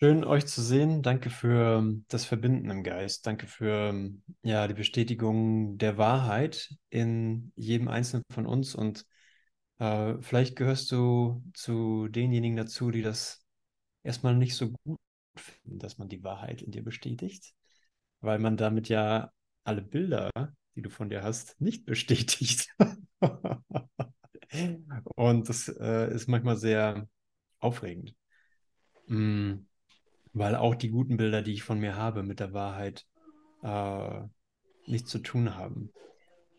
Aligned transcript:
Schön, 0.00 0.24
euch 0.24 0.46
zu 0.46 0.60
sehen. 0.60 1.02
Danke 1.02 1.30
für 1.30 1.78
ähm, 1.78 2.04
das 2.08 2.24
Verbinden 2.24 2.68
im 2.68 2.82
Geist. 2.82 3.26
Danke 3.26 3.46
für 3.46 3.90
ähm, 3.90 4.22
ja, 4.42 4.66
die 4.68 4.74
Bestätigung 4.74 5.78
der 5.78 5.96
Wahrheit 5.96 6.74
in 6.90 7.52
jedem 7.54 7.88
Einzelnen 7.88 8.24
von 8.30 8.44
uns. 8.44 8.74
Und 8.74 9.06
äh, 9.78 10.14
vielleicht 10.20 10.56
gehörst 10.56 10.90
du 10.92 11.42
zu 11.54 12.08
denjenigen 12.08 12.56
dazu, 12.56 12.90
die 12.90 13.02
das 13.02 13.46
erstmal 14.02 14.34
nicht 14.36 14.56
so 14.56 14.72
gut 14.84 14.98
finden, 15.36 15.78
dass 15.78 15.96
man 15.96 16.08
die 16.08 16.24
Wahrheit 16.24 16.60
in 16.60 16.72
dir 16.72 16.82
bestätigt, 16.84 17.54
weil 18.20 18.38
man 18.40 18.56
damit 18.56 18.88
ja 18.88 19.30
alle 19.64 19.82
Bilder, 19.82 20.30
die 20.74 20.82
du 20.82 20.90
von 20.90 21.08
dir 21.08 21.22
hast, 21.22 21.60
nicht 21.60 21.86
bestätigt. 21.86 22.68
Und 25.16 25.48
das 25.48 25.68
äh, 25.68 26.12
ist 26.14 26.28
manchmal 26.28 26.56
sehr 26.56 27.08
aufregend. 27.60 28.14
Mm 29.08 29.66
weil 30.34 30.56
auch 30.56 30.74
die 30.74 30.90
guten 30.90 31.16
Bilder, 31.16 31.42
die 31.42 31.52
ich 31.54 31.62
von 31.62 31.78
mir 31.78 31.96
habe, 31.96 32.22
mit 32.22 32.40
der 32.40 32.52
Wahrheit 32.52 33.06
äh, 33.62 34.20
nichts 34.86 35.10
zu 35.10 35.20
tun 35.20 35.54
haben. 35.54 35.90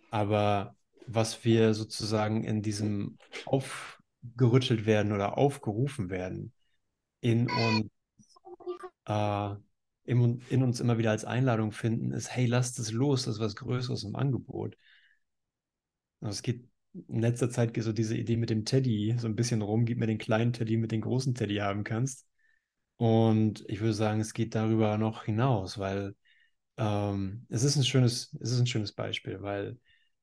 Aber 0.09 0.75
was 1.07 1.43
wir 1.45 1.73
sozusagen 1.73 2.43
in 2.43 2.61
diesem 2.61 3.17
aufgerüttelt 3.45 4.85
werden 4.85 5.11
oder 5.11 5.37
aufgerufen 5.37 6.09
werden, 6.09 6.53
in 7.19 7.49
uns, 7.49 7.89
äh, 9.05 9.55
in, 10.05 10.41
in, 10.49 10.63
uns 10.63 10.79
immer 10.79 10.97
wieder 10.97 11.11
als 11.11 11.25
Einladung 11.25 11.71
finden, 11.71 12.11
ist, 12.11 12.31
hey, 12.35 12.45
lasst 12.45 12.79
es 12.79 12.91
los, 12.91 13.23
das 13.25 13.35
ist 13.35 13.41
was 13.41 13.55
Größeres 13.55 14.03
im 14.03 14.15
Angebot. 14.15 14.77
Es 16.21 16.41
geht 16.41 16.67
in 17.09 17.19
letzter 17.19 17.49
Zeit 17.49 17.73
geht 17.73 17.83
so 17.83 17.91
diese 17.91 18.15
Idee 18.15 18.37
mit 18.37 18.49
dem 18.49 18.63
Teddy 18.63 19.15
so 19.19 19.27
ein 19.27 19.35
bisschen 19.35 19.61
rum, 19.61 19.85
gib 19.85 19.97
mir 19.99 20.07
den 20.07 20.17
kleinen 20.17 20.53
Teddy 20.53 20.77
mit 20.77 20.91
den 20.91 21.01
großen 21.01 21.35
Teddy 21.35 21.57
haben 21.57 21.83
kannst. 21.83 22.25
Und 22.97 23.65
ich 23.67 23.81
würde 23.81 23.93
sagen, 23.93 24.21
es 24.21 24.33
geht 24.33 24.55
darüber 24.55 24.97
noch 24.97 25.25
hinaus, 25.25 25.77
weil 25.77 26.15
ähm, 26.77 27.45
es 27.49 27.63
ist 27.63 27.75
ein 27.75 27.83
schönes, 27.83 28.35
es 28.39 28.51
ist 28.51 28.59
ein 28.59 28.67
schönes 28.67 28.93
Beispiel, 28.93 29.41
weil 29.41 29.77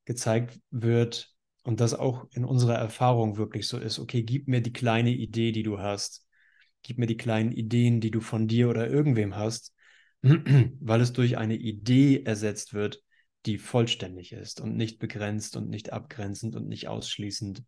gezeigt 0.05 0.61
wird 0.70 1.34
und 1.64 1.81
das 1.81 1.95
auch 1.95 2.27
in 2.33 2.45
unserer 2.45 2.77
Erfahrung 2.77 3.37
wirklich 3.37 3.69
so 3.69 3.79
ist, 3.79 3.98
okay, 3.98 4.23
gib 4.23 4.48
mir 4.48 4.62
die 4.62 4.73
kleine 4.73 5.11
Idee, 5.11 5.53
die 5.53 5.62
du 5.62 5.79
hast, 5.79 6.27
gib 6.83 6.98
mir 6.98 7.06
die 7.06 7.17
kleinen 7.17 7.53
Ideen, 7.53 8.01
die 8.01 8.11
du 8.11 8.20
von 8.20 8.48
dir 8.48 8.69
oder 8.69 8.89
irgendwem 8.89 9.36
hast, 9.36 9.75
weil 10.23 11.01
es 11.01 11.12
durch 11.12 11.36
eine 11.39 11.57
Idee 11.57 12.23
ersetzt 12.25 12.75
wird, 12.75 13.03
die 13.47 13.59
vollständig 13.59 14.33
ist 14.33 14.61
und 14.61 14.77
nicht 14.77 14.98
begrenzt 14.98 15.57
und 15.57 15.69
nicht 15.69 15.92
abgrenzend 15.92 16.55
und 16.57 16.69
nicht 16.69 16.89
ausschließend 16.89 17.64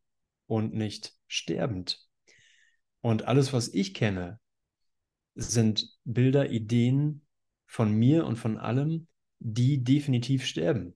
und 0.47 0.75
nicht 0.75 1.15
sterbend. 1.27 2.01
Und 3.01 3.27
alles, 3.27 3.53
was 3.53 3.69
ich 3.69 3.93
kenne, 3.93 4.41
sind 5.35 5.89
Bilder, 6.05 6.51
Ideen 6.51 7.23
von 7.67 7.93
mir 7.93 8.27
und 8.27 8.37
von 8.37 8.59
allem, 8.59 9.09
die 9.39 9.83
definitiv 9.83 10.47
sterben. 10.47 10.95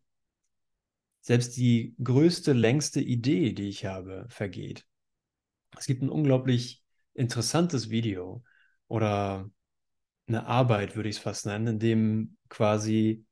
Selbst 1.20 1.56
die 1.56 1.94
größte, 2.02 2.52
längste 2.52 3.00
Idee, 3.00 3.52
die 3.52 3.68
ich 3.68 3.84
habe, 3.84 4.26
vergeht. 4.28 4.86
Es 5.76 5.86
gibt 5.86 6.02
ein 6.02 6.08
unglaublich 6.08 6.82
interessantes 7.14 7.90
Video 7.90 8.42
oder 8.86 9.50
eine 10.26 10.46
Arbeit, 10.46 10.96
würde 10.96 11.08
ich 11.08 11.16
es 11.16 11.22
fast 11.22 11.46
nennen, 11.46 11.66
in 11.66 11.78
dem 11.78 12.36
quasi 12.48 13.24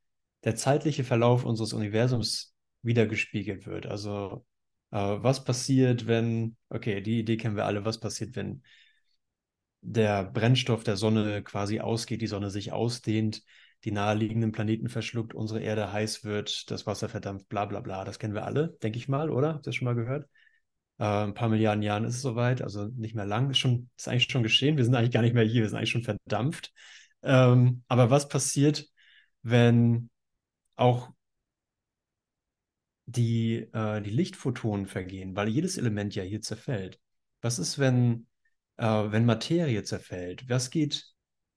der 0.45 0.57
zeitliche 0.57 1.05
Verlauf 1.05 1.45
unseres 1.45 1.73
Universums 1.73 2.55
wiedergespiegelt 2.83 3.67
wird. 3.67 3.87
Also 3.87 4.45
äh, 4.91 4.97
was 4.99 5.45
passiert, 5.45 6.07
wenn, 6.07 6.57
okay, 6.69 7.01
die 7.01 7.21
Idee 7.21 7.37
kennen 7.37 7.57
wir 7.57 7.67
alle, 7.67 7.85
was 7.85 8.01
passiert, 8.01 8.37
wenn 8.37 8.63
der 9.89 10.25
Brennstoff 10.25 10.83
der 10.83 10.97
Sonne 10.97 11.43
quasi 11.43 11.79
ausgeht, 11.81 12.21
die 12.21 12.27
Sonne 12.27 12.51
sich 12.51 12.73
ausdehnt, 12.73 13.43
die 13.85 13.93
naheliegenden 13.93 14.51
Planeten 14.51 14.89
verschluckt, 14.89 15.33
unsere 15.33 15.61
Erde 15.61 15.93
heiß 15.93 16.25
wird, 16.25 16.71
das 16.73 16.87
Wasser 16.87 17.09
verdampft, 17.09 17.49
bla 17.49 17.67
bla 17.67 17.81
bla. 17.81 18.05
Das 18.05 18.19
kennen 18.19 18.35
wir 18.35 18.45
alle, 18.45 18.77
denke 18.83 18.99
ich 18.99 19.09
mal, 19.09 19.31
oder? 19.31 19.55
Habt 19.55 19.67
ihr 19.67 19.71
das 19.71 19.77
schon 19.77 19.85
mal 19.85 19.95
gehört? 19.95 20.29
Äh, 20.99 21.05
ein 21.05 21.35
paar 21.35 21.49
Milliarden 21.49 21.83
Jahren 21.83 22.05
ist 22.05 22.17
es 22.17 22.23
soweit, 22.23 22.63
also 22.63 22.87
nicht 22.97 23.15
mehr 23.15 23.27
lang. 23.27 23.51
Ist, 23.51 23.59
schon, 23.59 23.89
ist 23.97 24.09
eigentlich 24.09 24.29
schon 24.31 24.43
geschehen. 24.43 24.77
Wir 24.77 24.85
sind 24.85 24.95
eigentlich 24.97 25.13
gar 25.13 25.23
nicht 25.23 25.35
mehr 25.35 25.45
hier, 25.45 25.63
wir 25.63 25.69
sind 25.69 25.79
eigentlich 25.79 25.91
schon 25.91 26.03
verdampft. 26.03 26.73
Ähm, 27.23 27.85
aber 27.87 28.11
was 28.11 28.29
passiert, 28.29 28.87
wenn 29.43 30.11
auch 30.75 31.11
die, 33.07 33.69
äh, 33.73 34.03
die 34.03 34.11
Lichtphotonen 34.11 34.87
vergehen, 34.87 35.37
weil 35.37 35.49
jedes 35.49 35.79
Element 35.79 36.15
ja 36.17 36.25
hier 36.25 36.41
zerfällt? 36.41 36.99
Was 37.41 37.61
ist, 37.61 37.79
wenn 37.79 38.27
äh, 38.77 38.85
wenn 38.85 39.25
Materie 39.25 39.83
zerfällt? 39.85 40.49
Was 40.49 40.71
geht, 40.71 41.05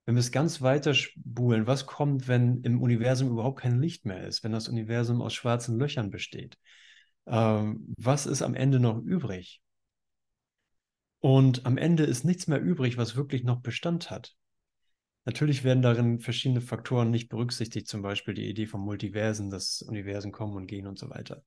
wenn 0.06 0.16
wir 0.16 0.20
es 0.20 0.32
ganz 0.32 0.62
weiter 0.62 0.94
spulen, 0.94 1.68
was 1.68 1.86
kommt, 1.86 2.28
wenn 2.28 2.62
im 2.64 2.82
Universum 2.82 3.30
überhaupt 3.30 3.62
kein 3.62 3.80
Licht 3.80 4.06
mehr 4.06 4.28
ist, 4.28 4.44
wenn 4.44 4.52
das 4.52 4.68
Universum 4.70 5.22
aus 5.22 5.34
schwarzen 5.34 5.78
Löchern 5.78 6.10
besteht? 6.10 6.58
Ähm, 7.28 7.94
was 7.98 8.26
ist 8.26 8.42
am 8.42 8.56
Ende 8.56 8.80
noch 8.80 8.98
übrig? 9.00 9.62
Und 11.20 11.66
am 11.66 11.78
Ende 11.78 12.04
ist 12.04 12.24
nichts 12.24 12.48
mehr 12.48 12.62
übrig, 12.62 12.98
was 12.98 13.16
wirklich 13.16 13.44
noch 13.44 13.62
Bestand 13.62 14.10
hat. 14.10 14.36
Natürlich 15.26 15.64
werden 15.64 15.84
darin 15.84 16.20
verschiedene 16.20 16.62
Faktoren 16.62 17.12
nicht 17.12 17.30
berücksichtigt, 17.30 17.88
zum 17.88 18.02
Beispiel 18.02 18.34
die 18.34 18.50
Idee 18.50 18.66
von 18.66 18.82
Multiversen, 18.82 19.50
dass 19.50 19.82
Universen 19.82 20.32
kommen 20.32 20.56
und 20.56 20.68
gehen 20.68 20.88
und 20.88 20.98
so 20.98 21.10
weiter. 21.10 21.44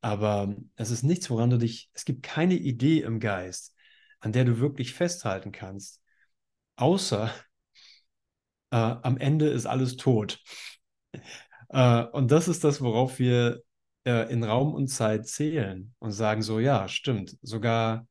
Aber 0.00 0.56
es 0.76 0.90
ist 0.90 1.02
nichts, 1.02 1.28
woran 1.28 1.50
du 1.50 1.58
dich, 1.58 1.90
es 1.92 2.04
gibt 2.04 2.22
keine 2.22 2.54
Idee 2.54 3.02
im 3.02 3.20
Geist, 3.20 3.76
an 4.20 4.32
der 4.32 4.44
du 4.44 4.58
wirklich 4.60 4.94
festhalten 4.94 5.52
kannst. 5.52 6.00
Außer 6.76 7.32
äh, 8.70 8.76
am 8.76 9.16
Ende 9.18 9.48
ist 9.48 9.66
alles 9.66 9.96
tot. 9.96 10.40
Äh, 11.68 12.04
und 12.04 12.30
das 12.30 12.48
ist 12.48 12.64
das, 12.64 12.80
worauf 12.80 13.18
wir 13.18 13.62
äh, 14.04 14.32
in 14.32 14.44
Raum 14.44 14.74
und 14.74 14.88
Zeit 14.88 15.26
zählen 15.26 15.94
und 15.98 16.12
sagen 16.12 16.42
so, 16.42 16.58
ja, 16.60 16.88
stimmt. 16.88 17.36
Sogar 17.42 18.06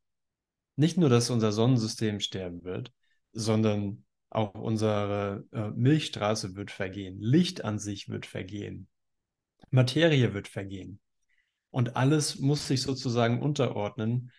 nicht 0.75 0.97
nur, 0.97 1.09
dass 1.09 1.29
unser 1.29 1.51
Sonnensystem 1.51 2.19
sterben 2.19 2.63
wird, 2.63 2.93
sondern 3.33 4.05
auch 4.29 4.53
unsere 4.53 5.45
äh, 5.51 5.69
Milchstraße 5.71 6.55
wird 6.55 6.71
vergehen. 6.71 7.19
Licht 7.19 7.63
an 7.63 7.79
sich 7.79 8.09
wird 8.09 8.25
vergehen. 8.25 8.87
Materie 9.71 10.33
wird 10.33 10.47
vergehen. 10.47 10.99
Und 11.71 11.95
alles 11.95 12.39
muss 12.39 12.67
sich 12.67 12.81
sozusagen 12.81 13.41
unterordnen 13.41 14.31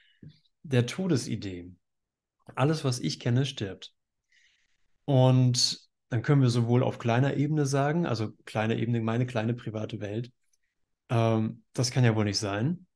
der 0.63 0.87
Todesidee. 0.87 1.73
Alles, 2.55 2.85
was 2.85 2.99
ich 3.01 3.21
kenne, 3.21 3.47
stirbt. 3.47 3.95
Und 5.05 5.81
dann 6.09 6.23
können 6.23 6.43
wir 6.43 6.51
sowohl 6.51 6.83
auf 6.83 6.99
kleiner 6.99 7.37
Ebene 7.37 7.67
sagen, 7.67 8.07
also 8.07 8.33
kleine 8.45 8.77
Ebene, 8.77 9.01
meine 9.01 9.27
kleine 9.27 9.55
private 9.55 10.01
Welt, 10.01 10.33
ähm, 11.09 11.63
das 11.73 11.91
kann 11.91 12.05
ja 12.05 12.15
wohl 12.17 12.25
nicht 12.25 12.39
sein, 12.39 12.87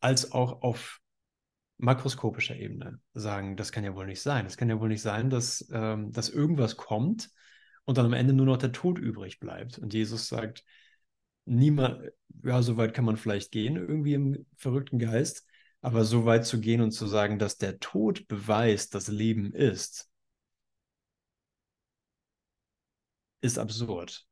als 0.00 0.32
auch 0.32 0.62
auf 0.62 1.00
makroskopischer 1.78 2.56
Ebene 2.56 3.00
sagen, 3.14 3.56
das 3.56 3.72
kann 3.72 3.84
ja 3.84 3.94
wohl 3.94 4.06
nicht 4.06 4.22
sein. 4.22 4.46
Es 4.46 4.56
kann 4.56 4.68
ja 4.68 4.78
wohl 4.80 4.88
nicht 4.88 5.02
sein, 5.02 5.30
dass, 5.30 5.68
ähm, 5.72 6.12
dass 6.12 6.28
irgendwas 6.28 6.76
kommt 6.76 7.30
und 7.84 7.98
dann 7.98 8.06
am 8.06 8.12
Ende 8.12 8.32
nur 8.32 8.46
noch 8.46 8.56
der 8.56 8.72
Tod 8.72 8.98
übrig 8.98 9.40
bleibt. 9.40 9.78
Und 9.78 9.92
Jesus 9.92 10.28
sagt, 10.28 10.64
niemand, 11.44 12.10
ja, 12.42 12.62
so 12.62 12.76
weit 12.76 12.94
kann 12.94 13.04
man 13.04 13.16
vielleicht 13.16 13.50
gehen, 13.50 13.76
irgendwie 13.76 14.14
im 14.14 14.46
verrückten 14.56 14.98
Geist, 14.98 15.46
aber 15.84 16.06
so 16.06 16.24
weit 16.24 16.46
zu 16.46 16.62
gehen 16.62 16.80
und 16.80 16.92
zu 16.92 17.06
sagen, 17.06 17.38
dass 17.38 17.58
der 17.58 17.78
Tod 17.78 18.26
beweist, 18.26 18.94
dass 18.94 19.08
Leben 19.08 19.52
ist, 19.52 20.10
ist 23.42 23.58
absurd. 23.58 24.26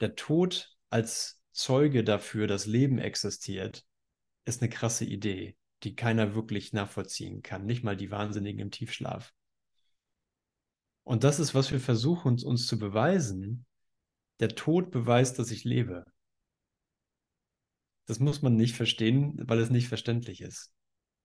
Der 0.00 0.16
Tod 0.16 0.76
als 0.90 1.42
Zeuge 1.52 2.04
dafür, 2.04 2.46
dass 2.46 2.66
Leben 2.66 2.98
existiert, 2.98 3.86
ist 4.44 4.60
eine 4.60 4.68
krasse 4.68 5.06
Idee, 5.06 5.56
die 5.82 5.96
keiner 5.96 6.34
wirklich 6.34 6.74
nachvollziehen 6.74 7.40
kann, 7.40 7.64
nicht 7.64 7.82
mal 7.82 7.96
die 7.96 8.10
Wahnsinnigen 8.10 8.60
im 8.60 8.70
Tiefschlaf. 8.70 9.32
Und 11.04 11.24
das 11.24 11.40
ist, 11.40 11.54
was 11.54 11.72
wir 11.72 11.80
versuchen 11.80 12.32
uns, 12.32 12.44
uns 12.44 12.66
zu 12.66 12.78
beweisen. 12.78 13.64
Der 14.40 14.50
Tod 14.50 14.90
beweist, 14.90 15.38
dass 15.38 15.50
ich 15.50 15.64
lebe. 15.64 16.04
Das 18.08 18.20
muss 18.20 18.40
man 18.40 18.56
nicht 18.56 18.74
verstehen, 18.74 19.38
weil 19.46 19.58
es 19.58 19.68
nicht 19.68 19.88
verständlich 19.88 20.40
ist. 20.40 20.72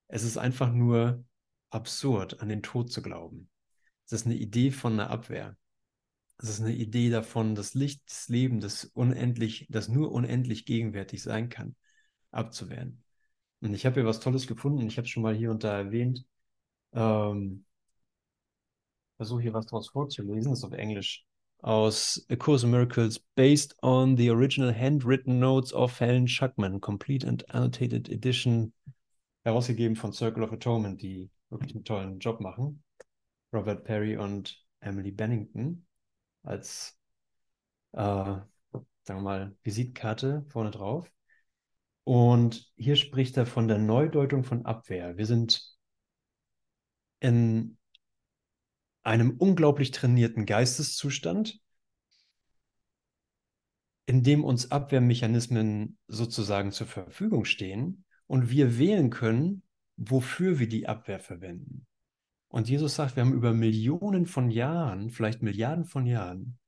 Es 0.09 0.23
ist 0.23 0.37
einfach 0.37 0.71
nur 0.71 1.23
absurd, 1.69 2.41
an 2.41 2.49
den 2.49 2.61
Tod 2.61 2.91
zu 2.91 3.01
glauben. 3.01 3.49
Es 4.05 4.11
ist 4.11 4.25
eine 4.25 4.35
Idee 4.35 4.69
von 4.69 4.93
einer 4.93 5.09
Abwehr. 5.09 5.57
Es 6.37 6.49
ist 6.49 6.59
eine 6.59 6.73
Idee 6.73 7.09
davon, 7.09 7.55
das 7.55 7.73
Licht 7.73 8.05
des 8.09 8.27
Lebens, 8.27 8.63
das 8.63 8.85
unendlich, 8.93 9.65
das 9.69 9.87
nur 9.87 10.11
unendlich 10.11 10.65
gegenwärtig 10.65 11.23
sein 11.23 11.47
kann, 11.47 11.77
abzuwehren. 12.31 13.01
Und 13.61 13.73
ich 13.73 13.85
habe 13.85 14.01
hier 14.01 14.05
was 14.05 14.19
Tolles 14.19 14.45
gefunden. 14.45 14.85
Ich 14.85 14.97
habe 14.97 15.05
es 15.05 15.09
schon 15.09 15.23
mal 15.23 15.33
hier 15.35 15.51
und 15.51 15.63
da 15.63 15.77
erwähnt. 15.77 16.25
Ähm, 16.91 17.63
versuche 19.15 19.41
hier 19.41 19.53
was 19.53 19.67
draus 19.67 19.89
vorzulesen. 19.89 20.51
Das 20.51 20.59
ist 20.59 20.65
auf 20.65 20.73
Englisch 20.73 21.25
aus 21.63 22.25
A 22.29 22.35
Course 22.35 22.65
in 22.65 22.71
Miracles 22.71 23.19
based 23.35 23.73
on 23.81 24.17
the 24.17 24.29
original 24.29 24.71
handwritten 24.71 25.39
notes 25.39 25.73
of 25.73 25.97
Helen 25.97 26.27
Schuckman, 26.27 26.79
complete 26.81 27.23
and 27.23 27.43
annotated 27.49 28.09
edition, 28.09 28.73
herausgegeben 29.45 29.95
von 29.95 30.11
Circle 30.11 30.43
of 30.43 30.51
Atonement, 30.51 31.01
die 31.01 31.29
wirklich 31.49 31.73
einen 31.73 31.85
tollen 31.85 32.19
Job 32.19 32.41
machen. 32.41 32.83
Robert 33.53 33.85
Perry 33.85 34.17
und 34.17 34.57
Emily 34.81 35.11
Bennington 35.11 35.85
als, 36.43 36.97
äh, 37.93 37.99
sagen 37.99 38.45
wir 39.05 39.21
mal, 39.21 39.55
Visitkarte 39.63 40.45
vorne 40.49 40.71
drauf. 40.71 41.09
Und 42.03 42.69
hier 42.75 42.97
spricht 42.97 43.37
er 43.37 43.45
von 43.45 43.69
der 43.69 43.77
Neudeutung 43.77 44.43
von 44.43 44.65
Abwehr. 44.65 45.15
Wir 45.17 45.25
sind 45.25 45.63
in 47.21 47.77
einem 49.03 49.31
unglaublich 49.31 49.91
trainierten 49.91 50.45
Geisteszustand, 50.45 51.59
in 54.05 54.23
dem 54.23 54.43
uns 54.43 54.71
Abwehrmechanismen 54.71 55.97
sozusagen 56.07 56.71
zur 56.71 56.87
Verfügung 56.87 57.45
stehen 57.45 58.05
und 58.27 58.49
wir 58.49 58.77
wählen 58.77 59.09
können, 59.09 59.63
wofür 59.95 60.59
wir 60.59 60.67
die 60.67 60.87
Abwehr 60.87 61.19
verwenden. 61.19 61.85
Und 62.47 62.69
Jesus 62.69 62.95
sagt, 62.95 63.15
wir 63.15 63.23
haben 63.23 63.33
über 63.33 63.53
Millionen 63.53 64.25
von 64.25 64.51
Jahren, 64.51 65.09
vielleicht 65.09 65.41
Milliarden 65.41 65.85
von 65.85 66.05
Jahren, 66.05 66.59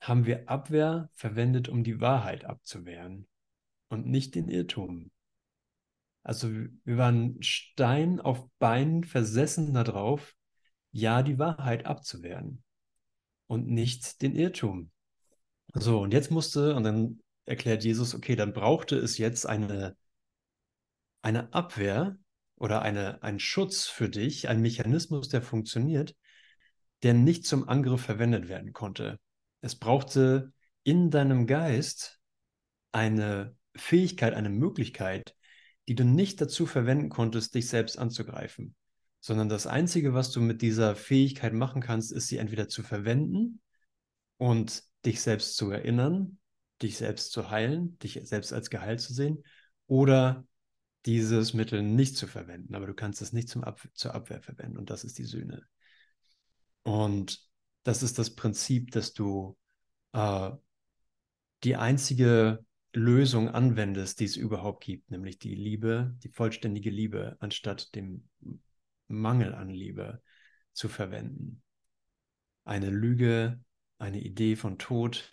haben 0.00 0.26
wir 0.26 0.48
Abwehr 0.48 1.08
verwendet, 1.12 1.68
um 1.68 1.84
die 1.84 2.00
Wahrheit 2.00 2.44
abzuwehren 2.44 3.26
und 3.88 4.06
nicht 4.06 4.34
den 4.34 4.48
Irrtum. 4.48 5.10
Also 6.22 6.50
wir 6.50 6.96
waren 6.96 7.42
Stein 7.42 8.20
auf 8.20 8.48
Bein 8.58 9.04
versessen 9.04 9.74
darauf, 9.74 10.34
ja 10.94 11.22
die 11.22 11.38
Wahrheit 11.38 11.86
abzuwehren 11.86 12.62
und 13.46 13.66
nicht 13.68 14.22
den 14.22 14.34
Irrtum. 14.34 14.90
So, 15.74 16.00
und 16.00 16.12
jetzt 16.12 16.30
musste, 16.30 16.74
und 16.74 16.84
dann 16.84 17.20
erklärt 17.44 17.84
Jesus, 17.84 18.14
okay, 18.14 18.36
dann 18.36 18.52
brauchte 18.52 18.96
es 18.96 19.18
jetzt 19.18 19.46
eine, 19.46 19.96
eine 21.22 21.52
Abwehr, 21.52 22.16
oder 22.56 22.82
eine, 22.82 23.22
ein 23.22 23.38
Schutz 23.38 23.86
für 23.86 24.08
dich, 24.08 24.48
ein 24.48 24.62
Mechanismus, 24.62 25.28
der 25.28 25.42
funktioniert, 25.42 26.16
der 27.02 27.14
nicht 27.14 27.46
zum 27.46 27.68
Angriff 27.68 28.02
verwendet 28.02 28.48
werden 28.48 28.72
konnte. 28.72 29.18
Es 29.60 29.76
brauchte 29.76 30.52
in 30.82 31.10
deinem 31.10 31.46
Geist 31.46 32.20
eine 32.92 33.56
Fähigkeit, 33.76 34.34
eine 34.34 34.50
Möglichkeit, 34.50 35.34
die 35.88 35.94
du 35.94 36.04
nicht 36.04 36.40
dazu 36.40 36.66
verwenden 36.66 37.08
konntest, 37.08 37.54
dich 37.54 37.68
selbst 37.68 37.98
anzugreifen, 37.98 38.74
sondern 39.24 39.48
das 39.48 39.66
Einzige, 39.66 40.12
was 40.12 40.32
du 40.32 40.42
mit 40.42 40.60
dieser 40.60 40.94
Fähigkeit 40.94 41.54
machen 41.54 41.80
kannst, 41.80 42.12
ist 42.12 42.28
sie 42.28 42.36
entweder 42.36 42.68
zu 42.68 42.82
verwenden 42.82 43.62
und 44.36 44.82
dich 45.06 45.22
selbst 45.22 45.56
zu 45.56 45.70
erinnern, 45.70 46.36
dich 46.82 46.98
selbst 46.98 47.32
zu 47.32 47.48
heilen, 47.48 47.98
dich 48.00 48.20
selbst 48.24 48.52
als 48.52 48.68
geheilt 48.68 49.00
zu 49.00 49.14
sehen, 49.14 49.42
oder 49.86 50.46
dieses 51.06 51.54
Mittel 51.54 51.82
nicht 51.82 52.18
zu 52.18 52.26
verwenden, 52.26 52.74
aber 52.74 52.86
du 52.86 52.92
kannst 52.92 53.22
es 53.22 53.32
nicht 53.32 53.48
zum 53.48 53.64
Ab 53.64 53.80
zur 53.94 54.14
Abwehr 54.14 54.42
verwenden 54.42 54.76
und 54.76 54.90
das 54.90 55.04
ist 55.04 55.16
die 55.16 55.24
Sühne. 55.24 55.62
Und 56.82 57.48
das 57.82 58.02
ist 58.02 58.18
das 58.18 58.34
Prinzip, 58.34 58.90
dass 58.90 59.14
du 59.14 59.56
äh, 60.12 60.50
die 61.62 61.76
einzige 61.76 62.62
Lösung 62.92 63.48
anwendest, 63.48 64.20
die 64.20 64.26
es 64.26 64.36
überhaupt 64.36 64.84
gibt, 64.84 65.10
nämlich 65.10 65.38
die 65.38 65.54
Liebe, 65.54 66.14
die 66.22 66.28
vollständige 66.28 66.90
Liebe, 66.90 67.38
anstatt 67.40 67.94
dem 67.94 68.28
Mangel 69.08 69.54
an 69.54 69.70
Liebe 69.70 70.22
zu 70.72 70.88
verwenden. 70.88 71.62
Eine 72.64 72.90
Lüge, 72.90 73.60
eine 73.98 74.20
Idee 74.20 74.56
von 74.56 74.78
Tod 74.78 75.30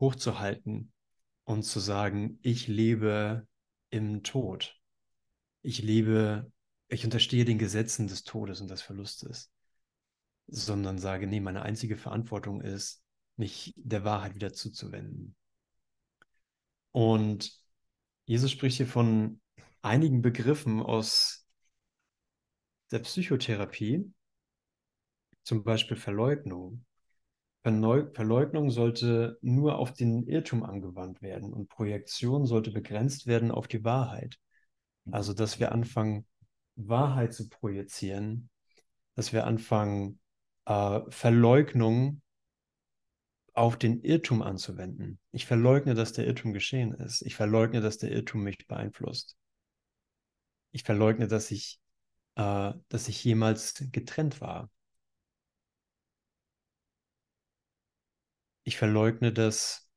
hochzuhalten 0.00 0.92
und 1.44 1.62
zu 1.64 1.80
sagen, 1.80 2.38
ich 2.42 2.68
lebe 2.68 3.46
im 3.90 4.22
Tod 4.22 4.82
ich 5.62 5.80
lebe, 5.82 6.52
ich 6.88 7.04
unterstehe 7.04 7.44
den 7.44 7.58
Gesetzen 7.58 8.08
des 8.08 8.24
Todes 8.24 8.60
und 8.60 8.68
des 8.68 8.82
Verlustes, 8.82 9.50
sondern 10.48 10.98
sage, 10.98 11.26
nee, 11.26 11.40
meine 11.40 11.62
einzige 11.62 11.96
Verantwortung 11.96 12.60
ist, 12.60 13.02
mich 13.36 13.72
der 13.76 14.04
Wahrheit 14.04 14.34
wieder 14.34 14.52
zuzuwenden. 14.52 15.36
Und 16.90 17.52
Jesus 18.26 18.50
spricht 18.50 18.76
hier 18.76 18.86
von 18.86 19.40
einigen 19.80 20.20
Begriffen 20.20 20.82
aus 20.82 21.41
der 22.92 23.00
Psychotherapie, 23.00 24.12
zum 25.42 25.64
Beispiel 25.64 25.96
Verleugnung. 25.96 26.84
Verleugnung 27.62 28.70
sollte 28.70 29.38
nur 29.40 29.78
auf 29.78 29.92
den 29.92 30.26
Irrtum 30.26 30.64
angewandt 30.64 31.22
werden 31.22 31.52
und 31.52 31.68
Projektion 31.68 32.44
sollte 32.44 32.72
begrenzt 32.72 33.26
werden 33.26 33.50
auf 33.50 33.68
die 33.68 33.84
Wahrheit. 33.84 34.38
Also, 35.10 35.32
dass 35.32 35.60
wir 35.60 35.72
anfangen, 35.72 36.26
Wahrheit 36.76 37.34
zu 37.34 37.48
projizieren, 37.48 38.50
dass 39.14 39.32
wir 39.32 39.46
anfangen, 39.46 40.20
äh, 40.64 41.00
Verleugnung 41.08 42.22
auf 43.54 43.76
den 43.76 44.00
Irrtum 44.00 44.42
anzuwenden. 44.42 45.18
Ich 45.30 45.46
verleugne, 45.46 45.94
dass 45.94 46.12
der 46.12 46.26
Irrtum 46.26 46.52
geschehen 46.52 46.94
ist. 46.94 47.22
Ich 47.22 47.36
verleugne, 47.36 47.80
dass 47.80 47.98
der 47.98 48.10
Irrtum 48.10 48.44
mich 48.44 48.66
beeinflusst. 48.66 49.36
Ich 50.70 50.84
verleugne, 50.84 51.28
dass 51.28 51.50
ich, 51.50 51.78
äh, 52.36 52.72
dass 52.88 53.08
ich 53.08 53.22
jemals 53.24 53.84
getrennt 53.92 54.40
war. 54.40 54.70
Ich 58.64 58.76
verleugne, 58.76 59.32
dass 59.32 59.90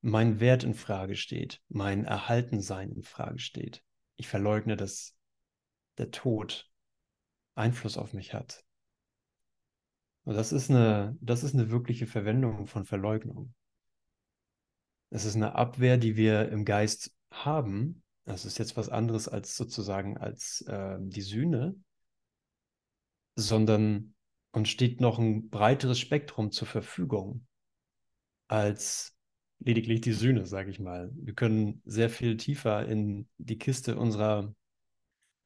mein 0.00 0.40
Wert 0.40 0.62
in 0.64 0.74
Frage 0.74 1.16
steht, 1.16 1.60
mein 1.68 2.04
Erhaltensein 2.04 2.92
in 2.92 3.02
Frage 3.02 3.40
steht 3.40 3.82
ich 4.18 4.28
verleugne, 4.28 4.76
dass 4.76 5.16
der 5.96 6.10
Tod 6.10 6.70
Einfluss 7.54 7.96
auf 7.96 8.12
mich 8.12 8.34
hat. 8.34 8.64
Und 10.24 10.34
das 10.34 10.52
ist 10.52 10.70
eine, 10.70 11.16
das 11.20 11.42
ist 11.42 11.54
eine 11.54 11.70
wirkliche 11.70 12.06
Verwendung 12.06 12.66
von 12.66 12.84
Verleugnung. 12.84 13.54
Es 15.10 15.24
ist 15.24 15.36
eine 15.36 15.54
Abwehr, 15.54 15.96
die 15.96 16.16
wir 16.16 16.50
im 16.50 16.66
Geist 16.66 17.14
haben. 17.30 18.02
Das 18.28 18.44
ist 18.44 18.58
jetzt 18.58 18.76
was 18.76 18.90
anderes 18.90 19.26
als 19.26 19.56
sozusagen 19.56 20.18
als 20.18 20.60
äh, 20.68 20.98
die 21.00 21.22
Sühne, 21.22 21.74
sondern 23.36 24.14
uns 24.52 24.68
steht 24.68 25.00
noch 25.00 25.18
ein 25.18 25.48
breiteres 25.48 25.98
Spektrum 25.98 26.52
zur 26.52 26.68
Verfügung 26.68 27.46
als 28.46 29.16
lediglich 29.60 30.02
die 30.02 30.12
Sühne, 30.12 30.44
sage 30.44 30.70
ich 30.70 30.78
mal. 30.78 31.10
Wir 31.14 31.34
können 31.34 31.80
sehr 31.86 32.10
viel 32.10 32.36
tiefer 32.36 32.86
in 32.86 33.30
die 33.38 33.56
Kiste 33.56 33.96
unserer, 33.96 34.54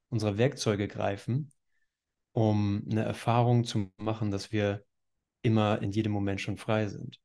unserer 0.09 0.37
Werkzeuge 0.37 0.89
greifen, 0.89 1.53
um 2.33 2.85
eine 2.91 3.03
Erfahrung 3.03 3.63
zu 3.63 3.93
machen, 3.95 4.29
dass 4.29 4.51
wir 4.51 4.83
immer 5.41 5.81
in 5.81 5.91
jedem 5.91 6.11
Moment 6.11 6.41
schon 6.41 6.57
frei 6.57 6.89
sind. 6.89 7.21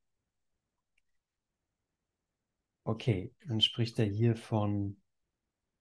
Okay, 2.84 3.34
dann 3.44 3.60
spricht 3.60 3.98
er 3.98 4.06
hier 4.06 4.36
von 4.36 4.96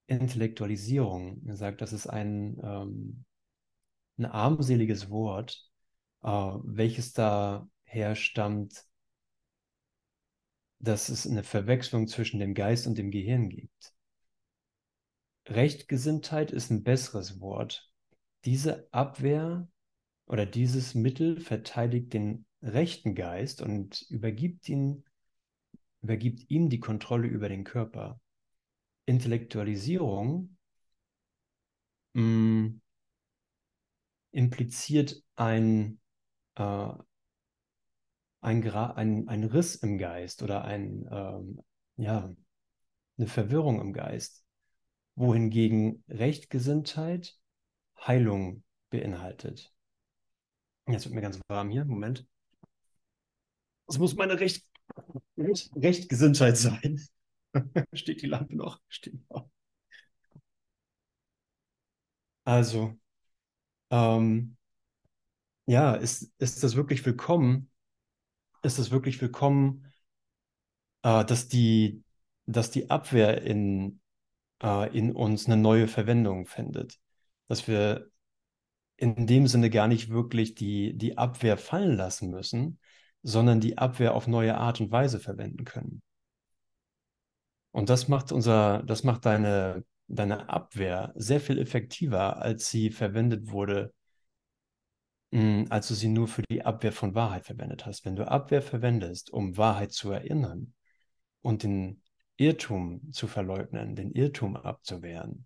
Intellektualisierung. 0.07 1.43
Er 1.45 1.55
sagt, 1.55 1.81
das 1.81 1.93
ist 1.93 2.07
ein, 2.07 2.57
ähm, 2.63 3.25
ein 4.17 4.25
armseliges 4.25 5.09
Wort, 5.09 5.69
äh, 6.23 6.29
welches 6.29 7.13
daher 7.13 8.15
stammt, 8.15 8.85
dass 10.79 11.09
es 11.09 11.27
eine 11.27 11.43
Verwechslung 11.43 12.07
zwischen 12.07 12.39
dem 12.39 12.53
Geist 12.53 12.87
und 12.87 12.97
dem 12.97 13.11
Gehirn 13.11 13.49
gibt. 13.49 13.93
Rechtgesinntheit 15.47 16.51
ist 16.51 16.69
ein 16.71 16.83
besseres 16.83 17.39
Wort. 17.39 17.91
Diese 18.45 18.87
Abwehr 18.91 19.67
oder 20.25 20.45
dieses 20.45 20.93
Mittel 20.93 21.39
verteidigt 21.39 22.13
den 22.13 22.45
rechten 22.61 23.15
Geist 23.15 23.61
und 23.61 24.05
übergibt, 24.09 24.67
ihn, 24.67 25.05
übergibt 26.01 26.49
ihm 26.49 26.69
die 26.69 26.79
Kontrolle 26.79 27.27
über 27.27 27.49
den 27.49 27.63
Körper. 27.63 28.19
Intellektualisierung 29.07 30.55
mh, 32.13 32.21
mm, 32.21 32.81
impliziert 34.31 35.23
ein, 35.35 35.99
äh, 36.55 36.91
ein, 38.41 38.69
ein, 38.69 39.27
ein 39.27 39.43
Riss 39.45 39.75
im 39.75 39.97
Geist 39.97 40.43
oder 40.43 40.65
ein, 40.65 41.07
ähm, 41.09 41.63
ja, 41.95 42.35
eine 43.17 43.27
Verwirrung 43.27 43.81
im 43.81 43.93
Geist, 43.93 44.43
wohingegen 45.15 46.03
Rechtgesinntheit 46.07 47.39
Heilung 48.05 48.63
beinhaltet. 48.89 49.73
Jetzt 50.87 51.05
wird 51.05 51.15
mir 51.15 51.21
ganz 51.21 51.39
warm 51.47 51.69
hier. 51.69 51.85
Moment. 51.85 52.27
Das 53.87 53.97
muss 53.97 54.15
meine 54.15 54.39
Recht, 54.39 54.65
Recht, 55.37 55.71
Rechtgesinntheit 55.75 56.57
sein. 56.57 57.01
Steht 57.94 58.22
die 58.22 58.27
Lampe 58.27 58.56
noch? 58.56 58.80
Steht. 58.89 59.16
Also, 62.46 62.98
ähm, 63.92 64.58
ja, 65.66 65.94
ist, 65.96 66.32
ist 66.39 66.63
das 66.63 66.75
wirklich 66.75 67.06
willkommen, 67.06 67.70
ist 68.63 68.80
es 68.80 68.92
wirklich 68.92 69.22
willkommen, 69.22 69.86
äh, 71.04 71.25
dass, 71.25 71.48
die, 71.48 72.04
dass 72.46 72.72
die 72.72 72.89
Abwehr 72.89 73.42
in, 73.44 74.00
äh, 74.63 74.96
in 74.98 75.12
uns 75.16 75.48
eine 75.48 75.58
neue 75.58 75.88
Verwendung 75.88 76.48
findet. 76.48 77.00
Dass 77.48 77.68
wir 77.68 78.10
in 78.98 79.27
dem 79.27 79.48
Sinne 79.48 79.70
gar 79.72 79.88
nicht 79.88 80.10
wirklich 80.10 80.56
die, 80.56 80.98
die 80.98 81.18
Abwehr 81.18 81.58
fallen 81.58 81.96
lassen 81.98 82.30
müssen, 82.32 82.80
sondern 83.24 83.62
die 83.62 83.77
Abwehr 83.77 84.16
auf 84.16 84.27
neue 84.27 84.58
Art 84.58 84.82
und 84.82 84.92
Weise 84.92 85.20
verwenden 85.20 85.66
können. 85.66 86.01
Und 87.77 87.91
das 87.91 88.07
macht 88.07 88.31
unser, 88.31 88.81
das 88.88 89.03
macht 89.03 89.27
deine, 89.27 89.86
deine 90.07 90.50
Abwehr 90.50 91.13
sehr 91.15 91.39
viel 91.39 91.60
effektiver, 91.60 92.41
als 92.41 92.72
sie 92.72 92.89
verwendet 92.89 93.51
wurde, 93.51 93.93
mh, 95.29 95.65
als 95.69 95.88
du 95.89 95.93
sie 95.93 96.07
nur 96.07 96.27
für 96.27 96.41
die 96.50 96.65
Abwehr 96.65 96.91
von 96.91 97.13
Wahrheit 97.13 97.46
verwendet 97.46 97.86
hast. 97.86 98.03
Wenn 98.03 98.15
du 98.15 98.27
Abwehr 98.27 98.63
verwendest, 98.63 99.29
um 99.29 99.57
Wahrheit 99.57 99.91
zu 99.91 100.10
erinnern 100.10 100.74
und 101.41 101.62
den 101.62 102.01
Irrtum 102.38 103.12
zu 103.12 103.27
verleugnen, 103.27 103.96
den 103.96 104.12
Irrtum 104.12 104.55
abzuwehren, 104.55 105.46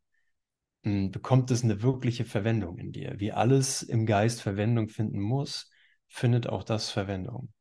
mh, 0.84 1.10
bekommt 1.10 1.52
es 1.52 1.66
eine 1.66 1.82
wirkliche 1.82 2.24
Verwendung 2.24 2.78
in 2.78 2.94
dir. 2.94 3.20
Wie 3.20 3.34
alles 3.34 3.84
im 3.84 4.06
Geist 4.06 4.42
Verwendung 4.42 4.88
finden 4.88 5.20
muss, 5.20 5.70
findet 6.08 6.48
auch 6.48 6.64
das 6.64 6.92
Verwendung. 6.92 7.52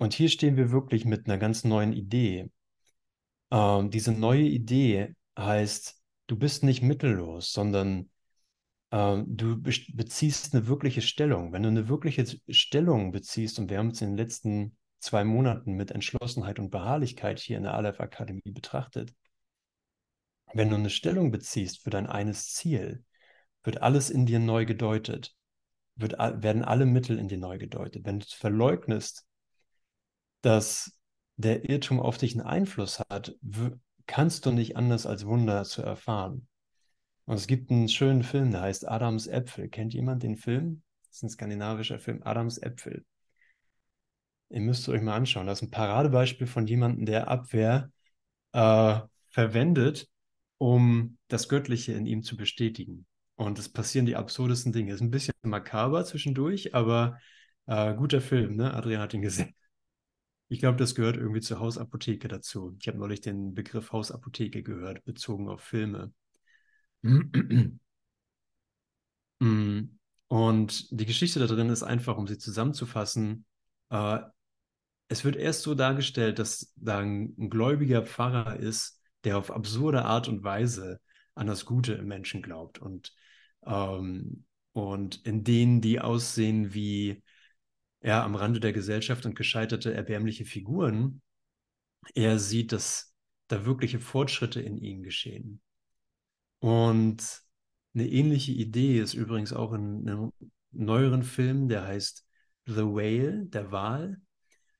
Und 0.00 0.14
hier 0.14 0.30
stehen 0.30 0.56
wir 0.56 0.70
wirklich 0.70 1.04
mit 1.04 1.26
einer 1.26 1.36
ganz 1.36 1.62
neuen 1.62 1.92
Idee. 1.92 2.50
Ähm, 3.50 3.90
diese 3.90 4.12
neue 4.12 4.44
Idee 4.44 5.14
heißt, 5.38 6.02
du 6.26 6.36
bist 6.38 6.64
nicht 6.64 6.80
mittellos, 6.80 7.52
sondern 7.52 8.08
ähm, 8.92 9.26
du 9.28 9.60
beziehst 9.60 10.54
eine 10.54 10.68
wirkliche 10.68 11.02
Stellung. 11.02 11.52
Wenn 11.52 11.64
du 11.64 11.68
eine 11.68 11.90
wirkliche 11.90 12.24
Stellung 12.48 13.12
beziehst, 13.12 13.58
und 13.58 13.68
wir 13.68 13.76
haben 13.76 13.90
es 13.90 14.00
in 14.00 14.12
den 14.12 14.16
letzten 14.16 14.74
zwei 15.00 15.22
Monaten 15.22 15.74
mit 15.74 15.90
Entschlossenheit 15.90 16.58
und 16.58 16.70
Beharrlichkeit 16.70 17.38
hier 17.38 17.58
in 17.58 17.64
der 17.64 17.74
Aleph 17.74 18.00
Akademie 18.00 18.52
betrachtet, 18.52 19.14
wenn 20.54 20.70
du 20.70 20.76
eine 20.76 20.88
Stellung 20.88 21.30
beziehst 21.30 21.82
für 21.82 21.90
dein 21.90 22.06
eines 22.06 22.54
Ziel, 22.54 23.04
wird 23.64 23.82
alles 23.82 24.08
in 24.08 24.24
dir 24.24 24.38
neu 24.38 24.64
gedeutet, 24.64 25.36
wird, 25.94 26.14
werden 26.14 26.64
alle 26.64 26.86
Mittel 26.86 27.18
in 27.18 27.28
dir 27.28 27.36
neu 27.36 27.58
gedeutet. 27.58 28.06
Wenn 28.06 28.20
du 28.20 28.26
verleugnest, 28.26 29.26
dass 30.42 30.98
der 31.36 31.68
Irrtum 31.68 32.00
auf 32.00 32.18
dich 32.18 32.34
einen 32.34 32.46
Einfluss 32.46 33.00
hat, 33.10 33.34
kannst 34.06 34.46
du 34.46 34.50
nicht 34.52 34.76
anders 34.76 35.06
als 35.06 35.26
Wunder 35.26 35.64
zu 35.64 35.82
erfahren. 35.82 36.48
Und 37.24 37.36
es 37.36 37.46
gibt 37.46 37.70
einen 37.70 37.88
schönen 37.88 38.22
Film, 38.22 38.50
der 38.50 38.62
heißt 38.62 38.88
Adams 38.88 39.26
Äpfel. 39.26 39.68
Kennt 39.68 39.94
jemand 39.94 40.22
den 40.22 40.36
Film? 40.36 40.82
Das 41.06 41.18
ist 41.18 41.22
ein 41.22 41.30
skandinavischer 41.30 41.98
Film, 41.98 42.22
Adams 42.24 42.58
Äpfel. 42.58 43.04
Ihr 44.48 44.60
müsst 44.60 44.88
euch 44.88 45.00
mal 45.00 45.14
anschauen. 45.14 45.46
Das 45.46 45.58
ist 45.58 45.68
ein 45.68 45.70
Paradebeispiel 45.70 46.46
von 46.48 46.66
jemandem, 46.66 47.06
der 47.06 47.28
Abwehr 47.28 47.90
äh, 48.52 49.00
verwendet, 49.28 50.08
um 50.58 51.18
das 51.28 51.48
Göttliche 51.48 51.92
in 51.92 52.04
ihm 52.06 52.22
zu 52.22 52.36
bestätigen. 52.36 53.06
Und 53.36 53.58
es 53.58 53.68
passieren 53.68 54.06
die 54.06 54.16
absurdesten 54.16 54.72
Dinge. 54.72 54.92
Ist 54.92 55.00
ein 55.00 55.10
bisschen 55.10 55.34
makaber 55.42 56.04
zwischendurch, 56.04 56.74
aber 56.74 57.18
äh, 57.66 57.94
guter 57.94 58.20
Film, 58.20 58.56
ne? 58.56 58.74
Adrian 58.74 59.00
hat 59.00 59.14
ihn 59.14 59.22
gesehen. 59.22 59.54
Ich 60.52 60.58
glaube, 60.58 60.78
das 60.78 60.96
gehört 60.96 61.16
irgendwie 61.16 61.40
zur 61.40 61.60
Hausapotheke 61.60 62.26
dazu. 62.26 62.76
Ich 62.80 62.88
habe 62.88 62.98
neulich 62.98 63.20
den 63.20 63.54
Begriff 63.54 63.92
Hausapotheke 63.92 64.64
gehört, 64.64 65.04
bezogen 65.04 65.48
auf 65.48 65.62
Filme. 65.62 66.12
Mm. 69.42 69.98
Und 70.28 71.00
die 71.00 71.06
Geschichte 71.06 71.40
da 71.40 71.46
drin 71.46 71.70
ist 71.70 71.82
einfach, 71.82 72.18
um 72.18 72.26
sie 72.26 72.36
zusammenzufassen, 72.36 73.46
äh, 73.88 74.18
es 75.08 75.24
wird 75.24 75.36
erst 75.36 75.62
so 75.62 75.74
dargestellt, 75.74 76.38
dass 76.38 76.74
da 76.76 76.98
ein, 76.98 77.34
ein 77.38 77.48
gläubiger 77.48 78.04
Pfarrer 78.04 78.56
ist, 78.56 79.00
der 79.24 79.38
auf 79.38 79.50
absurde 79.50 80.04
Art 80.04 80.28
und 80.28 80.44
Weise 80.44 81.00
an 81.34 81.46
das 81.46 81.64
Gute 81.64 81.94
im 81.94 82.06
Menschen 82.06 82.42
glaubt 82.42 82.78
und, 82.78 83.14
ähm, 83.64 84.44
und 84.72 85.24
in 85.26 85.42
denen, 85.42 85.80
die 85.80 86.00
aussehen 86.00 86.74
wie 86.74 87.22
ja, 88.02 88.24
am 88.24 88.34
Rande 88.34 88.60
der 88.60 88.72
Gesellschaft 88.72 89.26
und 89.26 89.34
gescheiterte, 89.34 89.92
erbärmliche 89.92 90.44
Figuren, 90.44 91.22
er 92.14 92.38
sieht, 92.38 92.72
dass 92.72 93.14
da 93.48 93.66
wirkliche 93.66 94.00
Fortschritte 94.00 94.60
in 94.60 94.78
ihnen 94.78 95.02
geschehen. 95.02 95.60
Und 96.60 97.42
eine 97.94 98.08
ähnliche 98.08 98.52
Idee 98.52 99.00
ist 99.00 99.14
übrigens 99.14 99.52
auch 99.52 99.72
in 99.72 100.08
einem 100.08 100.32
neueren 100.70 101.22
Film, 101.22 101.68
der 101.68 101.84
heißt 101.84 102.26
The 102.66 102.82
Whale, 102.82 103.46
der 103.46 103.72
Wal, 103.72 104.20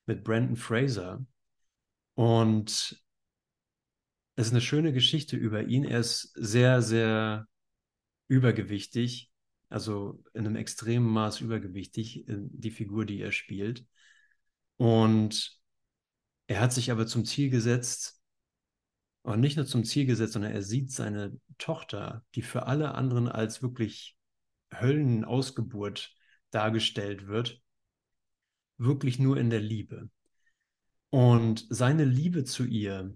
mit 0.06 0.24
Brandon 0.24 0.56
Fraser. 0.56 1.24
Und 2.14 3.02
es 4.36 4.46
ist 4.46 4.52
eine 4.52 4.60
schöne 4.60 4.92
Geschichte 4.92 5.36
über 5.36 5.64
ihn. 5.64 5.84
Er 5.84 6.00
ist 6.00 6.32
sehr, 6.34 6.82
sehr 6.82 7.46
übergewichtig 8.28 9.29
also 9.70 10.22
in 10.34 10.46
einem 10.46 10.56
extremen 10.56 11.08
Maß 11.08 11.40
übergewichtig, 11.40 12.28
äh, 12.28 12.36
die 12.38 12.70
Figur, 12.70 13.06
die 13.06 13.20
er 13.20 13.32
spielt. 13.32 13.86
Und 14.76 15.58
er 16.46 16.60
hat 16.60 16.72
sich 16.72 16.90
aber 16.90 17.06
zum 17.06 17.24
Ziel 17.24 17.50
gesetzt, 17.50 18.20
und 19.22 19.40
nicht 19.40 19.56
nur 19.56 19.66
zum 19.66 19.84
Ziel 19.84 20.06
gesetzt, 20.06 20.32
sondern 20.32 20.52
er 20.52 20.62
sieht 20.62 20.90
seine 20.92 21.38
Tochter, 21.58 22.24
die 22.34 22.42
für 22.42 22.66
alle 22.66 22.94
anderen 22.94 23.28
als 23.28 23.62
wirklich 23.62 24.16
Höllenausgeburt 24.72 26.14
dargestellt 26.50 27.26
wird, 27.26 27.62
wirklich 28.78 29.18
nur 29.18 29.36
in 29.36 29.50
der 29.50 29.60
Liebe. 29.60 30.08
Und 31.10 31.66
seine 31.68 32.04
Liebe 32.04 32.44
zu 32.44 32.64
ihr, 32.64 33.14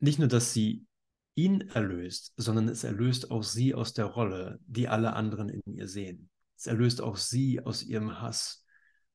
nicht 0.00 0.18
nur, 0.18 0.28
dass 0.28 0.52
sie 0.52 0.86
ihn 1.34 1.62
erlöst, 1.62 2.32
sondern 2.36 2.68
es 2.68 2.84
erlöst 2.84 3.30
auch 3.30 3.42
sie 3.42 3.74
aus 3.74 3.92
der 3.92 4.06
Rolle, 4.06 4.60
die 4.66 4.88
alle 4.88 5.14
anderen 5.14 5.48
in 5.48 5.62
ihr 5.74 5.88
sehen. 5.88 6.30
Es 6.56 6.66
erlöst 6.66 7.00
auch 7.00 7.16
sie 7.16 7.60
aus 7.60 7.82
ihrem 7.82 8.20
Hass 8.20 8.64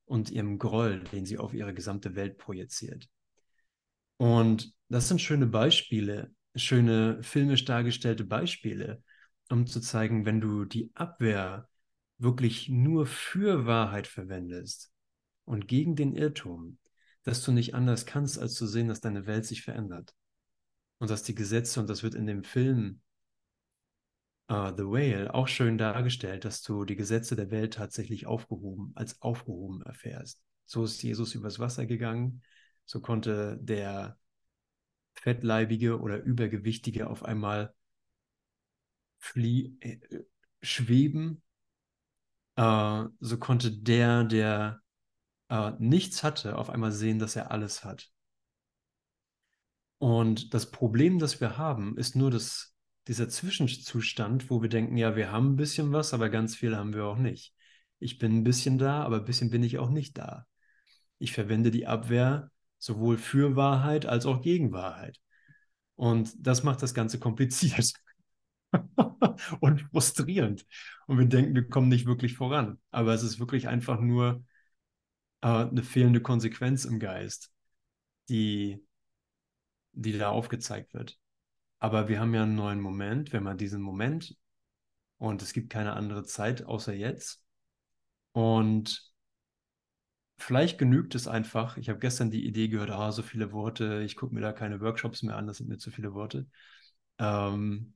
und 0.05 0.29
ihrem 0.29 0.57
Groll, 0.57 1.03
den 1.11 1.25
sie 1.25 1.38
auf 1.38 1.53
ihre 1.53 1.73
gesamte 1.73 2.15
Welt 2.15 2.38
projiziert. 2.38 3.07
Und 4.17 4.73
das 4.89 5.07
sind 5.07 5.21
schöne 5.21 5.47
Beispiele, 5.47 6.33
schöne 6.55 7.23
filmisch 7.23 7.63
dargestellte 7.63 8.25
Beispiele, 8.25 9.01
um 9.49 9.65
zu 9.65 9.79
zeigen, 9.79 10.25
wenn 10.25 10.41
du 10.41 10.65
die 10.65 10.91
Abwehr 10.95 11.69
wirklich 12.17 12.67
nur 12.67 13.05
für 13.05 13.65
Wahrheit 13.65 14.07
verwendest 14.07 14.91
und 15.45 15.67
gegen 15.67 15.95
den 15.95 16.13
Irrtum, 16.15 16.79
dass 17.23 17.43
du 17.43 17.53
nicht 17.53 17.75
anders 17.75 18.05
kannst, 18.05 18.38
als 18.38 18.55
zu 18.55 18.67
sehen, 18.67 18.89
dass 18.89 18.99
deine 18.99 19.25
Welt 19.25 19.45
sich 19.45 19.61
verändert 19.61 20.13
und 20.99 21.09
dass 21.09 21.23
die 21.23 21.35
Gesetze, 21.35 21.79
und 21.79 21.89
das 21.89 22.03
wird 22.03 22.15
in 22.15 22.27
dem 22.27 22.43
Film 22.43 23.01
uh, 24.51 24.71
The 24.75 24.83
Whale 24.83 25.33
auch 25.33 25.47
schön 25.47 25.77
dargestellt, 25.77 26.45
dass 26.45 26.61
du 26.61 26.85
die 26.85 26.95
Gesetze 26.95 27.35
der 27.35 27.51
Welt 27.51 27.73
tatsächlich 27.73 28.27
aufgehoben, 28.27 28.91
als 28.95 29.21
aufgehoben 29.21 29.81
erfährst. 29.81 30.41
So 30.65 30.83
ist 30.83 31.01
Jesus 31.01 31.35
übers 31.35 31.59
Wasser 31.59 31.85
gegangen, 31.85 32.43
so 32.85 33.01
konnte 33.01 33.57
der 33.61 34.17
Fettleibige 35.13 35.99
oder 35.99 36.21
Übergewichtige 36.21 37.09
auf 37.09 37.23
einmal 37.23 37.73
flie 39.19 39.73
äh, 39.81 39.99
schweben. 40.61 41.41
Uh, 42.59 43.07
so 43.21 43.37
konnte 43.37 43.71
der, 43.71 44.25
der 44.25 44.81
uh, 45.49 45.71
nichts 45.79 46.23
hatte, 46.23 46.57
auf 46.57 46.69
einmal 46.69 46.91
sehen, 46.91 47.17
dass 47.17 47.37
er 47.37 47.51
alles 47.51 47.85
hat. 47.85 48.11
Und 49.99 50.53
das 50.53 50.71
Problem, 50.71 51.19
das 51.19 51.39
wir 51.41 51.57
haben, 51.57 51.97
ist 51.97 52.15
nur 52.15 52.31
das, 52.31 52.73
dieser 53.07 53.29
Zwischenzustand, 53.29 54.49
wo 54.49 54.61
wir 54.61 54.69
denken, 54.69 54.97
ja, 54.97 55.15
wir 55.15 55.31
haben 55.31 55.53
ein 55.53 55.55
bisschen 55.57 55.91
was, 55.91 56.13
aber 56.13 56.29
ganz 56.29 56.55
viel 56.55 56.75
haben 56.75 56.93
wir 56.93 57.05
auch 57.05 57.17
nicht. 57.17 57.53
Ich 57.99 58.17
bin 58.17 58.37
ein 58.37 58.43
bisschen 58.43 58.77
da, 58.77 59.03
aber 59.03 59.17
ein 59.17 59.25
bisschen 59.25 59.49
bin 59.49 59.61
ich 59.61 59.77
auch 59.77 59.89
nicht 59.89 60.17
da. 60.17 60.45
Ich 61.17 61.33
verwende 61.33 61.69
die 61.69 61.85
Abwehr 61.85 62.49
sowohl 62.77 63.17
für 63.17 63.57
Wahrheit 63.57 64.05
als 64.05 64.25
auch 64.25 64.41
gegen 64.41 64.71
Wahrheit. 64.71 65.19
Und 65.95 66.31
das 66.39 66.63
macht 66.63 66.81
das 66.81 66.93
Ganze 66.93 67.19
kompliziert 67.19 67.91
und 69.59 69.81
frustrierend. 69.91 70.65
Und 71.07 71.19
wir 71.19 71.25
denken, 71.25 71.55
wir 71.55 71.67
kommen 71.67 71.89
nicht 71.89 72.05
wirklich 72.05 72.37
voran. 72.37 72.79
Aber 72.91 73.13
es 73.13 73.23
ist 73.23 73.39
wirklich 73.39 73.67
einfach 73.67 73.99
nur 73.99 74.45
äh, 75.41 75.47
eine 75.47 75.83
fehlende 75.83 76.21
Konsequenz 76.21 76.85
im 76.85 76.99
Geist, 76.99 77.51
die 78.29 78.81
die 80.01 80.17
da 80.17 80.29
aufgezeigt 80.29 80.93
wird. 80.93 81.17
Aber 81.79 82.07
wir 82.09 82.19
haben 82.19 82.33
ja 82.33 82.43
einen 82.43 82.55
neuen 82.55 82.81
Moment, 82.81 83.33
wenn 83.33 83.43
man 83.43 83.57
diesen 83.57 83.81
Moment 83.81 84.35
und 85.17 85.41
es 85.41 85.53
gibt 85.53 85.69
keine 85.71 85.93
andere 85.93 86.23
Zeit 86.23 86.65
außer 86.65 86.93
jetzt. 86.93 87.43
Und 88.33 89.13
vielleicht 90.37 90.77
genügt 90.77 91.13
es 91.15 91.27
einfach. 91.27 91.77
Ich 91.77 91.89
habe 91.89 91.99
gestern 91.99 92.31
die 92.31 92.45
Idee 92.45 92.67
gehört, 92.69 92.89
ah, 92.91 93.11
so 93.11 93.21
viele 93.23 93.51
Worte, 93.51 94.01
ich 94.03 94.15
gucke 94.15 94.33
mir 94.33 94.41
da 94.41 94.53
keine 94.53 94.81
Workshops 94.81 95.21
mehr 95.23 95.35
an, 95.37 95.47
das 95.47 95.57
sind 95.57 95.69
mir 95.69 95.77
zu 95.77 95.91
viele 95.91 96.13
Worte. 96.13 96.47
Ähm, 97.19 97.95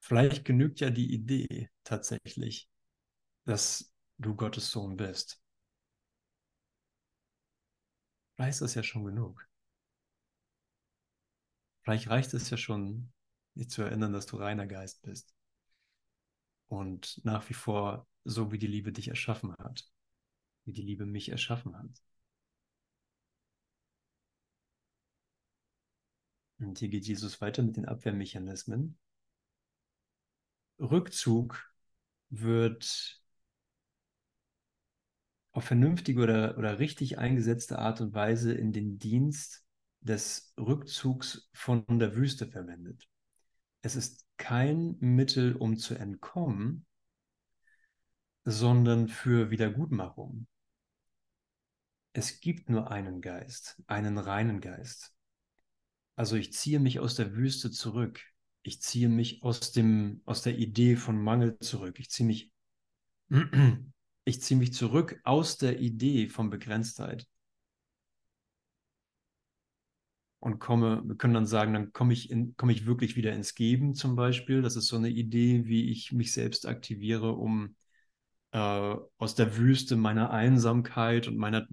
vielleicht 0.00 0.44
genügt 0.46 0.80
ja 0.80 0.88
die 0.90 1.12
Idee 1.12 1.68
tatsächlich, 1.84 2.68
dass 3.46 3.92
du 4.18 4.34
Gottes 4.36 4.70
Sohn 4.70 4.96
bist. 4.96 5.40
Vielleicht 8.36 8.52
ist 8.54 8.60
das 8.62 8.74
ja 8.74 8.82
schon 8.82 9.04
genug. 9.04 9.46
Vielleicht 11.86 12.10
reicht 12.10 12.34
es 12.34 12.50
ja 12.50 12.56
schon, 12.56 13.12
dich 13.54 13.70
zu 13.70 13.82
erinnern, 13.82 14.12
dass 14.12 14.26
du 14.26 14.38
reiner 14.38 14.66
Geist 14.66 15.02
bist. 15.02 15.32
Und 16.66 17.24
nach 17.24 17.48
wie 17.48 17.54
vor 17.54 18.08
so, 18.24 18.50
wie 18.50 18.58
die 18.58 18.66
Liebe 18.66 18.90
dich 18.90 19.06
erschaffen 19.06 19.54
hat, 19.56 19.88
wie 20.64 20.72
die 20.72 20.82
Liebe 20.82 21.06
mich 21.06 21.28
erschaffen 21.28 21.78
hat. 21.78 22.02
Und 26.58 26.80
hier 26.80 26.88
geht 26.88 27.06
Jesus 27.06 27.40
weiter 27.40 27.62
mit 27.62 27.76
den 27.76 27.86
Abwehrmechanismen. 27.86 28.98
Rückzug 30.80 31.72
wird 32.30 33.22
auf 35.52 35.64
vernünftige 35.64 36.20
oder, 36.20 36.58
oder 36.58 36.80
richtig 36.80 37.18
eingesetzte 37.18 37.78
Art 37.78 38.00
und 38.00 38.12
Weise 38.12 38.52
in 38.52 38.72
den 38.72 38.98
Dienst 38.98 39.65
des 40.06 40.54
Rückzugs 40.58 41.50
von 41.52 41.84
der 41.98 42.14
Wüste 42.14 42.46
verwendet. 42.46 43.08
Es 43.82 43.96
ist 43.96 44.24
kein 44.36 44.96
Mittel, 45.00 45.56
um 45.56 45.76
zu 45.76 45.94
entkommen, 45.94 46.86
sondern 48.44 49.08
für 49.08 49.50
Wiedergutmachung. 49.50 50.46
Es 52.12 52.40
gibt 52.40 52.70
nur 52.70 52.90
einen 52.90 53.20
Geist, 53.20 53.82
einen 53.88 54.16
reinen 54.18 54.60
Geist. 54.60 55.12
Also 56.14 56.36
ich 56.36 56.52
ziehe 56.52 56.80
mich 56.80 57.00
aus 57.00 57.16
der 57.16 57.34
Wüste 57.34 57.70
zurück. 57.70 58.22
Ich 58.62 58.80
ziehe 58.80 59.08
mich 59.08 59.42
aus, 59.42 59.72
dem, 59.72 60.22
aus 60.24 60.42
der 60.42 60.56
Idee 60.56 60.96
von 60.96 61.20
Mangel 61.20 61.58
zurück. 61.58 61.98
Ich 61.98 62.08
ziehe 62.10 62.26
mich, 62.26 62.52
ich 64.24 64.40
ziehe 64.40 64.58
mich 64.58 64.72
zurück 64.72 65.20
aus 65.24 65.58
der 65.58 65.78
Idee 65.80 66.28
von 66.28 66.48
Begrenztheit. 66.48 67.26
Und 70.46 70.60
komme, 70.60 71.02
wir 71.04 71.16
können 71.16 71.34
dann 71.34 71.44
sagen, 71.44 71.72
dann 71.74 71.92
komme 71.92 72.12
ich, 72.12 72.30
in, 72.30 72.56
komme 72.56 72.70
ich 72.70 72.86
wirklich 72.86 73.16
wieder 73.16 73.32
ins 73.32 73.56
Geben 73.56 73.96
zum 73.96 74.14
Beispiel. 74.14 74.62
Das 74.62 74.76
ist 74.76 74.86
so 74.86 74.94
eine 74.94 75.08
Idee, 75.08 75.66
wie 75.66 75.90
ich 75.90 76.12
mich 76.12 76.32
selbst 76.32 76.66
aktiviere, 76.66 77.32
um 77.32 77.74
äh, 78.52 78.94
aus 79.18 79.34
der 79.34 79.56
Wüste 79.56 79.96
meiner 79.96 80.30
Einsamkeit 80.30 81.26
und 81.26 81.36
meiner 81.36 81.66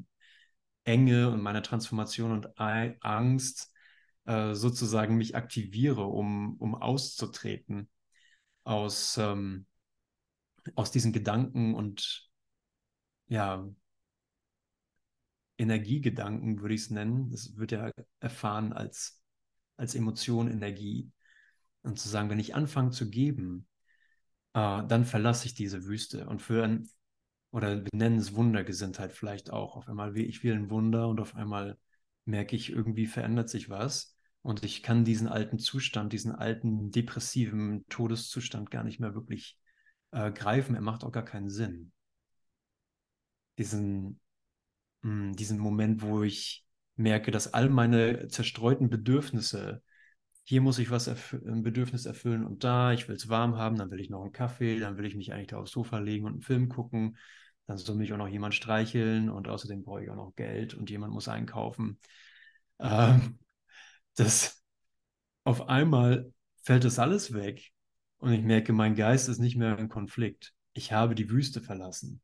Enge 0.86 1.30
und 1.30 1.44
meiner 1.44 1.62
Transformation 1.62 2.32
und 2.32 2.58
Angst 2.58 3.72
äh, 4.26 4.56
sozusagen 4.56 5.18
mich 5.18 5.36
aktiviere, 5.36 6.06
um, 6.06 6.56
um 6.58 6.74
auszutreten 6.74 7.92
aus, 8.64 9.20
ähm, 9.20 9.68
aus 10.74 10.90
diesen 10.90 11.14
Gedanken 11.14 11.76
und 11.76 12.28
ja, 13.28 13.68
Energiegedanken, 15.58 16.62
würde 16.62 16.76
ich 16.76 16.82
es 16.82 16.90
nennen. 16.90 17.30
Das 17.32 17.56
wird 17.58 17.72
ja 17.72 17.92
erfahren 18.20 18.74
als, 18.74 19.22
als 19.78 19.96
Emotion, 19.96 20.50
Energie. 20.50 21.12
Und 21.84 22.00
zu 22.00 22.10
sagen, 22.10 22.30
wenn 22.30 22.40
ich 22.40 22.56
anfange 22.56 22.92
zu 22.92 23.10
geben, 23.10 23.68
äh, 24.54 24.86
dann 24.88 25.06
verlasse 25.06 25.48
ich 25.48 25.54
diese 25.54 25.86
Wüste. 25.86 26.28
Und 26.28 26.42
für 26.42 26.64
ein, 26.64 26.90
oder 27.52 27.84
wir 27.84 27.90
nennen 27.94 28.18
es 28.18 28.36
Wundergesinntheit 28.36 29.14
vielleicht 29.14 29.52
auch. 29.52 29.76
Auf 29.76 29.88
einmal 29.90 30.16
will 30.16 30.28
ich 30.28 30.44
will 30.44 30.54
ein 30.54 30.70
Wunder 30.70 31.08
und 31.08 31.20
auf 31.20 31.36
einmal 31.36 31.78
merke 32.26 32.56
ich, 32.56 32.72
irgendwie 32.72 33.08
verändert 33.08 33.50
sich 33.50 33.70
was. 33.70 34.18
Und 34.42 34.64
ich 34.64 34.84
kann 34.84 35.06
diesen 35.06 35.28
alten 35.28 35.60
Zustand, 35.60 36.14
diesen 36.14 36.34
alten 36.34 36.92
depressiven 36.92 37.86
Todeszustand 37.90 38.72
gar 38.72 38.84
nicht 38.84 39.00
mehr 39.00 39.14
wirklich 39.14 39.58
äh, 40.12 40.32
greifen. 40.32 40.76
Er 40.76 40.82
macht 40.82 41.04
auch 41.04 41.12
gar 41.12 41.26
keinen 41.26 41.50
Sinn. 41.50 41.92
Diesen, 43.58 44.20
mh, 45.04 45.34
diesen 45.36 45.60
Moment, 45.60 46.02
wo 46.04 46.24
ich 46.24 46.66
merke, 46.98 47.32
dass 47.32 47.54
all 47.54 47.70
meine 47.70 48.28
zerstreuten 48.30 48.90
Bedürfnisse, 48.90 49.84
hier 50.46 50.62
muss 50.62 50.80
ich 50.80 50.92
was 50.92 51.08
erf 51.08 51.34
ein 51.34 51.64
Bedürfnis 51.64 52.06
erfüllen 52.06 52.46
und 52.46 52.64
da, 52.64 52.94
ich 52.94 53.08
will 53.08 53.16
es 53.16 53.30
warm 53.30 53.58
haben, 53.58 53.78
dann 53.78 53.92
will 53.92 54.00
ich 54.02 54.10
noch 54.10 54.24
einen 54.24 54.34
Kaffee, 54.34 54.80
dann 54.80 54.98
will 54.98 55.06
ich 55.06 55.16
mich 55.16 55.34
eigentlich 55.34 55.48
da 55.48 55.58
aufs 55.60 55.72
Sofa 55.72 56.00
legen 56.00 56.26
und 56.26 56.34
einen 56.34 56.42
Film 56.42 56.70
gucken, 56.70 57.18
dann 57.68 57.78
soll 57.78 57.96
mich 57.96 58.14
auch 58.14 58.18
noch 58.18 58.28
jemand 58.28 58.56
streicheln 58.56 59.30
und 59.30 59.48
außerdem 59.48 59.84
brauche 59.84 60.04
ich 60.04 60.10
auch 60.10 60.16
noch 60.16 60.36
Geld 60.36 60.74
und 60.76 60.90
jemand 60.90 61.14
muss 61.14 61.28
einkaufen. 61.30 62.00
Ähm, 62.80 63.40
das 64.16 64.64
auf 65.46 65.70
einmal 65.70 66.32
fällt 66.64 66.84
das 66.86 67.00
alles 67.00 67.34
weg 67.34 67.72
und 68.20 68.34
ich 68.34 68.44
merke, 68.44 68.74
mein 68.74 68.96
Geist 68.96 69.30
ist 69.30 69.40
nicht 69.40 69.58
mehr 69.58 69.78
in 69.80 69.90
Konflikt. 69.90 70.54
Ich 70.74 70.92
habe 70.92 71.16
die 71.16 71.30
Wüste 71.30 71.62
verlassen. 71.62 72.22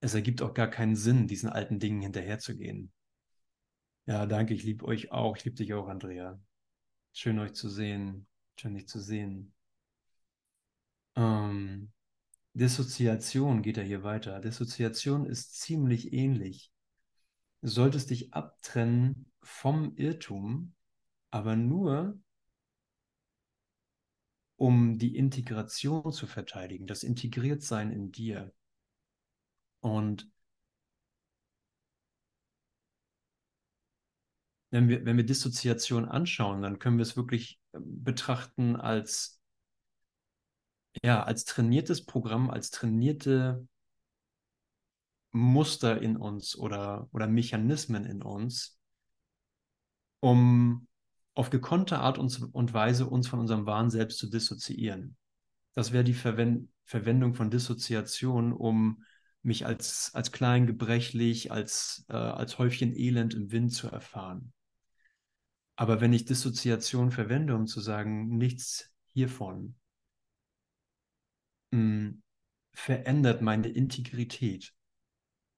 Es 0.00 0.14
ergibt 0.14 0.42
auch 0.42 0.54
gar 0.54 0.68
keinen 0.68 0.96
Sinn, 0.96 1.26
diesen 1.26 1.48
alten 1.48 1.78
Dingen 1.78 2.02
hinterherzugehen. 2.02 2.92
Ja, 4.06 4.26
danke, 4.26 4.54
ich 4.54 4.62
liebe 4.62 4.84
euch 4.84 5.12
auch. 5.12 5.36
Ich 5.36 5.44
liebe 5.44 5.56
dich 5.56 5.74
auch, 5.74 5.88
Andrea. 5.88 6.40
Schön 7.12 7.38
euch 7.38 7.54
zu 7.54 7.68
sehen. 7.68 8.26
Schön 8.58 8.74
dich 8.74 8.88
zu 8.88 9.00
sehen. 9.00 9.52
Ähm, 11.16 11.92
Dissoziation 12.54 13.62
geht 13.62 13.76
ja 13.76 13.82
hier 13.82 14.02
weiter. 14.02 14.40
Dissoziation 14.40 15.26
ist 15.26 15.60
ziemlich 15.60 16.12
ähnlich. 16.12 16.72
Du 17.60 17.68
solltest 17.68 18.10
dich 18.10 18.32
abtrennen 18.32 19.30
vom 19.42 19.96
Irrtum, 19.96 20.74
aber 21.30 21.56
nur 21.56 22.18
um 24.56 24.98
die 24.98 25.16
Integration 25.16 26.12
zu 26.12 26.26
verteidigen, 26.26 26.86
das 26.86 27.02
Integriertsein 27.04 27.92
in 27.92 28.10
dir. 28.10 28.52
Und 29.80 30.28
wenn 34.70 34.88
wir, 34.88 35.04
wenn 35.04 35.16
wir 35.16 35.24
Dissoziation 35.24 36.04
anschauen, 36.04 36.62
dann 36.62 36.78
können 36.78 36.98
wir 36.98 37.02
es 37.02 37.16
wirklich 37.16 37.60
ähm, 37.72 38.04
betrachten 38.04 38.76
als, 38.76 39.40
ja, 41.02 41.22
als 41.22 41.44
trainiertes 41.44 42.04
Programm, 42.04 42.50
als 42.50 42.70
trainierte 42.70 43.66
Muster 45.32 46.00
in 46.00 46.16
uns 46.16 46.56
oder, 46.56 47.08
oder 47.12 47.26
Mechanismen 47.26 48.04
in 48.04 48.22
uns, 48.22 48.78
um 50.20 50.86
auf 51.34 51.50
gekonnte 51.50 52.00
Art 52.00 52.18
und 52.18 52.74
Weise 52.74 53.06
uns 53.06 53.28
von 53.28 53.38
unserem 53.38 53.64
wahren 53.64 53.90
Selbst 53.90 54.18
zu 54.18 54.28
dissoziieren. 54.28 55.16
Das 55.74 55.92
wäre 55.92 56.02
die 56.02 56.14
Verwend 56.14 56.68
Verwendung 56.84 57.34
von 57.34 57.50
Dissoziation, 57.50 58.54
um 58.54 59.04
mich 59.42 59.66
als, 59.66 60.10
als 60.14 60.32
klein, 60.32 60.66
gebrechlich, 60.66 61.52
als, 61.52 62.04
äh, 62.08 62.16
als 62.16 62.58
Häufchen 62.58 62.94
Elend 62.94 63.34
im 63.34 63.50
Wind 63.50 63.72
zu 63.72 63.88
erfahren. 63.88 64.52
Aber 65.76 66.00
wenn 66.00 66.12
ich 66.12 66.24
Dissoziation 66.24 67.12
verwende, 67.12 67.54
um 67.54 67.66
zu 67.66 67.80
sagen, 67.80 68.36
nichts 68.36 68.90
hiervon 69.12 69.76
mh, 71.70 71.78
hm, 71.78 72.22
verändert 72.72 73.42
meine 73.42 73.68
Integrität 73.68 74.74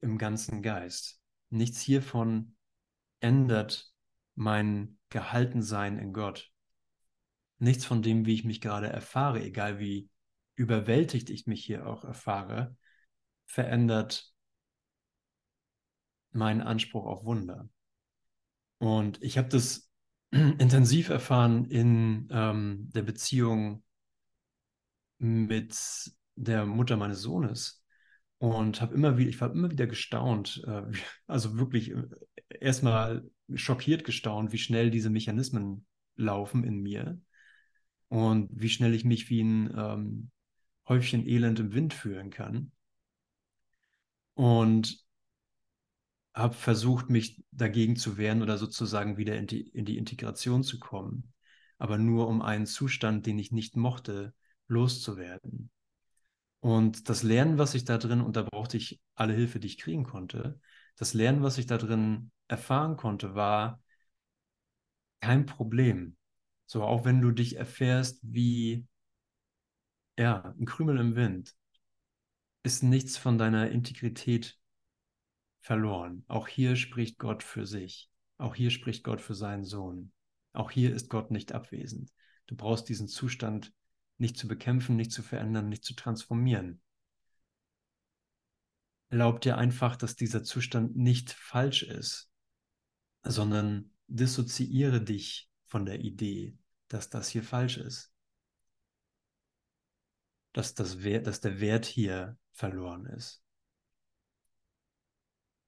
im 0.00 0.18
ganzen 0.18 0.62
Geist. 0.62 1.20
Nichts 1.50 1.80
hiervon 1.80 2.56
ändert 3.20 3.92
mein 4.34 4.98
Gehaltensein 5.10 5.98
in 5.98 6.12
Gott. 6.12 6.50
Nichts 7.58 7.84
von 7.84 8.02
dem, 8.02 8.24
wie 8.24 8.34
ich 8.34 8.44
mich 8.44 8.60
gerade 8.60 8.86
erfahre, 8.86 9.42
egal 9.42 9.78
wie 9.78 10.08
überwältigt 10.54 11.30
ich 11.30 11.46
mich 11.46 11.64
hier 11.64 11.86
auch 11.86 12.04
erfahre, 12.04 12.76
verändert 13.50 14.32
meinen 16.30 16.60
Anspruch 16.60 17.06
auf 17.06 17.24
Wunder. 17.24 17.68
Und 18.78 19.20
ich 19.22 19.38
habe 19.38 19.48
das 19.48 19.90
intensiv 20.30 21.08
erfahren 21.08 21.64
in 21.64 22.28
ähm, 22.30 22.90
der 22.94 23.02
Beziehung 23.02 23.82
mit 25.18 25.76
der 26.36 26.64
Mutter 26.64 26.96
meines 26.96 27.20
Sohnes 27.20 27.84
und 28.38 28.80
habe 28.80 28.94
immer 28.94 29.18
wieder, 29.18 29.28
ich 29.28 29.40
war 29.40 29.50
immer 29.50 29.70
wieder 29.70 29.88
gestaunt, 29.88 30.62
äh, 30.66 30.84
also 31.26 31.58
wirklich 31.58 31.90
äh, 31.90 32.04
erstmal 32.60 33.28
schockiert 33.52 34.04
gestaunt, 34.04 34.52
wie 34.52 34.58
schnell 34.58 34.90
diese 34.90 35.10
Mechanismen 35.10 35.86
laufen 36.14 36.62
in 36.62 36.80
mir 36.80 37.20
und 38.06 38.48
wie 38.52 38.68
schnell 38.68 38.94
ich 38.94 39.04
mich 39.04 39.28
wie 39.28 39.42
ein 39.42 39.74
ähm, 39.76 40.30
Häufchen 40.88 41.26
Elend 41.26 41.58
im 41.58 41.74
Wind 41.74 41.92
fühlen 41.92 42.30
kann. 42.30 42.70
Und 44.40 45.04
habe 46.32 46.54
versucht, 46.54 47.10
mich 47.10 47.44
dagegen 47.50 47.96
zu 47.96 48.16
wehren 48.16 48.40
oder 48.40 48.56
sozusagen 48.56 49.18
wieder 49.18 49.36
in 49.36 49.46
die, 49.46 49.60
in 49.60 49.84
die 49.84 49.98
Integration 49.98 50.62
zu 50.62 50.78
kommen, 50.78 51.34
aber 51.76 51.98
nur 51.98 52.26
um 52.26 52.40
einen 52.40 52.64
Zustand, 52.64 53.26
den 53.26 53.38
ich 53.38 53.52
nicht 53.52 53.76
mochte, 53.76 54.32
loszuwerden. 54.66 55.70
Und 56.60 57.10
das 57.10 57.22
Lernen, 57.22 57.58
was 57.58 57.74
ich 57.74 57.84
da 57.84 57.98
drin, 57.98 58.22
und 58.22 58.36
da 58.36 58.42
brauchte 58.42 58.78
ich 58.78 58.98
alle 59.14 59.34
Hilfe, 59.34 59.60
die 59.60 59.66
ich 59.66 59.76
kriegen 59.76 60.04
konnte, 60.04 60.58
das 60.96 61.12
Lernen, 61.12 61.42
was 61.42 61.58
ich 61.58 61.66
da 61.66 61.76
drin 61.76 62.30
erfahren 62.48 62.96
konnte, 62.96 63.34
war 63.34 63.82
kein 65.20 65.44
Problem. 65.44 66.16
So, 66.64 66.82
auch 66.82 67.04
wenn 67.04 67.20
du 67.20 67.30
dich 67.30 67.56
erfährst 67.56 68.20
wie, 68.22 68.86
ja, 70.18 70.54
ein 70.58 70.64
Krümel 70.64 70.98
im 70.98 71.14
Wind, 71.14 71.54
ist 72.62 72.82
nichts 72.82 73.16
von 73.16 73.38
deiner 73.38 73.70
Integrität 73.70 74.58
verloren. 75.60 76.24
Auch 76.28 76.48
hier 76.48 76.76
spricht 76.76 77.18
Gott 77.18 77.42
für 77.42 77.66
sich. 77.66 78.10
Auch 78.38 78.54
hier 78.54 78.70
spricht 78.70 79.04
Gott 79.04 79.20
für 79.20 79.34
seinen 79.34 79.64
Sohn. 79.64 80.12
Auch 80.52 80.70
hier 80.70 80.94
ist 80.94 81.08
Gott 81.08 81.30
nicht 81.30 81.52
abwesend. 81.52 82.10
Du 82.46 82.56
brauchst 82.56 82.88
diesen 82.88 83.08
Zustand 83.08 83.72
nicht 84.18 84.36
zu 84.36 84.48
bekämpfen, 84.48 84.96
nicht 84.96 85.12
zu 85.12 85.22
verändern, 85.22 85.68
nicht 85.68 85.84
zu 85.84 85.94
transformieren. 85.94 86.80
Erlaub 89.08 89.40
dir 89.40 89.58
einfach, 89.58 89.96
dass 89.96 90.16
dieser 90.16 90.44
Zustand 90.44 90.96
nicht 90.96 91.32
falsch 91.32 91.82
ist, 91.82 92.30
sondern 93.22 93.92
dissoziiere 94.06 95.02
dich 95.02 95.50
von 95.64 95.84
der 95.84 96.00
Idee, 96.00 96.56
dass 96.88 97.10
das 97.10 97.28
hier 97.28 97.42
falsch 97.42 97.76
ist. 97.76 98.09
Dass, 100.52 100.74
das 100.74 100.98
dass 100.98 101.40
der 101.40 101.60
Wert 101.60 101.84
hier 101.86 102.36
verloren 102.52 103.06
ist. 103.06 103.42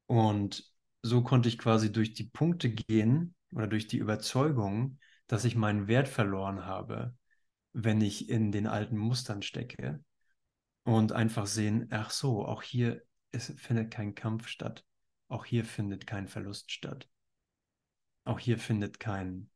Und 0.07 0.71
so 1.03 1.23
konnte 1.23 1.49
ich 1.49 1.59
quasi 1.59 1.92
durch 1.92 2.14
die 2.14 2.25
Punkte 2.25 2.71
gehen 2.71 3.35
oder 3.53 3.66
durch 3.66 3.87
die 3.87 3.99
Überzeugung, 3.99 4.99
dass 5.27 5.45
ich 5.45 5.57
meinen 5.57 5.88
Wert 5.88 6.09
verloren 6.09 6.66
habe, 6.66 7.16
wenn 7.73 8.01
ich 8.01 8.29
in 8.29 8.53
den 8.53 8.66
alten 8.66 8.99
Mustern 8.99 9.42
stecke 9.42 10.05
und 10.85 11.12
einfach 11.12 11.47
sehen, 11.47 11.88
ach 11.90 12.11
so, 12.11 12.45
auch 12.45 12.62
hier 12.62 13.03
es 13.31 13.53
findet 13.57 13.90
kein 13.90 14.14
Kampf 14.14 14.47
statt, 14.47 14.85
auch 15.29 15.45
hier 15.45 15.64
findet 15.64 16.07
kein 16.07 16.29
Verlust 16.29 16.71
statt, 16.71 17.09
auch 18.25 18.38
hier 18.38 18.59
findet 18.59 19.01
kein 19.01 19.51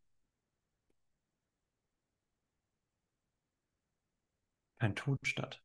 kein 4.78 4.94
Tod 4.94 5.18
statt, 5.26 5.62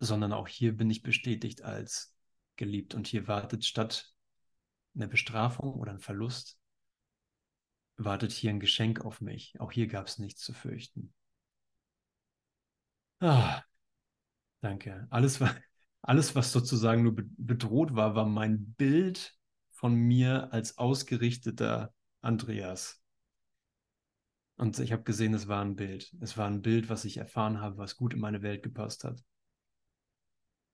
sondern 0.00 0.32
auch 0.32 0.48
hier 0.48 0.76
bin 0.76 0.90
ich 0.90 1.02
bestätigt 1.02 1.62
als 1.62 2.14
geliebt 2.56 2.94
und 2.94 3.06
hier 3.06 3.28
wartet 3.28 3.64
statt 3.64 4.12
einer 4.94 5.06
Bestrafung 5.06 5.74
oder 5.74 5.92
ein 5.92 6.00
Verlust 6.00 6.58
wartet 7.98 8.32
hier 8.32 8.50
ein 8.50 8.60
Geschenk 8.60 9.04
auf 9.04 9.20
mich. 9.20 9.60
Auch 9.60 9.72
hier 9.72 9.88
gab 9.88 10.06
es 10.06 10.18
nichts 10.18 10.40
zu 10.40 10.52
fürchten. 10.52 11.12
Ah, 13.20 13.62
danke. 14.60 15.06
Alles, 15.10 15.40
alles, 16.02 16.34
was 16.34 16.52
sozusagen 16.52 17.02
nur 17.02 17.16
bedroht 17.16 17.94
war, 17.94 18.14
war 18.14 18.26
mein 18.26 18.72
Bild 18.74 19.36
von 19.70 19.94
mir 19.94 20.52
als 20.52 20.78
ausgerichteter 20.78 21.92
Andreas. 22.20 23.02
Und 24.58 24.78
ich 24.80 24.92
habe 24.92 25.04
gesehen, 25.04 25.34
es 25.34 25.46
war 25.46 25.64
ein 25.64 25.76
Bild. 25.76 26.12
Es 26.20 26.36
war 26.36 26.48
ein 26.48 26.62
Bild, 26.62 26.88
was 26.88 27.04
ich 27.04 27.16
erfahren 27.16 27.60
habe, 27.60 27.78
was 27.78 27.96
gut 27.96 28.12
in 28.12 28.20
meine 28.20 28.42
Welt 28.42 28.62
gepasst 28.62 29.04
hat. 29.04 29.22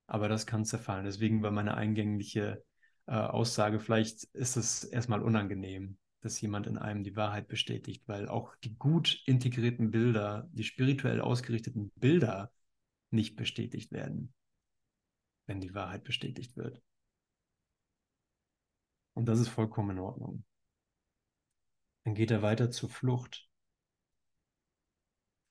Aber 0.06 0.28
das 0.28 0.46
kann 0.46 0.64
zerfallen. 0.64 1.04
Deswegen 1.04 1.42
war 1.42 1.50
meine 1.50 1.76
eingängliche 1.76 2.64
äh, 3.06 3.12
Aussage, 3.12 3.80
vielleicht 3.80 4.24
ist 4.32 4.56
es 4.56 4.84
erstmal 4.84 5.22
unangenehm, 5.22 5.98
dass 6.22 6.40
jemand 6.40 6.66
in 6.66 6.78
einem 6.78 7.04
die 7.04 7.16
Wahrheit 7.16 7.46
bestätigt, 7.46 8.02
weil 8.06 8.28
auch 8.28 8.56
die 8.56 8.74
gut 8.74 9.22
integrierten 9.26 9.90
Bilder, 9.90 10.48
die 10.52 10.64
spirituell 10.64 11.20
ausgerichteten 11.20 11.90
Bilder 11.96 12.50
nicht 13.10 13.36
bestätigt 13.36 13.92
werden, 13.92 14.32
wenn 15.46 15.60
die 15.60 15.74
Wahrheit 15.74 16.04
bestätigt 16.04 16.56
wird. 16.56 16.82
Und 19.12 19.26
das 19.26 19.40
ist 19.40 19.48
vollkommen 19.48 19.90
in 19.90 19.98
Ordnung. 19.98 20.44
Dann 22.04 22.14
geht 22.14 22.30
er 22.30 22.40
weiter 22.40 22.70
zur 22.70 22.88
Flucht. 22.88 23.48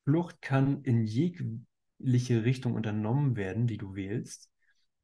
Flucht 0.04 0.42
kann 0.42 0.84
in 0.84 1.06
jegliche 1.06 2.44
Richtung 2.44 2.74
unternommen 2.76 3.36
werden, 3.36 3.68
die 3.68 3.78
du 3.78 3.96
wählst, 3.96 4.50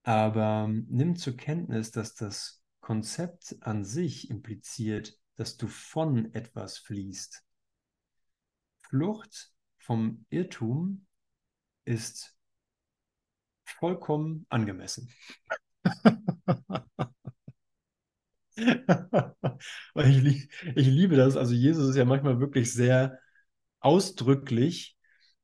aber 0.04 0.68
nimm 0.68 1.16
zur 1.16 1.38
Kenntnis, 1.38 1.92
dass 1.92 2.16
das 2.16 2.62
Konzept 2.82 3.58
an 3.62 3.84
sich 3.86 4.30
impliziert, 4.30 5.18
dass 5.36 5.58
du 5.58 5.68
von 5.68 6.34
etwas 6.34 6.78
fließt. 6.80 7.44
Flucht 8.82 9.54
vom 9.78 10.26
Irrtum 10.30 11.06
ist 11.86 12.36
vollkommen 13.64 14.46
angemessen. 14.50 15.10
ich, 18.56 20.50
ich, 20.76 20.88
liebe 20.88 21.16
das. 21.16 21.38
Also 21.38 21.54
Jesus 21.54 21.90
ist 21.90 21.96
ja 21.96 22.06
manchmal 22.06 22.40
wirklich 22.40 22.74
sehr 22.74 23.20
ausdrücklich 23.80 24.98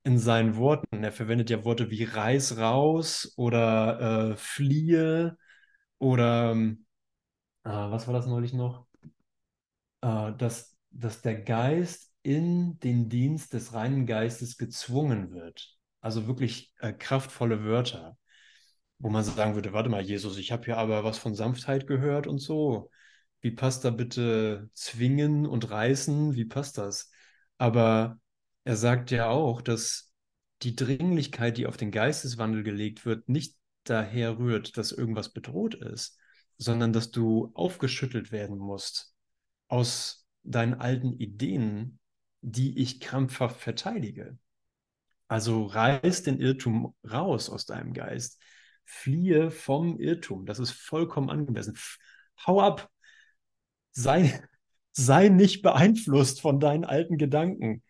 in 0.04 0.18
seinen 0.20 0.56
Worten. 0.58 1.04
Er 1.04 1.12
verwendet 1.12 1.50
ja 1.50 1.66
Worte 1.66 1.90
wie 1.92 2.04
reiß 2.04 2.58
raus 2.58 3.34
oder 3.38 4.32
äh, 4.34 4.38
fliehe 4.38 5.38
oder 6.00 6.56
äh, 6.56 7.70
was 7.70 8.08
war 8.08 8.14
das 8.14 8.28
neulich 8.28 8.54
noch? 8.54 8.86
äh, 10.02 10.34
dass, 10.38 10.76
dass 10.92 11.22
der 11.22 11.42
Geist 11.42 12.12
in 12.24 12.80
den 12.80 13.10
Dienst 13.10 13.54
des 13.54 13.74
reinen 13.74 14.06
Geistes 14.06 14.58
gezwungen 14.58 15.32
wird. 15.32 15.78
Also 16.02 16.28
wirklich 16.28 16.74
äh, 16.80 16.94
kraftvolle 16.94 17.64
Wörter, 17.64 18.18
wo 19.00 19.10
man 19.10 19.24
sagen 19.24 19.56
würde, 19.56 19.74
warte 19.74 19.90
mal, 19.90 20.02
Jesus, 20.02 20.38
ich 20.38 20.52
habe 20.52 20.66
hier 20.66 20.78
aber 20.78 21.04
was 21.04 21.18
von 21.18 21.36
Sanftheit 21.36 21.88
gehört 21.88 22.28
und 22.28 22.40
so. 22.40 22.92
Wie 23.42 23.52
passt 23.52 23.86
da 23.86 23.92
bitte 23.92 24.70
zwingen 24.74 25.46
und 25.46 25.70
reißen? 25.70 26.36
Wie 26.36 26.46
passt 26.46 26.78
das? 26.78 27.12
Aber 27.58 28.20
er 28.66 28.76
sagt 28.76 29.12
ja 29.12 29.30
auch, 29.30 29.62
dass 29.62 30.12
die 30.64 30.76
Dringlichkeit, 30.76 31.58
die 31.58 31.68
auf 31.68 31.78
den 31.78 31.92
Geisteswandel 31.92 32.64
gelegt 32.64 33.06
wird, 33.06 33.30
nicht 33.30 33.56
daher 33.84 34.40
rührt, 34.40 34.78
dass 34.78 34.92
irgendwas 34.92 35.32
bedroht 35.32 35.76
ist, 35.76 36.18
sondern 36.58 36.92
dass 36.92 37.12
du 37.12 37.52
aufgeschüttelt 37.54 38.32
werden 38.32 38.58
musst 38.58 39.14
aus 39.68 40.28
deinen 40.44 40.74
alten 40.74 41.14
Ideen, 41.14 42.00
die 42.42 42.80
ich 42.80 43.00
krampfhaft 43.00 43.60
verteidige. 43.60 44.38
Also 45.28 45.66
reiß 45.66 46.24
den 46.24 46.40
Irrtum 46.40 46.96
raus 47.10 47.50
aus 47.50 47.66
deinem 47.66 47.94
Geist. 47.94 48.42
Fliehe 48.84 49.50
vom 49.50 50.00
Irrtum. 50.00 50.46
Das 50.46 50.60
ist 50.60 50.72
vollkommen 50.72 51.30
angemessen. 51.30 51.78
Hau 52.46 52.62
ab. 52.62 52.90
Sei, 53.92 54.44
sei 54.92 55.30
nicht 55.30 55.62
beeinflusst 55.62 56.42
von 56.42 56.60
deinen 56.60 56.86
alten 56.86 57.18
Gedanken. 57.18 57.84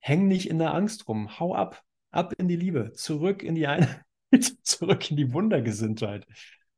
Häng 0.00 0.28
nicht 0.28 0.48
in 0.48 0.58
der 0.58 0.74
Angst 0.74 1.08
rum. 1.08 1.38
Hau 1.38 1.54
ab. 1.54 1.82
Ab 2.10 2.34
in 2.38 2.48
die 2.48 2.56
Liebe. 2.56 2.92
Zurück 2.92 3.42
in 3.42 3.54
die 3.54 3.66
Einheit. 3.66 4.02
Zurück 4.62 5.10
in 5.10 5.16
die 5.16 5.32
Wundergesinntheit. 5.32 6.26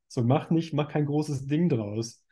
So 0.08 0.22
mach 0.22 0.50
nicht, 0.50 0.72
mach 0.72 0.88
kein 0.88 1.06
großes 1.06 1.46
Ding 1.46 1.68
draus. 1.68 2.24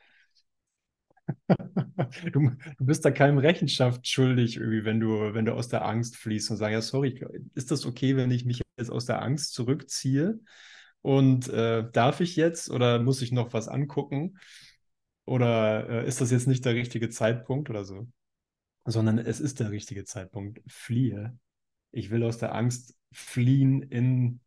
Du, 2.32 2.40
du, 2.40 2.84
bist 2.84 3.04
da 3.04 3.10
keinem 3.10 3.38
Rechenschaft 3.38 4.06
schuldig, 4.06 4.56
irgendwie, 4.56 4.84
wenn 4.84 5.00
du, 5.00 5.34
wenn 5.34 5.44
du 5.44 5.52
aus 5.52 5.68
der 5.68 5.84
Angst 5.84 6.16
fließt 6.16 6.50
und 6.50 6.56
sagst, 6.56 6.72
ja, 6.72 6.80
sorry, 6.80 7.22
ist 7.54 7.70
das 7.70 7.86
okay, 7.86 8.16
wenn 8.16 8.30
ich 8.30 8.44
mich 8.44 8.62
jetzt 8.78 8.90
aus 8.90 9.06
der 9.06 9.22
Angst 9.22 9.52
zurückziehe? 9.54 10.40
Und 11.02 11.48
äh, 11.48 11.90
darf 11.92 12.20
ich 12.20 12.36
jetzt 12.36 12.70
oder 12.70 12.98
muss 12.98 13.22
ich 13.22 13.32
noch 13.32 13.52
was 13.52 13.68
angucken? 13.68 14.38
Oder 15.24 15.88
äh, 15.88 16.08
ist 16.08 16.20
das 16.20 16.30
jetzt 16.30 16.46
nicht 16.46 16.64
der 16.64 16.74
richtige 16.74 17.10
Zeitpunkt 17.10 17.70
oder 17.70 17.84
so? 17.84 18.08
Sondern 18.84 19.18
es 19.18 19.40
ist 19.40 19.60
der 19.60 19.70
richtige 19.70 20.04
Zeitpunkt. 20.04 20.60
Fliehe. 20.66 21.38
Ich 21.90 22.10
will 22.10 22.22
aus 22.22 22.38
der 22.38 22.54
Angst 22.54 22.94
fliehen 23.12 23.82
in 23.82 24.40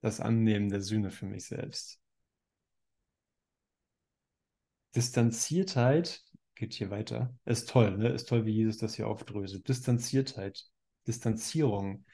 das 0.00 0.20
Annehmen 0.20 0.68
der 0.70 0.80
Sühne 0.80 1.10
für 1.10 1.26
mich 1.26 1.44
selbst. 1.46 2.00
Distanziertheit, 4.94 6.24
geht 6.54 6.74
hier 6.74 6.90
weiter, 6.90 7.34
ist 7.44 7.68
toll, 7.68 7.96
ne? 7.96 8.08
Ist 8.08 8.28
toll, 8.28 8.44
wie 8.44 8.52
Jesus 8.52 8.78
das 8.78 8.94
hier 8.94 9.06
aufdröselt. 9.06 9.68
Distanziertheit, 9.68 10.66
Distanzierung 11.06 12.04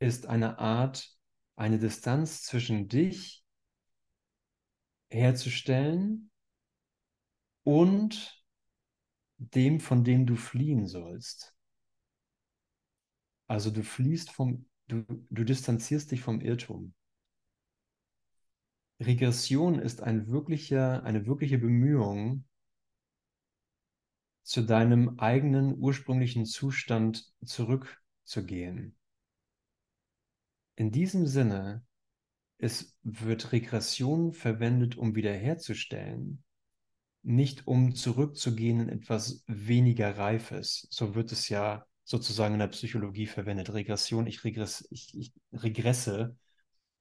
ist 0.00 0.26
eine 0.26 0.58
Art, 0.58 1.10
eine 1.56 1.78
Distanz 1.78 2.42
zwischen 2.42 2.88
dich 2.88 3.44
herzustellen 5.10 6.30
und 7.62 8.37
dem, 9.38 9.80
von 9.80 10.04
dem 10.04 10.26
du 10.26 10.36
fliehen 10.36 10.86
sollst. 10.86 11.54
Also 13.46 13.70
du 13.70 13.82
fliehst 13.82 14.30
vom, 14.30 14.66
du, 14.88 15.04
du 15.30 15.44
distanzierst 15.44 16.10
dich 16.10 16.20
vom 16.20 16.40
Irrtum. 16.40 16.94
Regression 19.00 19.78
ist 19.78 20.02
ein 20.02 20.28
wirklicher, 20.28 21.04
eine 21.04 21.26
wirkliche 21.26 21.58
Bemühung, 21.58 22.44
zu 24.42 24.62
deinem 24.62 25.18
eigenen 25.18 25.78
ursprünglichen 25.78 26.46
Zustand 26.46 27.32
zurückzugehen. 27.44 28.96
In 30.76 30.90
diesem 30.90 31.26
Sinne 31.26 31.84
es 32.58 32.96
wird 33.02 33.52
Regression 33.52 34.32
verwendet, 34.32 34.96
um 34.96 35.14
wiederherzustellen, 35.14 36.42
nicht 37.28 37.66
um 37.66 37.94
zurückzugehen 37.94 38.80
in 38.80 38.88
etwas 38.88 39.44
weniger 39.46 40.16
Reifes. 40.16 40.88
So 40.90 41.14
wird 41.14 41.30
es 41.30 41.50
ja 41.50 41.84
sozusagen 42.04 42.54
in 42.54 42.60
der 42.60 42.68
Psychologie 42.68 43.26
verwendet. 43.26 43.70
Regression, 43.74 44.26
ich, 44.26 44.44
regress, 44.44 44.88
ich, 44.90 45.14
ich 45.14 45.34
regresse 45.52 46.38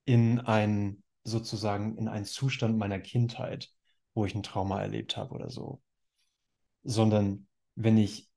in 0.03 0.41
ein 0.41 1.01
sozusagen 1.23 1.97
in 1.97 2.09
einen 2.09 2.25
Zustand 2.25 2.77
meiner 2.77 2.99
Kindheit, 2.99 3.71
wo 4.13 4.25
ich 4.25 4.35
ein 4.35 4.43
Trauma 4.43 4.81
erlebt 4.81 5.15
habe 5.15 5.33
oder 5.33 5.49
so. 5.49 5.81
Sondern 6.83 7.47
wenn 7.75 7.97
ich 7.97 8.29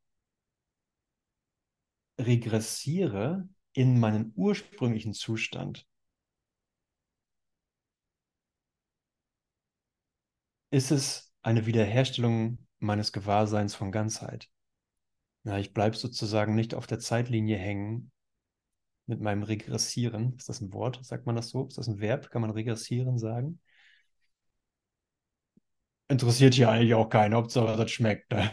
regressiere 2.20 3.48
in 3.72 3.98
meinen 3.98 4.33
ursprünglichen 4.37 5.12
Zustand, 5.12 5.88
ist 10.70 10.92
es 10.92 11.30
eine 11.42 11.66
Wiederherstellung 11.66 12.59
meines 12.79 13.12
Gewahrseins 13.12 13.74
von 13.74 13.92
Ganzheit. 13.92 14.48
Ja, 15.44 15.59
ich 15.59 15.74
bleibe 15.74 15.96
sozusagen 15.96 16.55
nicht 16.55 16.74
auf 16.74 16.87
der 16.87 16.98
Zeitlinie 16.98 17.59
hängen 17.59 18.12
mit 19.07 19.20
meinem 19.20 19.42
Regressieren. 19.44 20.35
Ist 20.38 20.48
das 20.48 20.61
ein 20.62 20.72
Wort? 20.72 21.05
Sagt 21.05 21.26
man 21.26 21.37
das 21.37 21.50
so? 21.50 21.66
Ist 21.66 21.79
das 21.79 21.88
ein 21.88 22.00
Verb? 22.00 22.31
Kann 22.31 22.42
man 22.42 22.50
regressieren 22.50 23.18
sagen? 23.18 23.61
Interessiert 26.09 26.53
hier 26.55 26.68
eigentlich 26.70 26.92
auch 26.94 27.09
keinen, 27.09 27.35
Hauptsache 27.35 27.74
das 27.76 27.90
schmeckt. 27.90 28.31
Ne? 28.33 28.50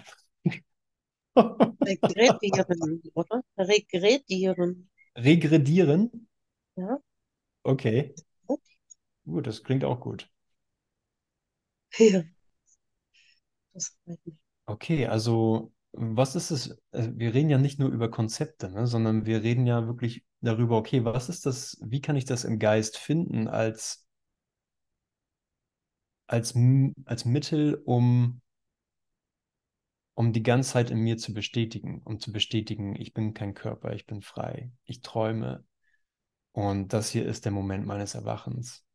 Regredieren, 1.85 3.01
oder? 3.13 3.43
Regredieren. 3.57 4.89
Regredieren? 5.17 6.27
Ja. 6.75 6.99
Okay. 7.65 8.15
Gut, 9.27 9.45
das 9.45 9.63
klingt 9.63 9.83
auch 9.83 9.99
gut. 9.99 10.27
Ja. 11.99 12.23
Das 13.77 13.95
freut 14.03 14.25
mich. 14.25 14.35
Okay, 14.65 15.07
also 15.07 15.71
was 15.93 16.35
ist 16.35 16.51
es? 16.51 16.69
äh, 16.91 17.09
Wir 17.15 17.33
reden 17.33 17.49
ja 17.49 17.57
nicht 17.57 17.79
nur 17.79 17.89
über 17.89 18.09
Konzepte, 18.11 18.69
ne, 18.71 18.87
sondern 18.87 19.25
wir 19.25 19.43
reden 19.43 19.65
ja 19.67 19.87
wirklich 19.87 20.25
darüber, 20.41 20.77
okay, 20.77 21.05
was 21.05 21.29
ist 21.29 21.45
das, 21.45 21.77
wie 21.83 22.01
kann 22.01 22.15
ich 22.17 22.25
das 22.25 22.43
im 22.43 22.59
Geist 22.59 22.97
finden 22.97 23.47
als, 23.47 24.07
als, 26.27 26.53
als 27.05 27.25
Mittel, 27.25 27.81
um, 27.85 28.41
um 30.15 30.33
die 30.33 30.43
Ganzheit 30.43 30.91
in 30.91 30.99
mir 30.99 31.17
zu 31.17 31.33
bestätigen, 31.33 32.01
um 32.03 32.19
zu 32.19 32.31
bestätigen, 32.33 32.95
ich 32.99 33.13
bin 33.13 33.33
kein 33.33 33.53
Körper, 33.53 33.93
ich 33.93 34.05
bin 34.05 34.21
frei, 34.21 34.69
ich 34.83 35.01
träume 35.01 35.63
und 36.53 36.93
das 36.93 37.09
hier 37.11 37.25
ist 37.27 37.45
der 37.45 37.53
Moment 37.53 37.85
meines 37.87 38.15
Erwachens. 38.15 38.85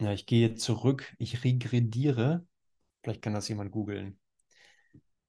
Ja, 0.00 0.12
ich 0.12 0.26
gehe 0.26 0.54
zurück, 0.54 1.14
ich 1.18 1.44
regrediere, 1.44 2.46
vielleicht 3.02 3.22
kann 3.22 3.34
das 3.34 3.48
jemand 3.48 3.70
googeln. 3.72 4.18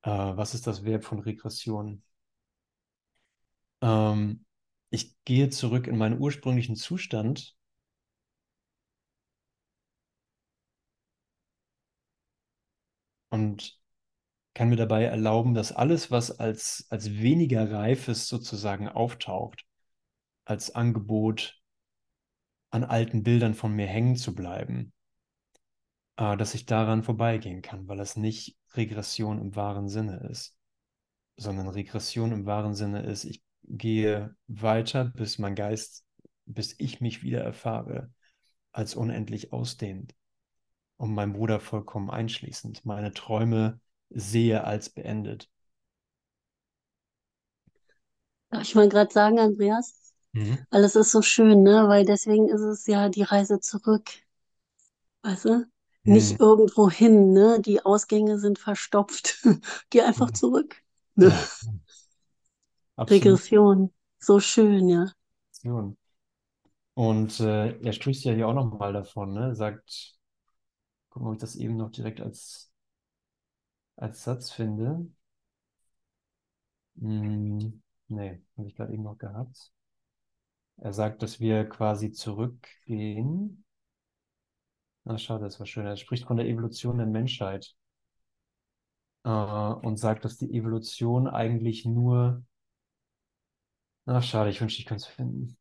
Äh, 0.03 0.09
was 0.11 0.53
ist 0.53 0.65
das 0.67 0.83
Verb 0.85 1.03
von 1.03 1.19
Regression? 1.19 2.03
Ähm, 3.81 4.45
ich 4.89 5.15
gehe 5.25 5.49
zurück 5.51 5.85
in 5.87 5.97
meinen 5.97 6.19
ursprünglichen 6.19 6.75
Zustand 6.75 7.55
und 13.29 13.79
kann 14.55 14.69
mir 14.69 14.75
dabei 14.77 15.05
erlauben, 15.05 15.53
dass 15.53 15.71
alles, 15.71 16.11
was 16.11 16.31
als, 16.39 16.87
als 16.89 17.11
weniger 17.13 17.71
reifes 17.71 18.27
sozusagen 18.27 18.89
auftaucht, 18.89 19.65
als 20.45 20.75
Angebot 20.75 21.61
an 22.71 22.83
alten 22.83 23.23
Bildern 23.23 23.53
von 23.53 23.73
mir 23.73 23.87
hängen 23.87 24.17
zu 24.17 24.35
bleiben, 24.35 24.91
äh, 26.17 26.37
dass 26.37 26.53
ich 26.53 26.65
daran 26.65 27.03
vorbeigehen 27.03 27.61
kann, 27.61 27.87
weil 27.87 27.99
es 27.99 28.15
nicht 28.15 28.57
Regression 28.75 29.39
im 29.39 29.55
wahren 29.55 29.89
Sinne 29.89 30.27
ist, 30.29 30.57
sondern 31.37 31.67
Regression 31.69 32.31
im 32.31 32.45
wahren 32.45 32.75
Sinne 32.75 33.03
ist, 33.03 33.25
ich 33.25 33.43
gehe 33.63 34.35
weiter, 34.47 35.05
bis 35.05 35.39
mein 35.39 35.55
Geist, 35.55 36.05
bis 36.45 36.75
ich 36.79 37.01
mich 37.01 37.23
wieder 37.23 37.41
erfahre, 37.41 38.11
als 38.71 38.95
unendlich 38.95 39.53
ausdehnt 39.53 40.15
und 40.97 41.13
mein 41.13 41.33
Bruder 41.33 41.59
vollkommen 41.59 42.09
einschließend, 42.09 42.85
meine 42.85 43.13
Träume 43.13 43.79
sehe 44.09 44.63
als 44.63 44.89
beendet. 44.89 45.49
Darf 48.49 48.61
ich 48.63 48.75
mal 48.75 48.87
gerade 48.87 49.11
sagen, 49.11 49.39
Andreas? 49.39 50.13
Mhm. 50.33 50.59
Alles 50.69 50.95
ist 50.95 51.11
so 51.11 51.21
schön, 51.21 51.63
ne? 51.63 51.87
Weil 51.87 52.05
deswegen 52.05 52.49
ist 52.49 52.61
es 52.61 52.87
ja 52.87 53.09
die 53.09 53.23
Reise 53.23 53.59
zurück. 53.59 54.11
Weißt 55.23 55.45
du? 55.45 55.65
Nicht 56.05 56.39
Hm. 56.39 56.39
irgendwo 56.39 56.89
hin, 56.89 57.33
ne? 57.33 57.59
Die 57.61 57.85
Ausgänge 57.85 58.39
sind 58.39 58.59
verstopft. 58.59 59.39
Geh 59.89 60.01
einfach 60.01 60.31
Ja. 60.31 60.33
zurück. 60.33 60.75
Ne? 61.15 61.31
Ja, 61.31 61.49
absolut. 62.97 63.43
Regression. 63.49 63.93
So 64.19 64.39
schön, 64.41 64.89
ja. 64.89 65.13
Und 66.95 67.39
äh, 67.39 67.79
er 67.81 67.93
spricht 67.93 68.23
ja 68.25 68.33
hier 68.33 68.47
auch 68.47 68.53
nochmal 68.53 68.93
davon, 68.93 69.33
ne? 69.33 69.55
Sagt, 69.55 70.15
guck 71.09 71.23
mal, 71.23 71.29
ob 71.29 71.35
ich 71.35 71.41
das 71.41 71.55
eben 71.55 71.77
noch 71.77 71.91
direkt 71.91 72.21
als, 72.21 72.71
als 73.95 74.23
Satz 74.23 74.51
finde. 74.51 75.07
Hm, 76.99 77.81
nee, 78.07 78.41
habe 78.57 78.67
ich 78.67 78.75
gerade 78.75 78.93
eben 78.93 79.03
noch 79.03 79.17
gehabt. 79.19 79.71
Er 80.77 80.93
sagt, 80.93 81.23
dass 81.23 81.39
wir 81.39 81.65
quasi 81.67 82.11
zurückgehen. 82.11 83.62
Na, 85.05 85.17
schade, 85.17 85.43
das 85.45 85.59
war 85.59 85.65
schön. 85.65 85.85
Er 85.85 85.97
spricht 85.97 86.25
von 86.25 86.37
der 86.37 86.47
Evolution 86.47 86.97
der 86.97 87.07
Menschheit 87.07 87.75
äh, 89.23 89.29
und 89.29 89.97
sagt, 89.97 90.25
dass 90.25 90.37
die 90.37 90.53
Evolution 90.53 91.27
eigentlich 91.27 91.85
nur. 91.85 92.43
Ach, 94.05 94.23
schade, 94.23 94.49
ich 94.49 94.61
wünschte, 94.61 94.81
ich 94.81 94.85
könnte 94.85 95.03
es 95.03 95.07
finden. 95.07 95.57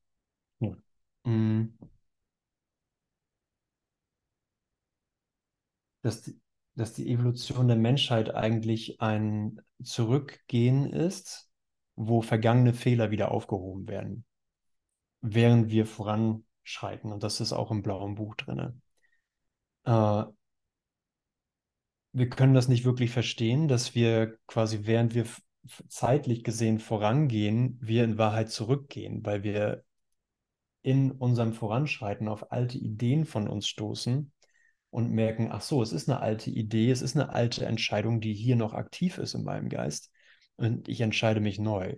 Ja. 0.60 0.76
Hm, 1.24 1.78
dass 6.02 6.22
die, 6.22 6.40
dass 6.74 6.92
die 6.94 7.10
Evolution 7.10 7.68
der 7.68 7.76
Menschheit 7.76 8.34
eigentlich 8.34 9.00
ein 9.00 9.60
Zurückgehen 9.82 10.86
ist, 10.86 11.50
wo 11.96 12.22
vergangene 12.22 12.74
Fehler 12.74 13.10
wieder 13.10 13.30
aufgehoben 13.30 13.88
werden, 13.88 14.24
während 15.20 15.70
wir 15.70 15.86
voranschreiten. 15.86 17.12
Und 17.12 17.22
das 17.22 17.40
ist 17.40 17.52
auch 17.52 17.70
im 17.70 17.82
blauen 17.82 18.14
Buch 18.14 18.34
drin. 18.36 18.80
Äh, 19.84 20.24
wir 22.12 22.28
können 22.28 22.54
das 22.54 22.68
nicht 22.68 22.84
wirklich 22.84 23.10
verstehen, 23.10 23.68
dass 23.68 23.94
wir 23.94 24.38
quasi, 24.46 24.80
während 24.82 25.14
wir 25.14 25.26
zeitlich 25.88 26.44
gesehen 26.44 26.78
vorangehen, 26.78 27.78
wir 27.80 28.04
in 28.04 28.18
Wahrheit 28.18 28.50
zurückgehen, 28.50 29.24
weil 29.24 29.42
wir 29.42 29.84
in 30.82 31.12
unserem 31.12 31.52
Voranschreiten 31.52 32.28
auf 32.28 32.50
alte 32.52 32.76
Ideen 32.78 33.24
von 33.24 33.48
uns 33.48 33.68
stoßen 33.68 34.32
und 34.90 35.10
merken, 35.10 35.48
ach 35.50 35.62
so, 35.62 35.80
es 35.82 35.92
ist 35.92 36.08
eine 36.08 36.20
alte 36.20 36.50
Idee, 36.50 36.90
es 36.90 37.02
ist 37.02 37.16
eine 37.16 37.30
alte 37.30 37.64
Entscheidung, 37.64 38.20
die 38.20 38.34
hier 38.34 38.56
noch 38.56 38.74
aktiv 38.74 39.18
ist 39.18 39.34
in 39.34 39.44
meinem 39.44 39.68
Geist 39.68 40.10
und 40.56 40.88
ich 40.88 41.00
entscheide 41.00 41.40
mich 41.40 41.58
neu. 41.58 41.96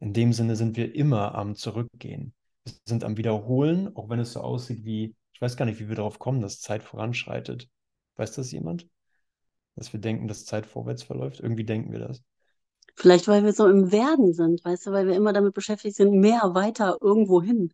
In 0.00 0.12
dem 0.12 0.32
Sinne 0.32 0.56
sind 0.56 0.76
wir 0.76 0.94
immer 0.94 1.34
am 1.34 1.54
Zurückgehen. 1.54 2.34
Wir 2.64 2.74
sind 2.84 3.04
am 3.04 3.16
Wiederholen, 3.16 3.94
auch 3.96 4.10
wenn 4.10 4.18
es 4.18 4.32
so 4.32 4.40
aussieht 4.40 4.84
wie, 4.84 5.14
ich 5.36 5.42
weiß 5.42 5.58
gar 5.58 5.66
nicht, 5.66 5.78
wie 5.80 5.88
wir 5.90 5.96
darauf 5.96 6.18
kommen, 6.18 6.40
dass 6.40 6.60
Zeit 6.60 6.82
voranschreitet. 6.82 7.68
Weiß 8.16 8.32
das 8.32 8.52
jemand? 8.52 8.88
Dass 9.76 9.92
wir 9.92 10.00
denken, 10.00 10.28
dass 10.28 10.46
Zeit 10.46 10.66
vorwärts 10.66 11.02
verläuft? 11.04 11.40
Irgendwie 11.40 11.64
denken 11.64 11.92
wir 11.92 12.00
das. 12.00 12.22
Vielleicht, 12.94 13.28
weil 13.28 13.44
wir 13.44 13.52
so 13.52 13.68
im 13.68 13.92
Werden 13.92 14.34
sind, 14.34 14.64
weißt 14.64 14.86
du, 14.86 14.90
weil 14.92 15.06
wir 15.06 15.14
immer 15.14 15.32
damit 15.32 15.54
beschäftigt 15.54 15.96
sind, 15.96 16.12
mehr, 16.18 16.40
weiter, 16.54 16.98
irgendwo 17.00 17.40
hin. 17.40 17.72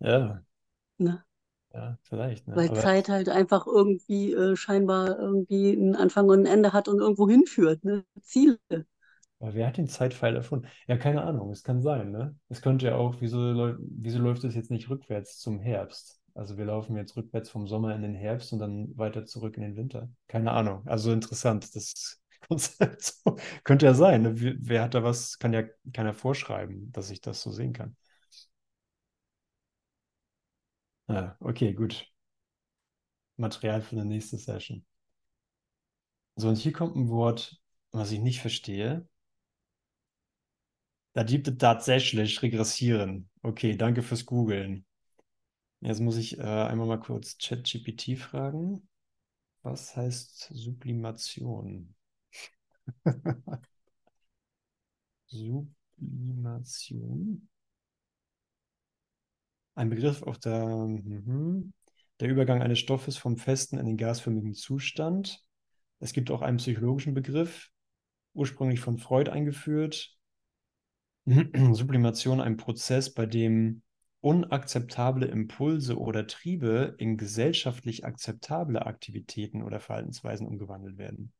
Ja, 0.00 0.42
Ne? 0.98 1.24
ja, 1.72 1.98
vielleicht. 2.02 2.48
Ne? 2.48 2.54
Weil 2.54 2.68
Aber 2.68 2.80
Zeit 2.80 3.08
halt 3.08 3.28
einfach 3.28 3.66
irgendwie 3.68 4.32
äh, 4.32 4.56
scheinbar 4.56 5.16
irgendwie 5.18 5.72
einen 5.76 5.94
Anfang 5.94 6.28
und 6.28 6.40
ein 6.40 6.46
Ende 6.46 6.72
hat 6.72 6.88
und 6.88 6.98
irgendwo 6.98 7.28
hinführt, 7.28 7.84
ne? 7.84 8.04
Ziele. 8.22 8.58
Aber 9.38 9.54
wer 9.54 9.66
hat 9.66 9.76
den 9.78 9.88
Zeitpfeil 9.88 10.34
erfunden? 10.36 10.68
Ja, 10.88 10.96
keine 10.98 11.22
Ahnung, 11.22 11.50
es 11.50 11.62
kann 11.62 11.80
sein, 11.82 12.10
ne? 12.10 12.36
Es 12.48 12.60
könnte 12.62 12.86
ja 12.86 12.96
auch, 12.96 13.16
wieso, 13.20 13.38
wieso 13.78 14.18
läuft 14.18 14.44
es 14.44 14.54
jetzt 14.54 14.70
nicht 14.70 14.88
rückwärts 14.90 15.38
zum 15.38 15.60
Herbst? 15.60 16.20
Also 16.36 16.58
wir 16.58 16.66
laufen 16.66 16.96
jetzt 16.96 17.16
rückwärts 17.16 17.48
vom 17.48 17.66
Sommer 17.66 17.94
in 17.94 18.02
den 18.02 18.14
Herbst 18.14 18.52
und 18.52 18.58
dann 18.58 18.96
weiter 18.98 19.24
zurück 19.24 19.56
in 19.56 19.62
den 19.62 19.76
Winter. 19.76 20.10
Keine 20.28 20.52
Ahnung. 20.52 20.86
Also 20.86 21.10
interessant, 21.12 21.74
das. 21.74 22.20
Könnte 23.64 23.86
ja 23.86 23.94
sein. 23.94 24.22
Ne? 24.22 24.34
Wer, 24.60 24.82
hat 24.82 24.94
da 24.94 25.02
was, 25.02 25.38
kann 25.38 25.52
ja 25.54 25.64
keiner 25.94 26.12
vorschreiben, 26.12 26.92
dass 26.92 27.10
ich 27.10 27.22
das 27.22 27.40
so 27.42 27.50
sehen 27.50 27.72
kann. 27.72 27.96
Ja, 31.08 31.36
okay, 31.40 31.72
gut. 31.74 32.06
Material 33.38 33.80
für 33.80 33.96
eine 33.96 34.04
nächste 34.04 34.36
Session. 34.36 34.84
So, 36.36 36.48
und 36.48 36.56
hier 36.56 36.72
kommt 36.72 36.96
ein 36.96 37.08
Wort, 37.10 37.60
was 37.92 38.10
ich 38.10 38.20
nicht 38.20 38.40
verstehe. 38.40 39.06
Da 41.14 41.24
gibt 41.24 41.48
es 41.48 41.58
tatsächlich 41.58 42.42
regressieren. 42.42 43.28
Okay, 43.42 43.76
danke 43.76 44.02
fürs 44.02 44.24
Googlen. 44.24 44.85
Jetzt 45.80 46.00
muss 46.00 46.16
ich 46.16 46.38
äh, 46.38 46.42
einmal 46.42 46.86
mal 46.86 47.00
kurz 47.00 47.38
ChatGPT 47.38 48.18
fragen. 48.18 48.88
Was 49.62 49.96
heißt 49.96 50.50
Sublimation? 50.52 51.94
Sublimation. 55.26 57.48
Ein 59.74 59.90
Begriff 59.90 60.22
auf 60.22 60.38
der, 60.38 60.66
mhm. 60.66 61.72
der 62.20 62.28
Übergang 62.28 62.62
eines 62.62 62.78
Stoffes 62.78 63.16
vom 63.16 63.36
festen 63.36 63.78
in 63.78 63.86
den 63.86 63.96
gasförmigen 63.96 64.54
Zustand. 64.54 65.44
Es 65.98 66.12
gibt 66.12 66.30
auch 66.30 66.42
einen 66.42 66.58
psychologischen 66.58 67.14
Begriff, 67.14 67.70
ursprünglich 68.34 68.80
von 68.80 68.98
Freud 68.98 69.30
eingeführt. 69.30 70.16
Sublimation 71.26 72.40
ein 72.40 72.56
Prozess, 72.56 73.12
bei 73.12 73.26
dem 73.26 73.82
unakzeptable 74.26 75.24
Impulse 75.26 75.96
oder 75.96 76.26
Triebe 76.26 76.96
in 76.98 77.16
gesellschaftlich 77.16 78.04
akzeptable 78.04 78.84
Aktivitäten 78.84 79.62
oder 79.62 79.78
Verhaltensweisen 79.78 80.48
umgewandelt 80.48 80.98
werden. 80.98 81.32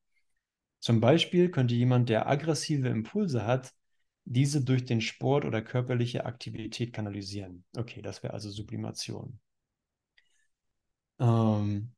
Zum 0.79 1.01
Beispiel 1.01 1.51
könnte 1.51 1.75
jemand, 1.75 2.09
der 2.09 2.29
aggressive 2.29 2.87
Impulse 2.87 3.45
hat, 3.45 3.75
diese 4.25 4.63
durch 4.63 4.85
den 4.85 5.01
Sport 5.01 5.45
oder 5.45 5.63
körperliche 5.63 6.27
Aktivität 6.27 6.93
kanalisieren. 6.93 7.65
Okay, 7.77 8.03
das 8.03 8.23
wäre 8.23 8.35
also 8.35 8.51
Sublimation. 8.51 9.41
Ähm, 11.19 11.91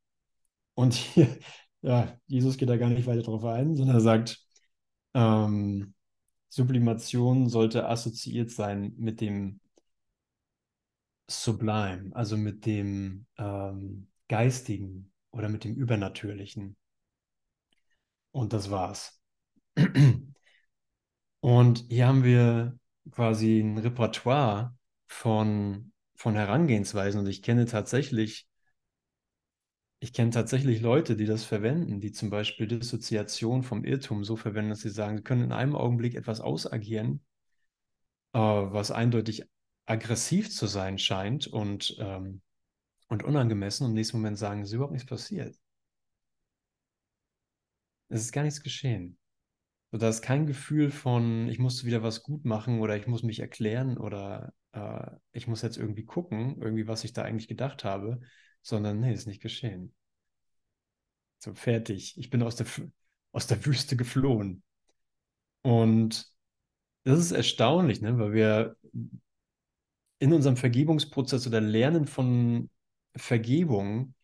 und 0.73 0.95
hier, 0.95 1.39
ja, 1.83 2.19
Jesus 2.27 2.57
geht 2.57 2.71
da 2.71 2.79
gar 2.79 2.89
nicht 2.89 3.07
weiter 3.07 3.23
drauf 3.23 3.45
ein, 3.45 3.77
sondern 3.77 3.97
er 3.97 4.01
sagt, 4.01 4.43
ähm, 5.13 5.93
Sublimation 6.49 7.51
sollte 7.51 7.87
assoziiert 7.87 8.51
sein 8.51 8.95
mit 8.97 9.21
dem 9.21 9.61
Sublime, 11.29 12.11
also 12.15 12.37
mit 12.37 12.67
dem 12.67 13.27
ähm, 13.37 14.09
Geistigen 14.29 15.13
oder 15.31 15.49
mit 15.49 15.65
dem 15.65 15.75
Übernatürlichen. 15.75 16.77
Und 18.33 18.53
das 18.53 18.71
war's. 18.71 19.21
Und 21.41 21.85
hier 21.89 22.07
haben 22.09 22.25
wir 22.25 22.79
quasi 23.11 23.61
ein 23.61 23.79
Repertoire 23.79 24.77
von, 25.07 25.93
von 26.17 26.35
Herangehensweisen. 26.35 27.21
Und 27.21 27.27
ich 27.27 27.43
kenne 27.43 27.67
tatsächlich, 27.67 28.49
ich 30.01 30.13
kenne 30.13 30.31
tatsächlich 30.31 30.81
Leute, 30.81 31.17
die 31.17 31.27
das 31.27 31.45
verwenden, 31.45 32.01
die 32.01 32.13
zum 32.13 32.31
Beispiel 32.31 32.67
Dissoziation 32.67 33.63
vom 33.63 33.85
Irrtum 33.85 34.25
so 34.25 34.37
verwenden, 34.37 34.71
dass 34.71 34.81
sie 34.81 34.91
sagen, 34.91 35.19
sie 35.19 35.23
können 35.25 35.45
in 35.45 35.53
einem 35.53 35.77
Augenblick 35.77 36.15
etwas 36.15 36.41
ausagieren, 36.41 37.25
äh, 38.33 38.39
was 38.39 38.91
eindeutig 38.91 39.45
aggressiv 39.89 40.51
zu 40.51 40.67
sein 40.67 40.99
scheint 40.99 41.47
und, 41.47 41.97
ähm, 41.99 42.43
und 43.09 43.25
unangemessen 43.25 43.85
und 43.85 43.93
im 43.93 43.95
nächsten 43.97 44.19
Moment 44.19 44.39
sagen, 44.39 44.61
es 44.61 44.69
ist 44.69 44.75
überhaupt 44.75 44.93
nichts 44.93 45.09
passiert. 45.09 45.57
Es 48.09 48.21
ist 48.21 48.33
gar 48.33 48.43
nichts 48.43 48.63
geschehen. 48.63 49.19
So, 49.91 49.99
da 49.99 50.09
ist 50.11 50.23
kein 50.23 50.47
Gefühl 50.47 50.91
von, 50.91 51.49
ich 51.49 51.59
muss 51.59 51.85
wieder 51.85 52.03
was 52.03 52.23
gut 52.23 52.45
machen 52.45 52.81
oder 52.81 52.97
ich 52.97 53.07
muss 53.07 53.23
mich 53.23 53.41
erklären 53.41 53.97
oder 53.97 54.53
äh, 54.73 55.11
ich 55.33 55.47
muss 55.47 55.63
jetzt 55.63 55.79
irgendwie 55.79 56.05
gucken, 56.05 56.61
irgendwie, 56.61 56.87
was 56.87 57.05
ich 57.05 57.15
da 57.15 57.23
eigentlich 57.23 57.49
gedacht 57.49 57.85
habe, 57.85 58.21
sondern 58.61 59.01
nee, 59.01 59.15
ist 59.15 59.27
nicht 59.27 59.41
geschehen. 59.41 59.95
So, 61.39 61.55
fertig. 61.55 62.19
Ich 62.19 62.29
bin 62.29 62.43
aus 62.43 62.57
der, 62.57 62.67
aus 63.33 63.47
der 63.47 63.65
Wüste 63.65 63.97
geflohen. 63.97 64.63
Und 65.63 66.31
das 67.05 67.21
ist 67.21 67.33
erstaunlich, 67.33 68.03
ne? 68.03 68.19
weil 68.19 68.33
wir 68.33 68.77
in 70.19 70.33
unserem 70.33 70.57
Vergebungsprozess 70.57 71.47
oder 71.47 71.61
Lernen 71.61 72.07
von 72.07 72.71
Vergebung 73.17 74.15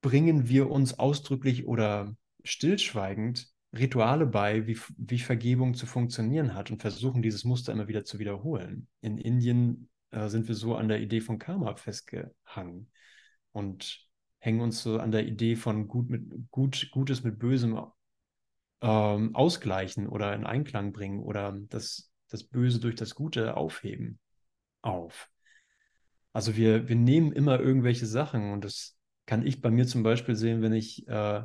bringen 0.00 0.48
wir 0.48 0.70
uns 0.70 0.98
ausdrücklich 0.98 1.66
oder 1.66 2.14
stillschweigend 2.42 3.48
Rituale 3.72 4.26
bei, 4.26 4.66
wie, 4.66 4.78
wie 4.98 5.18
Vergebung 5.18 5.74
zu 5.74 5.86
funktionieren 5.86 6.54
hat 6.54 6.70
und 6.70 6.80
versuchen 6.80 7.22
dieses 7.22 7.44
Muster 7.44 7.72
immer 7.72 7.88
wieder 7.88 8.04
zu 8.04 8.18
wiederholen. 8.18 8.86
In 9.00 9.18
Indien 9.18 9.88
äh, 10.10 10.28
sind 10.28 10.46
wir 10.46 10.54
so 10.54 10.76
an 10.76 10.88
der 10.88 11.00
Idee 11.00 11.20
von 11.20 11.38
Karma 11.38 11.74
festgehangen 11.74 12.90
und 13.52 14.06
hängen 14.38 14.60
uns 14.60 14.82
so 14.82 15.00
an 15.00 15.10
der 15.10 15.26
Idee 15.26 15.56
von 15.56 15.88
gut 15.88 16.10
mit, 16.10 16.22
gut, 16.50 16.90
Gutes 16.92 17.24
mit 17.24 17.38
Bösem 17.38 17.80
ähm, 18.82 19.34
ausgleichen 19.34 20.06
oder 20.06 20.34
in 20.34 20.44
Einklang 20.44 20.92
bringen 20.92 21.20
oder 21.20 21.58
das, 21.70 22.12
das 22.28 22.44
Böse 22.44 22.78
durch 22.78 22.94
das 22.94 23.14
Gute 23.14 23.56
aufheben 23.56 24.20
auf. 24.84 25.30
Also 26.32 26.56
wir, 26.56 26.88
wir 26.88 26.96
nehmen 26.96 27.32
immer 27.32 27.60
irgendwelche 27.60 28.06
Sachen 28.06 28.52
und 28.52 28.64
das 28.64 28.96
kann 29.26 29.46
ich 29.46 29.62
bei 29.62 29.70
mir 29.70 29.86
zum 29.86 30.02
Beispiel 30.02 30.34
sehen, 30.34 30.62
wenn 30.62 30.72
ich, 30.72 31.06
äh, 31.08 31.42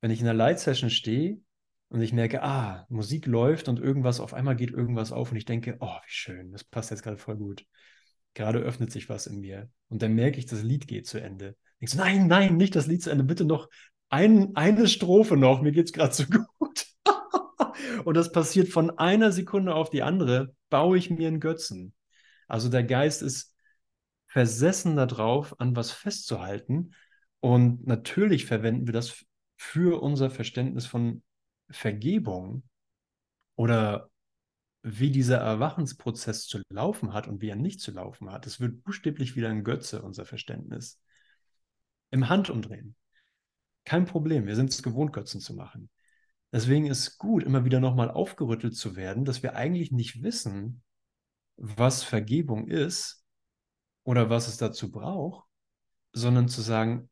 wenn 0.00 0.10
ich 0.10 0.20
in 0.20 0.26
einer 0.26 0.36
Light-Session 0.36 0.90
stehe 0.90 1.40
und 1.88 2.00
ich 2.00 2.12
merke, 2.12 2.42
ah, 2.42 2.86
Musik 2.88 3.26
läuft 3.26 3.68
und 3.68 3.78
irgendwas, 3.78 4.20
auf 4.20 4.34
einmal 4.34 4.56
geht 4.56 4.70
irgendwas 4.70 5.12
auf 5.12 5.30
und 5.30 5.36
ich 5.36 5.44
denke, 5.44 5.76
oh, 5.80 5.96
wie 6.04 6.12
schön, 6.12 6.52
das 6.52 6.64
passt 6.64 6.90
jetzt 6.90 7.02
gerade 7.02 7.18
voll 7.18 7.36
gut. 7.36 7.66
Gerade 8.34 8.58
öffnet 8.60 8.90
sich 8.90 9.08
was 9.08 9.26
in 9.26 9.40
mir. 9.40 9.70
Und 9.88 10.02
dann 10.02 10.14
merke 10.14 10.38
ich, 10.38 10.46
das 10.46 10.62
Lied 10.62 10.88
geht 10.88 11.06
zu 11.06 11.20
Ende. 11.20 11.56
Ich 11.78 11.90
so, 11.90 11.98
nein, 11.98 12.26
nein, 12.26 12.56
nicht 12.56 12.74
das 12.74 12.86
Lied 12.86 13.02
zu 13.02 13.10
Ende, 13.10 13.24
bitte 13.24 13.44
noch 13.44 13.68
ein, 14.08 14.54
eine 14.54 14.88
Strophe 14.88 15.36
noch, 15.36 15.60
mir 15.60 15.72
geht 15.72 15.86
es 15.86 15.92
gerade 15.92 16.14
so 16.14 16.24
gut. 16.58 16.86
und 18.04 18.16
das 18.16 18.32
passiert 18.32 18.68
von 18.68 18.96
einer 18.98 19.32
Sekunde 19.32 19.74
auf 19.74 19.90
die 19.90 20.02
andere, 20.02 20.54
baue 20.70 20.98
ich 20.98 21.10
mir 21.10 21.28
einen 21.28 21.40
Götzen. 21.40 21.94
Also 22.48 22.68
der 22.68 22.84
Geist 22.84 23.22
ist 23.22 23.54
versessen 24.26 24.96
darauf, 24.96 25.58
an 25.60 25.76
was 25.76 25.90
festzuhalten. 25.90 26.94
Und 27.40 27.86
natürlich 27.86 28.46
verwenden 28.46 28.86
wir 28.86 28.92
das 28.92 29.24
für 29.56 30.02
unser 30.02 30.30
Verständnis 30.30 30.86
von 30.86 31.22
Vergebung 31.70 32.64
oder 33.56 34.10
wie 34.82 35.10
dieser 35.10 35.38
Erwachensprozess 35.38 36.46
zu 36.46 36.60
laufen 36.68 37.14
hat 37.14 37.26
und 37.26 37.40
wie 37.40 37.48
er 37.48 37.56
nicht 37.56 37.80
zu 37.80 37.90
laufen 37.90 38.30
hat. 38.30 38.46
Es 38.46 38.60
wird 38.60 38.84
buchstäblich 38.84 39.34
wieder 39.34 39.48
ein 39.48 39.64
Götze, 39.64 40.02
unser 40.02 40.26
Verständnis. 40.26 41.00
Im 42.10 42.28
Handumdrehen. 42.28 42.94
Kein 43.84 44.04
Problem, 44.04 44.46
wir 44.46 44.56
sind 44.56 44.70
es 44.70 44.82
gewohnt, 44.82 45.12
Götzen 45.12 45.40
zu 45.40 45.54
machen. 45.54 45.88
Deswegen 46.52 46.86
ist 46.86 47.00
es 47.00 47.18
gut, 47.18 47.42
immer 47.42 47.64
wieder 47.64 47.80
nochmal 47.80 48.10
aufgerüttelt 48.10 48.76
zu 48.76 48.94
werden, 48.94 49.24
dass 49.24 49.42
wir 49.42 49.56
eigentlich 49.56 49.90
nicht 49.90 50.22
wissen, 50.22 50.83
was 51.56 52.02
Vergebung 52.02 52.68
ist 52.68 53.24
oder 54.04 54.30
was 54.30 54.48
es 54.48 54.56
dazu 54.56 54.90
braucht, 54.90 55.48
sondern 56.12 56.48
zu 56.48 56.60
sagen, 56.60 57.10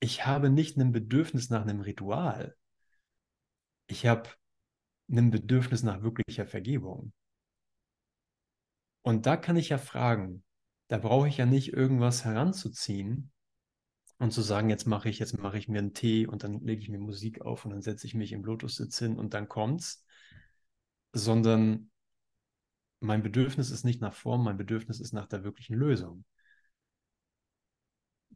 ich 0.00 0.26
habe 0.26 0.50
nicht 0.50 0.76
ein 0.76 0.90
Bedürfnis 0.90 1.48
nach 1.50 1.62
einem 1.62 1.80
Ritual. 1.80 2.56
Ich 3.86 4.04
habe 4.06 4.28
ein 5.08 5.30
Bedürfnis 5.30 5.84
nach 5.84 6.02
wirklicher 6.02 6.46
Vergebung. 6.46 7.12
Und 9.02 9.26
da 9.26 9.36
kann 9.36 9.56
ich 9.56 9.68
ja 9.68 9.78
fragen, 9.78 10.42
da 10.88 10.98
brauche 10.98 11.28
ich 11.28 11.36
ja 11.36 11.46
nicht 11.46 11.72
irgendwas 11.72 12.24
heranzuziehen 12.24 13.30
und 14.18 14.32
zu 14.32 14.42
sagen, 14.42 14.70
jetzt 14.70 14.86
mache 14.86 15.08
ich, 15.08 15.20
jetzt 15.20 15.38
mache 15.38 15.58
ich 15.58 15.68
mir 15.68 15.78
einen 15.78 15.94
Tee 15.94 16.26
und 16.26 16.42
dann 16.42 16.60
lege 16.60 16.82
ich 16.82 16.88
mir 16.88 16.98
Musik 16.98 17.40
auf 17.42 17.64
und 17.64 17.70
dann 17.70 17.82
setze 17.82 18.06
ich 18.06 18.14
mich 18.14 18.32
im 18.32 18.44
Lotussitz 18.44 18.98
hin 18.98 19.18
und 19.18 19.34
dann 19.34 19.48
kommt's, 19.48 20.04
sondern 21.12 21.91
mein 23.02 23.22
Bedürfnis 23.22 23.70
ist 23.70 23.84
nicht 23.84 24.00
nach 24.00 24.14
Form, 24.14 24.44
mein 24.44 24.56
Bedürfnis 24.56 25.00
ist 25.00 25.12
nach 25.12 25.26
der 25.26 25.44
wirklichen 25.44 25.74
Lösung. 25.74 26.24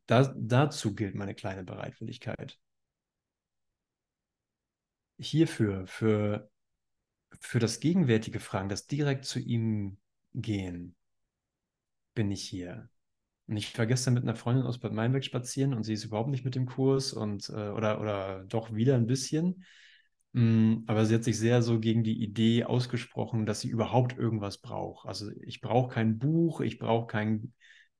Da, 0.06 0.34
dazu 0.36 0.94
gilt 0.94 1.14
meine 1.14 1.34
kleine 1.34 1.64
Bereitwilligkeit. 1.64 2.58
Hierfür, 5.18 5.86
für, 5.86 6.50
für 7.40 7.58
das 7.58 7.80
gegenwärtige 7.80 8.40
Fragen, 8.40 8.68
das 8.68 8.86
direkt 8.86 9.24
zu 9.24 9.38
ihm 9.40 9.98
gehen, 10.34 10.94
bin 12.14 12.30
ich 12.30 12.42
hier. 12.42 12.90
Und 13.46 13.56
ich 13.56 13.76
war 13.78 13.86
gestern 13.86 14.14
mit 14.14 14.24
einer 14.24 14.34
Freundin 14.34 14.66
aus 14.66 14.78
Bad 14.78 14.92
Meinberg 14.92 15.24
spazieren 15.24 15.72
und 15.72 15.84
sie 15.84 15.92
ist 15.92 16.04
überhaupt 16.04 16.30
nicht 16.30 16.44
mit 16.44 16.56
dem 16.56 16.66
Kurs 16.66 17.12
und 17.12 17.48
äh, 17.48 17.70
oder, 17.70 18.00
oder 18.00 18.44
doch 18.44 18.74
wieder 18.74 18.96
ein 18.96 19.06
bisschen. 19.06 19.64
Mm, 20.36 20.84
aber 20.86 21.06
sie 21.06 21.14
hat 21.14 21.24
sich 21.24 21.38
sehr 21.38 21.62
so 21.62 21.80
gegen 21.80 22.04
die 22.04 22.22
Idee 22.22 22.64
ausgesprochen, 22.64 23.46
dass 23.46 23.60
sie 23.62 23.70
überhaupt 23.70 24.18
irgendwas 24.18 24.58
braucht. 24.58 25.08
Also 25.08 25.30
ich 25.42 25.62
brauche 25.62 25.94
kein 25.94 26.18
Buch, 26.18 26.60
ich 26.60 26.78
brauche 26.78 27.06
keinen 27.06 27.54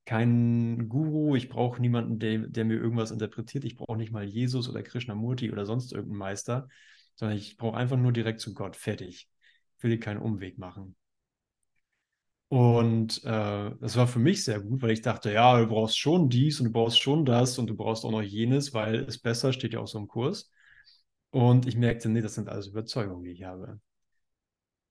kein 0.05 0.87
Guru, 0.87 1.35
ich 1.35 1.49
brauche 1.49 1.81
niemanden, 1.81 2.19
der, 2.19 2.47
der 2.47 2.63
mir 2.65 2.75
irgendwas 2.75 3.09
interpretiert. 3.11 3.65
Ich 3.65 3.75
brauche 3.75 3.97
nicht 3.97 4.11
mal 4.11 4.23
Jesus 4.23 4.69
oder 4.69 4.83
Krishnamurti 4.83 5.51
oder 5.51 5.65
sonst 5.65 5.91
irgendeinen 5.93 6.19
Meister, 6.19 6.67
sondern 7.15 7.37
ich 7.37 7.57
brauche 7.57 7.75
einfach 7.75 7.97
nur 7.97 8.13
direkt 8.13 8.39
zu 8.39 8.53
Gott. 8.53 8.75
Fertig. 8.75 9.27
Ich 9.77 9.83
will 9.83 9.99
keinen 9.99 10.19
Umweg 10.19 10.59
machen. 10.59 10.95
Und 12.49 13.23
äh, 13.25 13.71
das 13.81 13.97
war 13.97 14.07
für 14.07 14.19
mich 14.19 14.43
sehr 14.45 14.59
gut, 14.61 14.81
weil 14.83 14.91
ich 14.91 15.01
dachte, 15.01 15.33
ja, 15.33 15.59
du 15.59 15.67
brauchst 15.67 15.97
schon 15.97 16.29
dies 16.29 16.59
und 16.59 16.67
du 16.67 16.71
brauchst 16.71 16.99
schon 16.99 17.25
das 17.25 17.57
und 17.57 17.67
du 17.67 17.75
brauchst 17.75 18.05
auch 18.05 18.11
noch 18.11 18.21
jenes, 18.21 18.73
weil 18.75 18.95
es 19.05 19.17
besser 19.19 19.51
steht 19.53 19.73
ja 19.73 19.79
auch 19.79 19.87
so 19.87 19.97
im 19.97 20.07
Kurs. 20.07 20.51
Und 21.37 21.67
ich 21.67 21.75
merkte, 21.75 22.09
nee, 22.09 22.21
das 22.21 22.33
sind 22.33 22.49
alles 22.49 22.65
Überzeugungen, 22.65 23.23
die 23.23 23.29
ich 23.29 23.43
habe. 23.43 23.79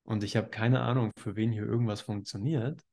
Und 0.05 0.23
ich 0.23 0.37
habe 0.37 0.49
keine 0.49 0.81
Ahnung, 0.81 1.11
für 1.19 1.35
wen 1.35 1.51
hier 1.51 1.65
irgendwas 1.65 2.03
funktioniert. 2.03 2.87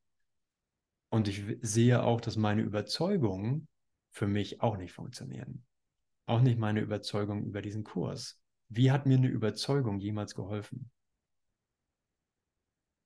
Und 1.11 1.27
ich 1.27 1.43
sehe 1.61 2.01
auch, 2.01 2.19
dass 2.19 2.35
meine 2.35 2.63
Überzeugungen 2.63 3.67
für 4.09 4.25
mich 4.25 4.61
auch 4.61 4.75
nicht 4.77 4.91
funktionieren. 4.91 5.67
Auch 6.25 6.41
nicht 6.41 6.57
meine 6.57 6.79
Überzeugung 6.81 7.45
über 7.45 7.61
diesen 7.61 7.83
Kurs. 7.83 8.41
Wie 8.69 8.89
hat 8.89 9.05
mir 9.05 9.17
eine 9.17 9.27
Überzeugung 9.27 9.99
jemals 9.99 10.33
geholfen? 10.33 10.89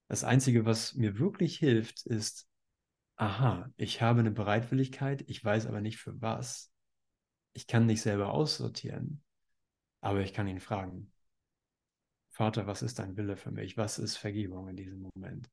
Das 0.08 0.24
Einzige, 0.24 0.64
was 0.64 0.96
mir 0.96 1.20
wirklich 1.20 1.58
hilft, 1.58 2.06
ist, 2.06 2.48
aha, 3.18 3.70
ich 3.76 4.02
habe 4.02 4.22
eine 4.22 4.32
Bereitwilligkeit, 4.32 5.26
ich 5.28 5.44
weiß 5.44 5.66
aber 5.66 5.82
nicht 5.82 5.98
für 5.98 6.22
was. 6.22 6.72
Ich 7.52 7.68
kann 7.68 7.86
nicht 7.86 8.02
selber 8.02 8.32
aussortieren 8.32 9.26
aber 10.08 10.22
ich 10.22 10.32
kann 10.32 10.48
ihn 10.48 10.62
fragen. 10.62 11.12
Vater, 12.30 12.66
was 12.66 12.82
ist 12.82 12.98
dein 12.98 13.18
Wille 13.18 13.36
für 13.36 13.52
mich? 13.52 13.76
Was 13.76 14.00
ist 14.00 14.16
Vergebung 14.16 14.70
in 14.70 14.78
diesem 14.78 15.02
Moment? 15.02 15.52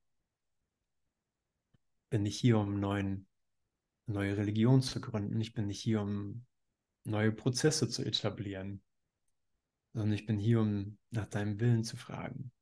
Bin 2.09 2.25
ich 2.25 2.39
hier, 2.39 2.57
um 2.59 2.79
neuen, 2.79 3.27
neue 4.05 4.37
Religion 4.37 4.81
zu 4.81 5.01
gründen? 5.01 5.41
Ich 5.41 5.53
bin 5.53 5.67
nicht 5.67 5.81
hier, 5.81 6.01
um 6.01 6.45
neue 7.03 7.33
Prozesse 7.33 7.89
zu 7.89 8.05
etablieren, 8.05 8.81
sondern 9.93 10.13
ich 10.13 10.25
bin 10.25 10.39
hier, 10.39 10.61
um 10.61 10.97
nach 11.11 11.27
deinem 11.27 11.59
Willen 11.59 11.83
zu 11.83 11.97
fragen. 11.97 12.53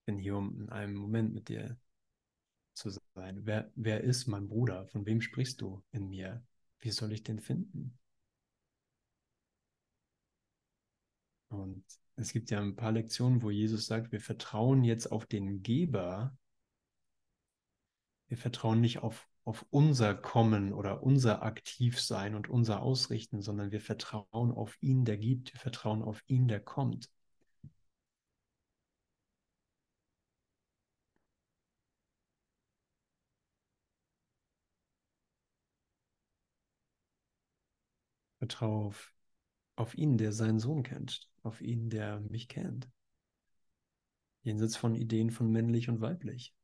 Ich 0.00 0.04
bin 0.04 0.18
hier, 0.18 0.36
um 0.36 0.60
in 0.60 0.68
einem 0.68 0.94
Moment 0.94 1.32
mit 1.32 1.48
dir 1.48 1.78
zu 2.80 2.90
sein. 3.14 3.40
Wer, 3.44 3.70
wer 3.74 4.02
ist 4.02 4.26
mein 4.26 4.48
Bruder? 4.48 4.86
Von 4.86 5.06
wem 5.06 5.20
sprichst 5.20 5.60
du 5.60 5.82
in 5.92 6.08
mir? 6.08 6.42
Wie 6.80 6.90
soll 6.90 7.12
ich 7.12 7.22
den 7.22 7.38
finden? 7.38 7.98
Und 11.48 11.84
es 12.16 12.32
gibt 12.32 12.50
ja 12.50 12.60
ein 12.60 12.76
paar 12.76 12.92
Lektionen, 12.92 13.42
wo 13.42 13.50
Jesus 13.50 13.86
sagt, 13.86 14.12
wir 14.12 14.20
vertrauen 14.20 14.84
jetzt 14.84 15.06
auf 15.10 15.26
den 15.26 15.62
Geber. 15.62 16.36
Wir 18.28 18.36
vertrauen 18.36 18.80
nicht 18.80 18.98
auf, 18.98 19.28
auf 19.44 19.66
unser 19.70 20.14
Kommen 20.14 20.72
oder 20.72 21.02
unser 21.02 21.42
Aktivsein 21.42 22.34
und 22.34 22.48
unser 22.48 22.82
Ausrichten, 22.82 23.42
sondern 23.42 23.72
wir 23.72 23.80
vertrauen 23.80 24.52
auf 24.52 24.76
ihn, 24.80 25.04
der 25.04 25.18
gibt. 25.18 25.52
Wir 25.52 25.60
vertrauen 25.60 26.02
auf 26.02 26.22
ihn, 26.26 26.46
der 26.46 26.60
kommt. 26.60 27.10
Vertraue 38.40 38.86
auf, 38.86 39.12
auf 39.76 39.94
ihn, 39.94 40.16
der 40.16 40.32
seinen 40.32 40.58
Sohn 40.58 40.82
kennt, 40.82 41.28
auf 41.42 41.60
ihn, 41.60 41.90
der 41.90 42.20
mich 42.20 42.48
kennt. 42.48 42.88
Jenseits 44.42 44.76
von 44.76 44.94
Ideen 44.94 45.30
von 45.30 45.52
männlich 45.52 45.90
und 45.90 46.00
weiblich. 46.00 46.54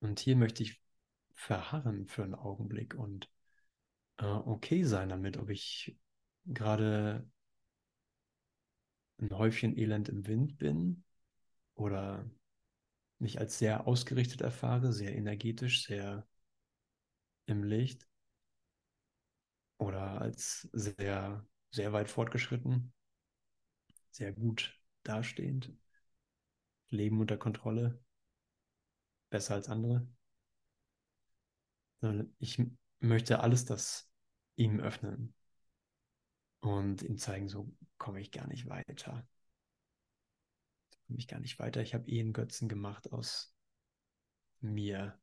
Und 0.00 0.18
hier 0.18 0.34
möchte 0.34 0.64
ich 0.64 0.82
verharren 1.32 2.08
für 2.08 2.24
einen 2.24 2.34
Augenblick 2.34 2.96
und 2.96 3.30
äh, 4.18 4.24
okay 4.24 4.82
sein 4.82 5.08
damit, 5.08 5.36
ob 5.36 5.48
ich 5.48 5.96
gerade 6.44 7.24
ein 9.18 9.30
Häufchen 9.30 9.78
Elend 9.78 10.08
im 10.08 10.26
Wind 10.26 10.58
bin 10.58 11.04
oder 11.74 12.28
mich 13.22 13.38
als 13.38 13.58
sehr 13.58 13.86
ausgerichtet 13.86 14.40
erfahre, 14.40 14.92
sehr 14.92 15.14
energetisch, 15.14 15.86
sehr 15.86 16.26
im 17.46 17.62
Licht 17.62 18.06
oder 19.78 20.20
als 20.20 20.68
sehr, 20.72 21.46
sehr 21.70 21.92
weit 21.92 22.10
fortgeschritten, 22.10 22.92
sehr 24.10 24.32
gut 24.32 24.78
dastehend, 25.04 25.72
Leben 26.90 27.20
unter 27.20 27.38
Kontrolle, 27.38 28.02
besser 29.30 29.54
als 29.54 29.68
andere. 29.68 30.06
Ich 32.38 32.60
möchte 32.98 33.40
alles 33.40 33.64
das 33.64 34.10
ihm 34.56 34.80
öffnen 34.80 35.32
und 36.60 37.02
ihm 37.02 37.16
zeigen, 37.18 37.48
so 37.48 37.72
komme 37.98 38.20
ich 38.20 38.32
gar 38.32 38.48
nicht 38.48 38.68
weiter 38.68 39.26
komme 41.12 41.20
ich 41.20 41.28
gar 41.28 41.40
nicht 41.40 41.58
weiter. 41.58 41.82
Ich 41.82 41.92
habe 41.92 42.08
eh 42.08 42.20
einen 42.20 42.32
Götzen 42.32 42.70
gemacht 42.70 43.12
aus 43.12 43.54
mir. 44.60 45.20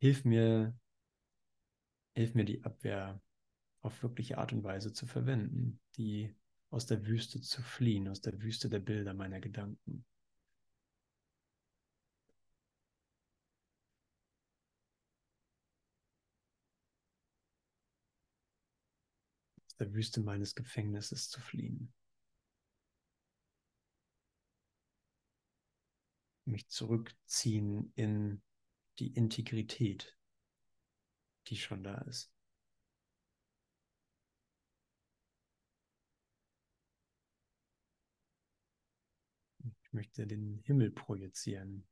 Hilf 0.00 0.24
mir, 0.24 0.76
hilf 2.14 2.34
mir 2.34 2.44
die 2.44 2.64
Abwehr 2.64 3.20
auf 3.82 4.02
wirkliche 4.02 4.38
Art 4.38 4.52
und 4.52 4.64
Weise 4.64 4.92
zu 4.92 5.06
verwenden, 5.06 5.78
die 5.96 6.34
aus 6.70 6.86
der 6.86 7.06
Wüste 7.06 7.40
zu 7.40 7.62
fliehen, 7.62 8.08
aus 8.08 8.20
der 8.20 8.42
Wüste 8.42 8.68
der 8.68 8.80
Bilder 8.80 9.14
meiner 9.14 9.38
Gedanken. 9.38 10.04
Der 19.78 19.92
Wüste 19.92 20.20
meines 20.20 20.54
Gefängnisses 20.54 21.28
zu 21.28 21.40
fliehen. 21.40 21.92
Mich 26.44 26.68
zurückziehen 26.68 27.92
in 27.96 28.40
die 28.98 29.08
Integrität, 29.08 30.16
die 31.48 31.56
schon 31.56 31.82
da 31.82 31.96
ist. 32.02 32.32
Ich 39.82 39.92
möchte 39.92 40.26
den 40.26 40.58
Himmel 40.64 40.90
projizieren. 40.90 41.86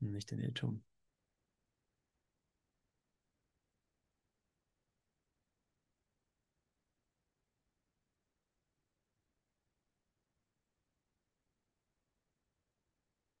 Nicht 0.00 0.30
den 0.30 0.38
Irrtum. 0.38 0.84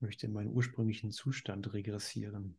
Möchte 0.04 0.26
in 0.26 0.32
meinen 0.34 0.52
ursprünglichen 0.52 1.10
Zustand 1.10 1.72
regressieren. 1.74 2.58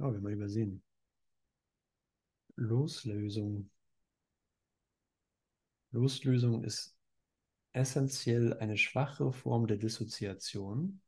Oh, 0.00 0.12
wir 0.12 0.20
mal 0.20 0.32
übersehen. 0.32 0.82
Loslösung. 2.58 3.70
Loslösung 5.92 6.64
ist 6.64 6.96
essentiell 7.72 8.54
eine 8.58 8.76
schwache 8.76 9.32
Form 9.32 9.68
der 9.68 9.76
Dissoziation. 9.76 11.00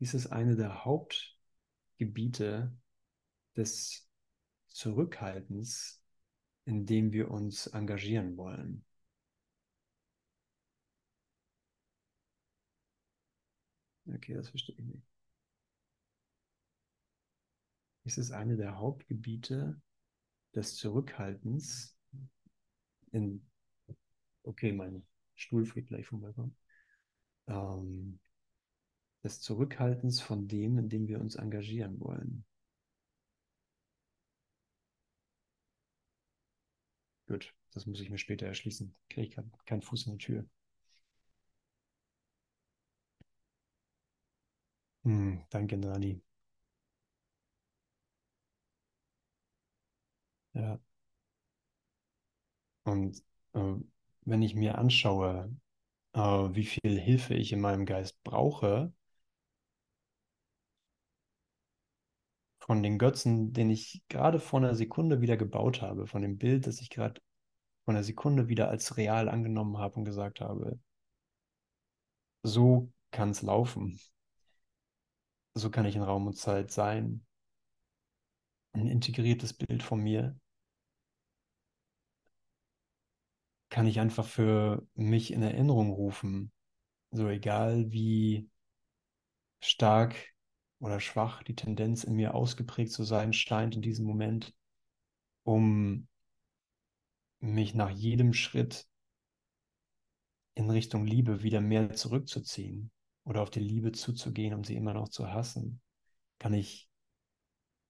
Dies 0.00 0.14
ist 0.14 0.28
eine 0.28 0.54
der 0.56 0.84
Hauptgebiete 0.84 2.72
des 3.56 4.08
Zurückhaltens, 4.68 6.00
in 6.64 6.86
dem 6.86 7.12
wir 7.12 7.30
uns 7.30 7.66
engagieren 7.68 8.36
wollen. 8.36 8.84
Okay, 14.08 14.34
das 14.34 14.48
verstehe 14.48 14.74
ich 14.76 14.84
nicht. 14.84 15.07
Ist 18.08 18.16
es 18.16 18.30
eine 18.32 18.56
der 18.56 18.78
Hauptgebiete 18.78 19.78
des 20.54 20.76
Zurückhaltens 20.76 21.98
in, 23.12 23.42
okay, 24.42 24.72
mein 24.72 25.04
Stuhl 25.36 25.64
fliegt 25.66 25.88
gleich 25.88 26.06
vom 26.06 26.20
Balkon, 26.22 26.56
ähm, 27.48 28.20
des 29.22 29.40
Zurückhaltens 29.40 30.20
von 30.20 30.48
dem, 30.48 30.76
in 30.76 30.88
dem 30.88 31.06
wir 31.06 31.20
uns 31.20 31.36
engagieren 31.36 32.00
wollen. 32.00 32.44
Gut, 37.28 37.54
das 37.74 37.86
muss 37.86 38.00
ich 38.00 38.10
mir 38.10 38.18
später 38.18 38.46
erschließen. 38.48 38.92
Kriege 39.08 39.28
ich 39.28 39.34
keinen 39.36 39.52
kein 39.66 39.82
Fuß 39.82 40.06
in 40.08 40.12
die 40.14 40.18
Tür. 40.18 40.44
Hm, 45.04 45.42
danke, 45.50 45.76
Nani. 45.76 46.22
Ja. 50.58 50.78
Und 52.84 53.22
äh, 53.54 53.74
wenn 54.22 54.42
ich 54.42 54.54
mir 54.54 54.78
anschaue, 54.78 55.54
äh, 56.14 56.20
wie 56.20 56.64
viel 56.66 56.98
Hilfe 57.00 57.34
ich 57.34 57.52
in 57.52 57.60
meinem 57.60 57.86
Geist 57.86 58.22
brauche, 58.24 58.92
von 62.60 62.82
den 62.84 62.98
Götzen, 62.98 63.52
den 63.52 63.70
ich 63.70 64.02
gerade 64.08 64.38
vor 64.40 64.60
einer 64.60 64.74
Sekunde 64.74 65.20
wieder 65.20 65.36
gebaut 65.36 65.82
habe, 65.82 66.06
von 66.06 66.22
dem 66.22 66.38
Bild, 66.38 66.66
das 66.66 66.80
ich 66.80 66.90
gerade 66.90 67.20
von 67.84 67.94
der 67.94 68.04
Sekunde 68.04 68.48
wieder 68.48 68.68
als 68.68 68.96
real 68.98 69.28
angenommen 69.28 69.78
habe 69.78 69.96
und 69.96 70.04
gesagt 70.04 70.40
habe, 70.40 70.78
so 72.42 72.92
kann 73.10 73.30
es 73.30 73.42
laufen. 73.42 73.98
So 75.54 75.70
kann 75.70 75.86
ich 75.86 75.96
in 75.96 76.02
Raum 76.02 76.26
und 76.26 76.36
Zeit 76.36 76.70
sein. 76.70 77.26
Ein 78.72 78.86
integriertes 78.86 79.52
Bild 79.52 79.82
von 79.82 80.00
mir 80.00 80.38
kann 83.70 83.86
ich 83.86 84.00
einfach 84.00 84.26
für 84.26 84.86
mich 84.94 85.32
in 85.32 85.42
Erinnerung 85.42 85.90
rufen. 85.90 86.52
So 87.10 87.28
egal 87.28 87.90
wie 87.90 88.48
stark 89.60 90.14
oder 90.78 91.00
schwach 91.00 91.42
die 91.42 91.54
Tendenz 91.54 92.04
in 92.04 92.14
mir 92.14 92.34
ausgeprägt 92.34 92.92
zu 92.92 93.04
sein 93.04 93.32
scheint 93.32 93.74
in 93.74 93.82
diesem 93.82 94.06
Moment, 94.06 94.54
um 95.42 96.08
mich 97.40 97.74
nach 97.74 97.90
jedem 97.90 98.32
Schritt 98.32 98.86
in 100.54 100.70
Richtung 100.70 101.06
Liebe 101.06 101.42
wieder 101.42 101.60
mehr 101.60 101.94
zurückzuziehen 101.94 102.90
oder 103.24 103.42
auf 103.42 103.50
die 103.50 103.60
Liebe 103.60 103.92
zuzugehen, 103.92 104.54
um 104.54 104.64
sie 104.64 104.74
immer 104.74 104.92
noch 104.92 105.08
zu 105.08 105.30
hassen, 105.30 105.80
kann 106.38 106.54
ich 106.54 106.87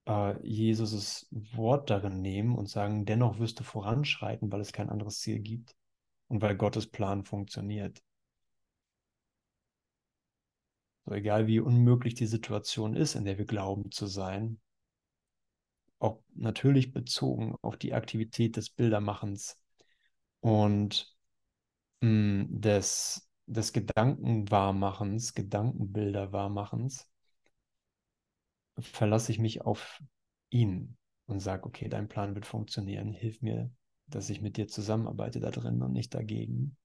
äh, 0.08 0.34
Jesus' 0.46 1.28
Wort 1.30 1.90
darin 1.90 2.22
nehmen 2.22 2.56
und 2.56 2.68
sagen, 2.68 3.04
dennoch 3.04 3.38
wirst 3.38 3.60
du 3.60 3.64
voranschreiten, 3.64 4.50
weil 4.50 4.60
es 4.60 4.72
kein 4.72 4.90
anderes 4.90 5.20
Ziel 5.20 5.38
gibt 5.40 5.76
und 6.28 6.42
weil 6.42 6.56
Gottes 6.56 6.90
Plan 6.90 7.24
funktioniert. 7.24 8.02
So 11.04 11.14
egal 11.14 11.46
wie 11.46 11.60
unmöglich 11.60 12.14
die 12.14 12.26
Situation 12.26 12.94
ist, 12.96 13.14
in 13.14 13.24
der 13.24 13.38
wir 13.38 13.46
glauben 13.46 13.90
zu 13.90 14.06
sein, 14.06 14.60
auch 15.98 16.22
natürlich 16.34 16.92
bezogen 16.92 17.56
auf 17.62 17.76
die 17.76 17.94
Aktivität 17.94 18.56
des 18.56 18.70
Bildermachens 18.70 19.56
und 20.40 21.16
mh, 22.00 22.08
hm, 22.08 22.60
des, 22.60 23.28
des 23.46 23.72
Gedankenwahrmachens, 23.72 25.34
Gedankenbilderwahrmachens, 25.34 27.10
verlasse 28.80 29.32
ich 29.32 29.38
mich 29.38 29.62
auf 29.62 30.02
ihn 30.50 30.96
und 31.26 31.40
sage, 31.40 31.64
okay, 31.64 31.88
dein 31.88 32.08
Plan 32.08 32.34
wird 32.34 32.46
funktionieren, 32.46 33.12
hilf 33.12 33.42
mir, 33.42 33.70
dass 34.06 34.30
ich 34.30 34.40
mit 34.40 34.56
dir 34.56 34.68
zusammenarbeite 34.68 35.40
da 35.40 35.50
drin 35.50 35.82
und 35.82 35.92
nicht 35.92 36.14
dagegen. 36.14 36.76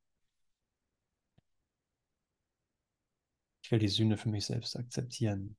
Ich 3.64 3.72
will 3.72 3.80
die 3.80 3.88
Sühne 3.88 4.16
für 4.16 4.30
mich 4.30 4.46
selbst 4.46 4.78
akzeptieren. 4.78 5.58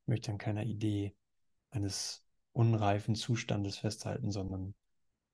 möchte 0.11 0.29
an 0.29 0.37
keiner 0.37 0.65
Idee 0.65 1.15
eines 1.69 2.23
unreifen 2.51 3.15
Zustandes 3.15 3.77
festhalten, 3.77 4.29
sondern 4.29 4.75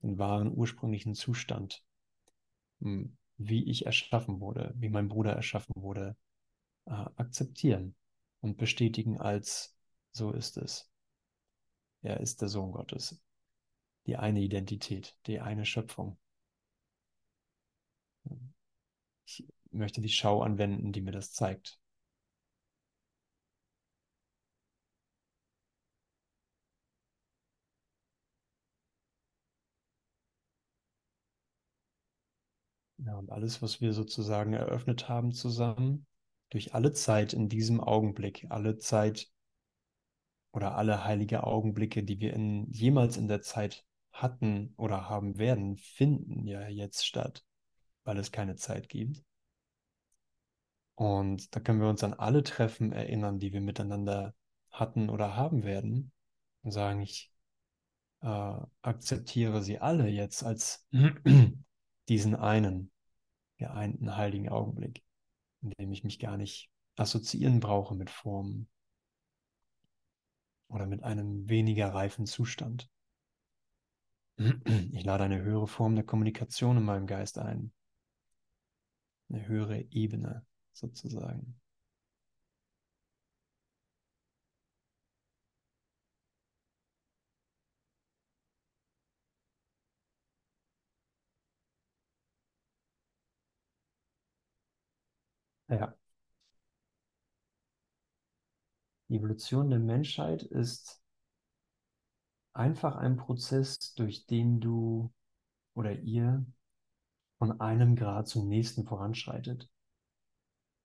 den 0.04 0.20
wahren 0.20 0.56
ursprünglichen 0.56 1.16
Zustand, 1.16 1.84
hm, 2.80 3.18
wie 3.38 3.64
ich 3.70 3.88
erschaffen 3.88 4.40
wurde, 4.40 4.76
wie 4.78 4.90
mein 4.90 5.08
Bruder 5.08 5.34
erschaffen 5.34 5.74
wurde, 5.82 6.16
äh, 6.86 6.92
akzeptieren 6.92 7.96
und 8.40 8.58
bestätigen 8.58 9.20
als 9.20 9.76
so 10.12 10.32
ist 10.32 10.58
es. 10.58 10.88
Er 12.04 12.20
ist 12.20 12.42
der 12.44 12.48
Sohn 12.48 12.72
Gottes. 12.72 13.20
Die 14.06 14.16
eine 14.16 14.42
Identität, 14.42 15.18
die 15.26 15.40
eine 15.40 15.66
Schöpfung. 15.66 16.20
Ich 19.26 19.44
möchte 19.72 20.02
die 20.02 20.10
Schau 20.10 20.44
anwenden, 20.44 20.94
die 20.94 21.02
mir 21.02 21.12
das 21.12 21.34
zeigt. 21.34 21.80
Ja, 33.08 33.16
und 33.16 33.32
alles, 33.32 33.62
was 33.62 33.80
wir 33.80 33.94
sozusagen 33.94 34.52
eröffnet 34.52 35.08
haben 35.08 35.32
zusammen, 35.32 36.06
durch 36.50 36.76
alle 36.76 36.92
Zeit 36.92 37.32
in 37.32 37.48
diesem 37.48 37.80
Augenblick, 37.80 38.46
alle 38.50 38.80
Zeit 38.80 39.32
oder 40.52 40.76
alle 40.76 41.06
heilige 41.06 41.46
Augenblicke, 41.46 42.04
die 42.04 42.20
wir 42.20 42.34
in, 42.34 42.70
jemals 42.70 43.16
in 43.16 43.30
der 43.30 43.42
Zeit 43.42 43.86
hatten 44.12 44.74
oder 44.76 45.08
haben 45.08 45.38
werden, 45.38 45.78
finden 45.78 46.46
ja 46.48 46.68
jetzt 46.68 47.06
statt, 47.06 47.46
weil 48.04 48.18
es 48.18 48.34
keine 48.34 48.58
Zeit 48.58 48.90
gibt. 48.90 49.24
Und 50.96 51.56
da 51.56 51.62
können 51.62 51.80
wir 51.80 51.88
uns 51.88 52.04
an 52.04 52.14
alle 52.14 52.44
Treffen 52.44 52.92
erinnern, 52.92 53.40
die 53.40 53.54
wir 53.54 53.62
miteinander 53.62 54.36
hatten 54.70 55.10
oder 55.10 55.38
haben 55.38 55.64
werden 55.64 56.12
und 56.62 56.72
sagen, 56.72 57.02
ich 57.02 57.32
äh, 58.22 58.60
akzeptiere 58.82 59.64
sie 59.64 59.80
alle 59.80 60.10
jetzt 60.10 60.44
als 60.44 60.86
diesen 62.10 62.36
einen 62.36 62.92
geeinten 63.58 64.16
heiligen 64.16 64.50
Augenblick, 64.50 65.04
in 65.62 65.72
dem 65.72 65.92
ich 65.92 66.04
mich 66.04 66.20
gar 66.20 66.38
nicht 66.38 66.70
assoziieren 66.96 67.60
brauche 67.60 67.96
mit 67.96 68.10
Formen 68.10 68.70
oder 70.68 70.86
mit 70.86 71.04
einem 71.04 71.48
weniger 71.50 71.94
reifen 71.94 72.26
Zustand. 72.26 72.90
Ich 74.92 75.04
lade 75.04 75.24
eine 75.24 75.42
höhere 75.42 75.68
Form 75.68 75.96
der 75.96 76.06
Kommunikation 76.06 76.78
in 76.78 76.84
meinem 76.84 77.08
Geist 77.08 77.40
ein. 77.40 77.72
Eine 79.30 79.48
höhere 79.48 79.82
Ebene 79.92 80.46
sozusagen. 80.74 81.60
Ja. 95.70 95.96
Die 99.10 99.16
Evolution 99.18 99.70
der 99.70 99.80
Menschheit 99.80 100.44
ist 100.44 101.02
einfach 102.54 102.96
ein 102.96 103.18
Prozess, 103.18 103.94
durch 103.96 104.26
den 104.26 104.60
du 104.60 105.14
oder 105.74 105.94
ihr 106.00 106.46
von 107.38 107.60
einem 107.62 107.96
Grad 107.96 108.28
zum 108.28 108.48
nächsten 108.48 108.86
voranschreitet. 108.86 109.70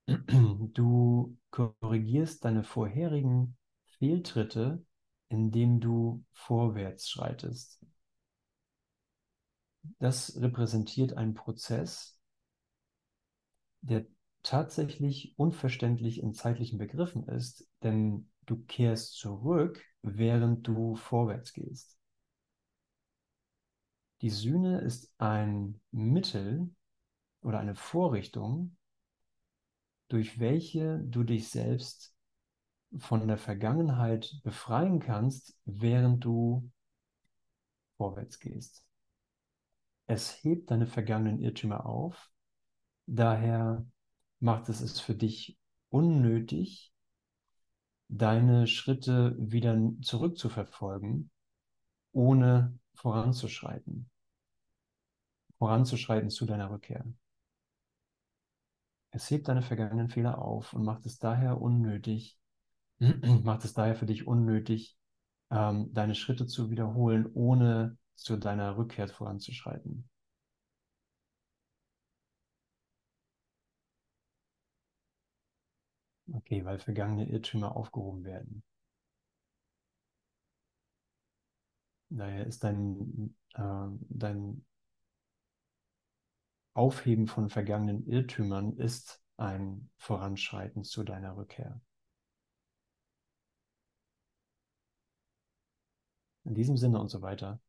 Du 0.07 1.39
korrigierst 1.51 2.45
deine 2.45 2.65
vorherigen 2.65 3.57
Fehltritte, 3.99 4.85
indem 5.29 5.81
du 5.81 6.25
vorwärts 6.33 7.09
schreitest. 7.09 7.85
Das 9.99 10.41
repräsentiert 10.41 11.15
einen 11.17 11.35
Prozess, 11.35 12.19
der 13.81 14.07
tatsächlich 14.43 15.39
unverständlich 15.39 16.23
in 16.23 16.35
zeitlichen 16.35 16.79
Begriffen 16.79 17.27
ist, 17.29 17.69
denn 17.83 18.31
du 18.47 18.57
kehrst 18.65 19.15
zurück, 19.17 19.85
während 20.03 20.67
du 20.67 20.97
vorwärts 20.97 21.53
gehst. 21.53 21.99
Die 24.21 24.31
Sühne 24.31 24.81
ist 24.81 25.13
ein 25.19 25.81
Mittel 25.91 26.71
oder 27.43 27.59
eine 27.59 27.75
Vorrichtung, 27.75 28.77
durch 30.09 30.39
welche 30.39 30.99
du 30.99 31.25
dich 31.25 31.49
selbst 31.49 32.15
von 32.99 33.27
der 33.27 33.39
Vergangenheit 33.39 34.41
befreien 34.43 35.01
kannst, 35.01 35.57
während 35.65 36.25
du 36.25 36.71
vorwärts 37.97 38.39
gehst. 38.39 38.85
Es 40.07 40.45
hebt 40.45 40.71
deine 40.71 40.87
vergangenen 40.87 41.41
Irrtümer 41.41 41.87
auf, 41.87 42.31
daher 43.07 43.87
macht 44.43 44.69
es 44.69 44.81
es 44.81 44.99
für 44.99 45.15
dich 45.15 45.57
unnötig, 45.89 46.93
deine 48.09 48.67
Schritte 48.67 49.37
wieder 49.39 49.79
zurückzuverfolgen, 50.03 51.31
ohne 52.11 52.77
voranzuschreiten. 52.95 54.11
Voranzuschreiten 55.59 56.29
zu 56.29 56.45
deiner 56.45 56.71
Rückkehr. 56.71 57.05
Es 59.11 59.31
hebt 59.31 59.47
deine 59.47 59.63
vergangenen 59.63 60.09
Fehler 60.09 60.39
auf 60.39 60.73
und 60.73 60.85
macht 60.85 61.07
es 61.07 61.19
daher 61.19 61.61
unnötig, 61.61 62.37
macht 62.99 63.65
es 63.65 63.75
daher 63.75 63.95
für 63.95 64.07
dich 64.07 64.27
unnötig, 64.27 64.99
ähm, 65.51 65.95
deine 65.95 66.17
Schritte 66.17 66.47
zu 66.47 66.69
wiederholen, 66.69 67.31
ohne 67.33 67.97
zu 68.17 68.37
deiner 68.37 68.77
Rückkehr 68.77 69.07
voranzuschreiten. 69.07 70.09
Okay, 76.31 76.65
weil 76.65 76.79
vergangene 76.79 77.29
Irrtümer 77.29 77.77
aufgehoben 77.77 78.25
werden. 78.25 78.63
Daher 82.11 82.47
ist 82.47 82.63
dein, 82.63 83.35
äh, 83.55 83.89
dein 84.09 84.65
Aufheben 86.75 87.27
von 87.27 87.49
vergangenen 87.49 88.07
Irrtümern 88.07 88.77
ist 88.77 89.23
ein 89.39 89.91
Voranschreiten 89.97 90.85
zu 90.85 91.03
deiner 91.03 91.37
Rückkehr. 91.37 91.81
In 96.45 96.55
diesem 96.55 96.77
Sinne 96.77 97.01
und 97.01 97.09
so 97.09 97.23
weiter. 97.23 97.61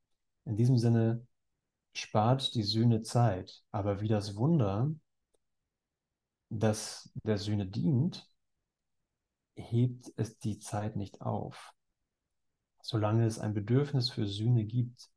In 0.45 0.55
diesem 0.57 0.77
Sinne 0.77 1.25
spart 1.93 2.55
die 2.55 2.63
Sühne 2.63 3.01
Zeit, 3.01 3.63
aber 3.71 4.01
wie 4.01 4.07
das 4.07 4.35
Wunder, 4.35 4.91
das 6.49 7.11
der 7.23 7.37
Sühne 7.37 7.65
dient, 7.67 8.29
hebt 9.55 10.11
es 10.17 10.37
die 10.39 10.59
Zeit 10.59 10.95
nicht 10.95 11.21
auf. 11.21 11.73
Solange 12.81 13.25
es 13.25 13.39
ein 13.39 13.53
Bedürfnis 13.53 14.09
für 14.09 14.27
Sühne 14.27 14.65
gibt, 14.65 15.09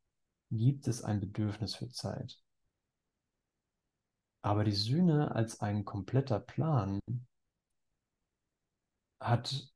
gibt 0.51 0.87
es 0.87 1.03
ein 1.03 1.19
Bedürfnis 1.19 1.75
für 1.75 1.89
Zeit. 1.89 2.39
Aber 4.41 4.63
die 4.63 4.71
Sühne 4.71 5.35
als 5.35 5.59
ein 5.59 5.83
kompletter 5.83 6.39
Plan 6.39 6.99
hat 9.19 9.73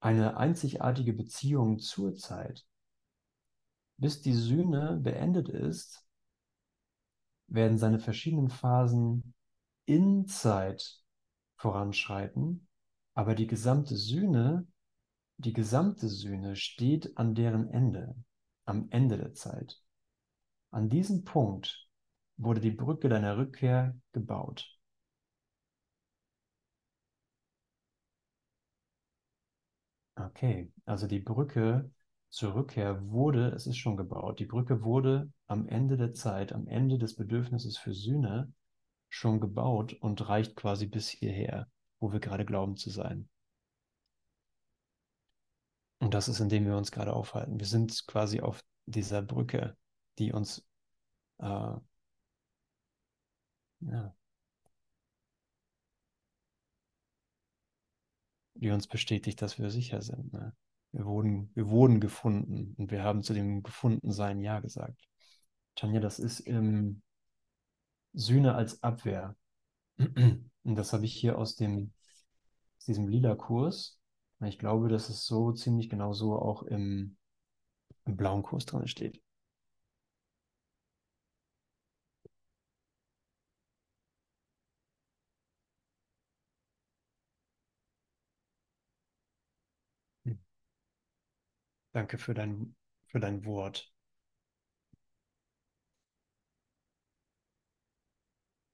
eine 0.00 0.36
einzigartige 0.36 1.12
Beziehung 1.12 1.78
zur 1.78 2.14
Zeit. 2.16 2.66
Bis 3.98 4.20
die 4.20 4.34
Sühne 4.34 4.98
beendet 5.00 5.48
ist, 5.48 6.04
werden 7.46 7.78
seine 7.78 8.00
verschiedenen 8.00 8.48
Phasen 8.48 9.34
in 9.84 10.26
Zeit 10.26 11.04
voranschreiten, 11.56 12.66
aber 13.14 13.34
die 13.34 13.46
gesamte 13.46 13.96
Sühne, 13.96 14.66
die 15.36 15.52
gesamte 15.52 16.08
Sühne 16.08 16.56
steht 16.56 17.16
an 17.16 17.34
deren 17.34 17.68
Ende, 17.68 18.14
am 18.64 18.88
Ende 18.90 19.18
der 19.18 19.34
Zeit. 19.34 19.82
An 20.70 20.88
diesem 20.88 21.24
Punkt 21.24 21.88
wurde 22.36 22.60
die 22.60 22.70
Brücke 22.70 23.08
deiner 23.08 23.36
Rückkehr 23.36 23.96
gebaut. 24.12 24.78
Okay, 30.16 30.70
also 30.84 31.06
die 31.06 31.20
Brücke 31.20 31.90
zur 32.30 32.54
Rückkehr 32.54 33.10
wurde, 33.10 33.50
es 33.50 33.66
ist 33.66 33.76
schon 33.76 33.96
gebaut, 33.96 34.38
die 34.38 34.46
Brücke 34.46 34.82
wurde 34.82 35.30
am 35.46 35.68
Ende 35.68 35.96
der 35.96 36.14
Zeit, 36.14 36.52
am 36.52 36.66
Ende 36.66 36.98
des 36.98 37.16
Bedürfnisses 37.16 37.76
für 37.76 37.92
Sühne 37.92 38.52
schon 39.08 39.40
gebaut 39.40 39.94
und 39.94 40.28
reicht 40.28 40.56
quasi 40.56 40.86
bis 40.86 41.08
hierher, 41.08 41.68
wo 42.02 42.12
wir 42.12 42.20
gerade 42.20 42.44
glauben 42.44 42.76
zu 42.76 42.90
sein. 42.90 43.28
Und 46.00 46.14
das 46.14 46.28
ist, 46.28 46.40
in 46.40 46.48
dem 46.48 46.66
wir 46.66 46.76
uns 46.76 46.90
gerade 46.90 47.12
aufhalten. 47.14 47.60
Wir 47.60 47.66
sind 47.66 48.06
quasi 48.08 48.40
auf 48.40 48.64
dieser 48.86 49.22
Brücke, 49.22 49.76
die 50.18 50.32
uns 50.32 50.66
äh, 51.38 51.76
ja, 53.80 54.14
die 58.54 58.70
uns 58.70 58.86
bestätigt, 58.88 59.40
dass 59.42 59.58
wir 59.58 59.70
sicher 59.70 60.02
sind. 60.02 60.32
Ne? 60.32 60.54
Wir, 60.90 61.04
wurden, 61.04 61.50
wir 61.54 61.68
wurden 61.68 62.00
gefunden 62.00 62.74
und 62.78 62.90
wir 62.90 63.04
haben 63.04 63.22
zu 63.22 63.32
dem 63.32 63.62
Gefundensein 63.62 64.40
Ja 64.40 64.58
gesagt. 64.60 65.08
Tanja, 65.76 66.00
das 66.00 66.18
ist 66.18 66.40
im 66.40 67.02
Sühne 68.12 68.54
als 68.54 68.82
Abwehr. 68.82 69.36
Und 70.64 70.76
das 70.76 70.92
habe 70.92 71.04
ich 71.04 71.14
hier 71.14 71.38
aus, 71.38 71.56
dem, 71.56 71.92
aus 72.78 72.86
diesem 72.86 73.08
lila 73.08 73.34
Kurs. 73.36 74.00
Ich 74.44 74.58
glaube, 74.58 74.88
dass 74.88 75.08
es 75.08 75.26
so 75.26 75.52
ziemlich 75.52 75.90
genau 75.90 76.12
so 76.14 76.36
auch 76.40 76.62
im, 76.64 77.16
im 78.06 78.16
blauen 78.16 78.42
Kurs 78.44 78.66
drin 78.66 78.88
steht. 78.88 79.22
Danke 91.94 92.18
für 92.18 92.34
dein, 92.34 92.76
für 93.06 93.18
dein 93.18 93.46
Wort. 93.46 93.90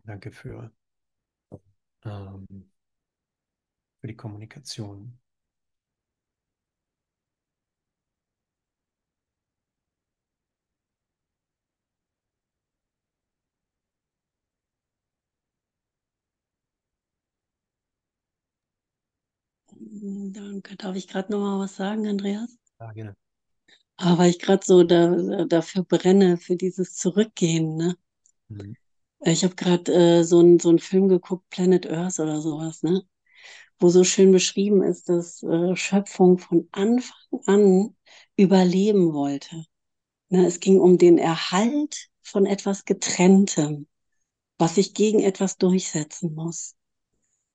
Danke 0.04 0.32
für, 0.32 0.72
ähm, 2.04 2.70
für 4.00 4.06
die 4.08 4.16
Kommunikation. 4.16 5.18
Danke. 19.70 20.76
Darf 20.76 20.96
ich 20.96 21.08
gerade 21.08 21.32
noch 21.32 21.40
mal 21.40 21.58
was 21.58 21.76
sagen, 21.76 22.06
Andreas? 22.06 22.58
Ja, 22.80 22.92
gerne. 22.92 23.16
Aber 23.96 24.18
weil 24.18 24.30
ich 24.30 24.38
gerade 24.38 24.64
so 24.64 24.84
da, 24.84 25.44
dafür 25.44 25.82
brenne, 25.84 26.36
für 26.36 26.56
dieses 26.56 26.94
Zurückgehen, 26.94 27.76
ne? 27.76 27.96
Mhm. 28.48 28.76
Ich 29.20 29.44
habe 29.44 29.54
gerade 29.56 29.92
äh, 29.92 30.24
so 30.24 30.38
einen 30.40 30.58
so 30.60 30.76
Film 30.78 31.08
geguckt, 31.08 31.48
Planet 31.50 31.90
Earth 31.90 32.20
oder 32.20 32.40
sowas, 32.40 32.82
ne? 32.82 33.02
Wo 33.78 33.88
so 33.90 34.04
schön 34.04 34.32
beschrieben 34.32 34.82
ist, 34.82 35.08
dass 35.08 35.42
äh, 35.42 35.76
Schöpfung 35.76 36.38
von 36.38 36.68
Anfang 36.72 37.40
an 37.46 37.96
überleben 38.36 39.12
wollte. 39.12 39.64
Ne? 40.30 40.46
Es 40.46 40.60
ging 40.60 40.80
um 40.80 40.98
den 40.98 41.18
Erhalt 41.18 42.08
von 42.22 42.46
etwas 42.46 42.84
Getrenntem, 42.84 43.86
was 44.58 44.76
sich 44.76 44.94
gegen 44.94 45.20
etwas 45.20 45.58
durchsetzen 45.58 46.34
muss. 46.34 46.74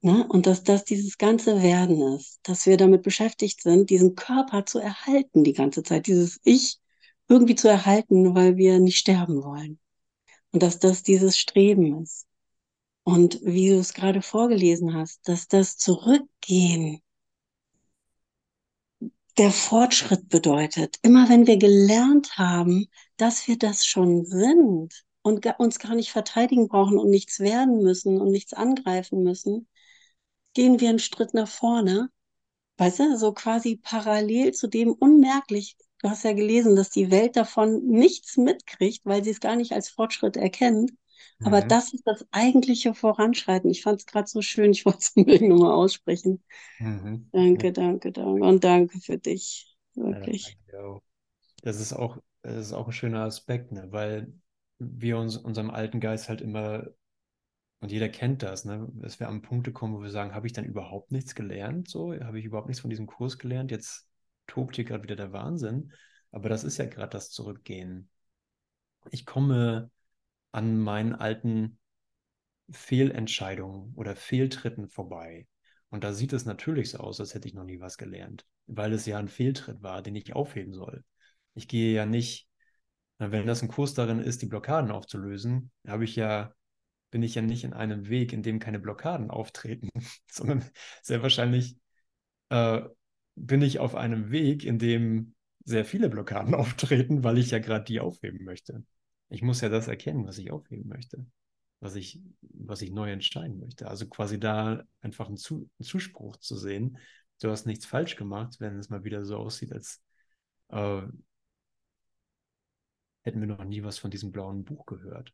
Ne? 0.01 0.27
Und 0.27 0.47
dass 0.47 0.63
das 0.63 0.83
dieses 0.85 1.17
ganze 1.17 1.61
Werden 1.63 2.01
ist, 2.17 2.39
dass 2.43 2.65
wir 2.65 2.77
damit 2.77 3.03
beschäftigt 3.03 3.61
sind, 3.61 3.89
diesen 3.89 4.15
Körper 4.15 4.65
zu 4.65 4.79
erhalten 4.79 5.43
die 5.43 5.53
ganze 5.53 5.83
Zeit, 5.83 6.07
dieses 6.07 6.39
Ich 6.43 6.79
irgendwie 7.29 7.55
zu 7.55 7.69
erhalten, 7.69 8.35
weil 8.35 8.57
wir 8.57 8.79
nicht 8.79 8.97
sterben 8.97 9.43
wollen. 9.43 9.79
Und 10.53 10.63
dass 10.63 10.79
das 10.79 11.03
dieses 11.03 11.37
Streben 11.37 12.01
ist. 12.01 12.25
Und 13.03 13.39
wie 13.43 13.69
du 13.69 13.79
es 13.79 13.93
gerade 13.93 14.21
vorgelesen 14.21 14.93
hast, 14.93 15.27
dass 15.27 15.47
das 15.49 15.77
Zurückgehen 15.77 17.01
der 19.37 19.51
Fortschritt 19.51 20.29
bedeutet. 20.29 20.97
Immer 21.01 21.27
wenn 21.29 21.47
wir 21.47 21.57
gelernt 21.57 22.37
haben, 22.37 22.87
dass 23.17 23.47
wir 23.47 23.57
das 23.57 23.85
schon 23.85 24.25
sind 24.25 25.03
und 25.23 25.45
uns 25.57 25.79
gar 25.79 25.95
nicht 25.95 26.11
verteidigen 26.11 26.67
brauchen 26.67 26.97
und 26.97 27.09
nichts 27.09 27.39
werden 27.39 27.81
müssen 27.81 28.21
und 28.21 28.31
nichts 28.31 28.53
angreifen 28.53 29.23
müssen, 29.23 29.67
gehen 30.53 30.79
wir 30.79 30.89
einen 30.89 30.99
Schritt 30.99 31.33
nach 31.33 31.47
vorne. 31.47 32.09
Weißt 32.77 32.99
du, 32.99 33.17
so 33.17 33.33
quasi 33.33 33.77
parallel 33.77 34.53
zu 34.53 34.67
dem 34.67 34.93
unmerklich. 34.93 35.77
Du 36.03 36.09
hast 36.09 36.25
ja 36.25 36.33
gelesen, 36.33 36.75
dass 36.75 36.89
die 36.89 37.11
Welt 37.11 37.37
davon 37.37 37.81
nichts 37.87 38.35
mitkriegt, 38.35 39.05
weil 39.05 39.23
sie 39.23 39.29
es 39.29 39.39
gar 39.39 39.55
nicht 39.55 39.71
als 39.71 39.87
Fortschritt 39.87 40.35
erkennt. 40.35 40.91
Mhm. 41.39 41.47
Aber 41.47 41.61
das 41.61 41.93
ist 41.93 42.05
das 42.05 42.27
eigentliche 42.31 42.93
Voranschreiten. 42.93 43.69
Ich 43.69 43.83
fand 43.83 44.01
es 44.01 44.05
gerade 44.05 44.27
so 44.27 44.41
schön, 44.41 44.71
ich 44.71 44.85
wollte 44.85 44.99
es 44.99 45.09
unbedingt 45.15 45.47
nochmal 45.47 45.71
aussprechen. 45.71 46.43
Mhm. 46.79 47.29
Danke, 47.31 47.71
danke, 47.71 48.11
danke. 48.11 48.43
Und 48.43 48.65
danke 48.65 48.99
für 48.99 49.17
dich. 49.17 49.77
Wirklich. 49.95 50.57
Ja, 50.73 50.99
das 51.61 51.79
ist 51.79 51.93
auch, 51.93 52.17
das 52.41 52.57
ist 52.57 52.73
auch 52.73 52.87
ein 52.87 52.93
schöner 52.93 53.23
Aspekt, 53.23 53.71
ne? 53.71 53.87
weil 53.89 54.33
wir 54.79 55.17
uns 55.17 55.37
unserem 55.37 55.69
alten 55.69 56.01
Geist 56.01 56.27
halt 56.27 56.41
immer 56.41 56.89
und 57.79 57.93
jeder 57.93 58.09
kennt 58.09 58.43
das, 58.43 58.65
ne? 58.65 58.89
dass 58.95 59.21
wir 59.21 59.29
an 59.29 59.41
Punkte 59.41 59.71
kommen, 59.71 59.95
wo 59.95 60.01
wir 60.01 60.09
sagen, 60.09 60.33
habe 60.33 60.47
ich 60.47 60.53
dann 60.53 60.65
überhaupt 60.65 61.13
nichts 61.13 61.33
gelernt? 61.33 61.89
So, 61.89 62.13
habe 62.13 62.39
ich 62.39 62.45
überhaupt 62.45 62.67
nichts 62.67 62.81
von 62.81 62.89
diesem 62.89 63.07
Kurs 63.07 63.37
gelernt? 63.37 63.71
Jetzt 63.71 64.09
tobt 64.47 64.75
hier 64.75 64.85
gerade 64.85 65.03
wieder 65.03 65.15
der 65.15 65.31
Wahnsinn. 65.31 65.91
Aber 66.31 66.49
das 66.49 66.63
ist 66.63 66.77
ja 66.77 66.85
gerade 66.85 67.11
das 67.11 67.29
Zurückgehen. 67.29 68.09
Ich 69.11 69.25
komme 69.25 69.91
an 70.51 70.77
meinen 70.79 71.13
alten 71.13 71.79
Fehlentscheidungen 72.71 73.93
oder 73.95 74.15
Fehltritten 74.15 74.87
vorbei. 74.87 75.47
Und 75.89 76.03
da 76.03 76.13
sieht 76.13 76.33
es 76.33 76.45
natürlich 76.45 76.91
so 76.91 76.99
aus, 76.99 77.19
als 77.19 77.33
hätte 77.33 77.47
ich 77.47 77.53
noch 77.53 77.65
nie 77.65 77.79
was 77.79 77.97
gelernt, 77.97 78.45
weil 78.65 78.93
es 78.93 79.05
ja 79.05 79.19
ein 79.19 79.27
Fehltritt 79.27 79.83
war, 79.83 80.01
den 80.01 80.15
ich 80.15 80.33
aufheben 80.33 80.73
soll. 80.73 81.03
Ich 81.53 81.67
gehe 81.67 81.93
ja 81.93 82.05
nicht, 82.05 82.49
wenn 83.19 83.45
das 83.45 83.61
ein 83.61 83.67
Kurs 83.67 83.93
darin 83.93 84.19
ist, 84.19 84.41
die 84.41 84.47
Blockaden 84.47 84.91
aufzulösen, 84.91 85.71
habe 85.85 86.03
ich 86.03 86.15
ja 86.15 86.53
bin 87.13 87.21
ich 87.21 87.35
ja 87.35 87.43
nicht 87.43 87.63
in 87.63 87.73
einem 87.73 88.09
Weg, 88.09 88.33
in 88.33 88.41
dem 88.41 88.57
keine 88.57 88.79
Blockaden 88.79 89.29
auftreten, 89.29 89.89
sondern 90.31 90.65
sehr 91.03 91.21
wahrscheinlich 91.21 91.77
äh, 92.49 92.81
bin 93.35 93.61
ich 93.61 93.79
auf 93.79 93.95
einem 93.95 94.31
Weg, 94.31 94.63
in 94.63 94.79
dem 94.79 95.35
sehr 95.65 95.85
viele 95.85 96.09
Blockaden 96.09 96.53
auftreten, 96.55 97.23
weil 97.23 97.37
ich 97.37 97.51
ja 97.51 97.59
gerade 97.59 97.85
die 97.85 97.99
aufheben 97.99 98.43
möchte. 98.43 98.83
Ich 99.29 99.41
muss 99.41 99.61
ja 99.61 99.69
das 99.69 99.87
erkennen, 99.87 100.27
was 100.27 100.37
ich 100.37 100.51
aufheben 100.51 100.87
möchte, 100.87 101.25
was 101.79 101.95
ich, 101.95 102.21
was 102.41 102.81
ich 102.81 102.91
neu 102.91 103.11
entscheiden 103.11 103.59
möchte. 103.59 103.87
Also 103.87 104.07
quasi 104.07 104.39
da 104.39 104.83
einfach 105.01 105.27
einen, 105.27 105.37
Zu 105.37 105.69
einen 105.79 105.85
Zuspruch 105.85 106.37
zu 106.37 106.55
sehen, 106.57 106.97
du 107.41 107.49
hast 107.49 107.65
nichts 107.65 107.85
falsch 107.85 108.15
gemacht, 108.15 108.55
wenn 108.59 108.77
es 108.77 108.89
mal 108.89 109.03
wieder 109.03 109.25
so 109.25 109.37
aussieht, 109.37 109.73
als 109.73 110.01
äh, 110.69 111.01
hätten 113.23 113.39
wir 113.41 113.47
noch 113.47 113.63
nie 113.63 113.83
was 113.83 113.97
von 113.97 114.11
diesem 114.11 114.31
blauen 114.31 114.63
Buch 114.63 114.85
gehört. 114.85 115.33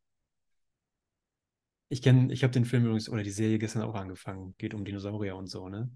Ich 1.90 2.02
kenne, 2.02 2.32
ich 2.32 2.44
habe 2.44 2.54
den 2.54 2.66
Film 2.66 2.84
übrigens 2.86 3.10
oder 3.10 3.24
die 3.24 3.32
Serie 3.32 3.58
gestern 3.60 3.82
auch 3.82 3.96
angefangen. 3.96 4.54
Geht 4.58 4.74
um 4.74 4.86
Dinosaurier 4.86 5.36
und 5.36 5.48
so, 5.48 5.70
ne? 5.70 5.90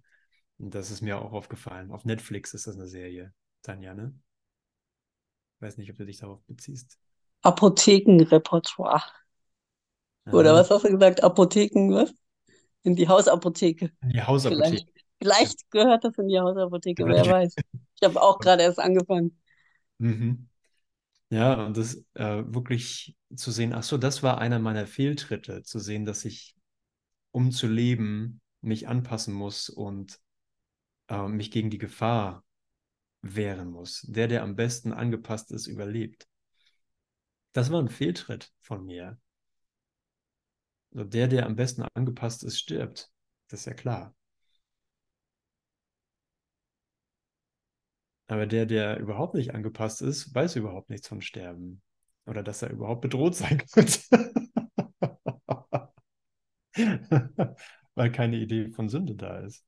Und 0.63 0.73
das 0.75 0.91
ist 0.91 1.01
mir 1.01 1.19
auch 1.19 1.33
aufgefallen. 1.33 1.91
Auf 1.91 2.05
Netflix 2.05 2.53
ist 2.53 2.67
das 2.67 2.75
eine 2.75 2.87
Serie, 2.87 3.33
Tanja, 3.63 3.93
ne? 3.93 4.17
Weiß 5.59 5.77
nicht, 5.77 5.91
ob 5.91 5.97
du 5.97 6.05
dich 6.05 6.19
darauf 6.19 6.41
beziehst. 6.45 6.97
Apothekenrepertoire. 7.41 9.03
Oder 10.31 10.51
Aha. 10.51 10.59
was 10.61 10.69
hast 10.69 10.85
du 10.85 10.91
gesagt? 10.91 11.21
Apotheken, 11.21 11.93
was? 11.93 12.13
In 12.83 12.95
die 12.95 13.09
Hausapotheke. 13.09 13.91
In 14.03 14.09
die 14.11 14.23
Hausapotheke. 14.23 14.69
Vielleicht, 14.69 14.89
vielleicht 15.21 15.71
gehört 15.71 16.05
das 16.05 16.17
in 16.17 16.29
die 16.29 16.39
Hausapotheke, 16.39 17.05
wer 17.05 17.25
weiß. 17.25 17.55
Ich 17.99 18.07
habe 18.07 18.21
auch 18.21 18.39
gerade 18.39 18.63
erst 18.63 18.79
angefangen. 18.79 19.37
Mhm. 19.97 20.47
Ja, 21.29 21.65
und 21.65 21.75
das 21.75 22.05
äh, 22.13 22.43
wirklich 22.45 23.17
zu 23.35 23.51
sehen, 23.51 23.73
ach 23.73 23.83
so, 23.83 23.97
das 23.97 24.23
war 24.23 24.37
einer 24.37 24.59
meiner 24.59 24.87
Fehltritte, 24.87 25.63
zu 25.63 25.79
sehen, 25.79 26.05
dass 26.05 26.23
ich, 26.23 26.55
um 27.31 27.51
zu 27.51 27.67
leben, 27.67 28.39
mich 28.61 28.87
anpassen 28.87 29.33
muss 29.33 29.67
und 29.67 30.22
äh, 31.13 31.27
mich 31.27 31.51
gegen 31.51 31.69
die 31.69 31.77
Gefahr 31.77 32.43
wehren 33.21 33.69
muss. 33.69 34.01
Der, 34.07 34.27
der 34.27 34.43
am 34.43 34.55
besten 34.55 34.91
angepasst 34.91 35.51
ist, 35.51 35.67
überlebt. 35.67 36.27
Das 37.53 37.71
war 37.71 37.79
ein 37.79 37.89
Fehltritt 37.89 38.51
von 38.59 38.85
mir. 38.85 39.19
Der, 40.91 41.27
der 41.27 41.45
am 41.45 41.55
besten 41.55 41.83
angepasst 41.93 42.43
ist, 42.43 42.59
stirbt. 42.59 43.11
Das 43.47 43.61
ist 43.61 43.65
ja 43.65 43.73
klar. 43.73 44.15
Aber 48.27 48.47
der, 48.47 48.65
der 48.65 48.99
überhaupt 48.99 49.35
nicht 49.35 49.53
angepasst 49.53 50.01
ist, 50.01 50.33
weiß 50.33 50.55
überhaupt 50.55 50.89
nichts 50.89 51.07
von 51.07 51.21
Sterben. 51.21 51.81
Oder 52.25 52.41
dass 52.41 52.61
er 52.61 52.71
überhaupt 52.71 53.01
bedroht 53.01 53.35
sein 53.35 53.61
könnte. 53.73 53.99
Weil 57.95 58.11
keine 58.11 58.37
Idee 58.37 58.69
von 58.71 58.89
Sünde 58.89 59.15
da 59.15 59.39
ist. 59.39 59.65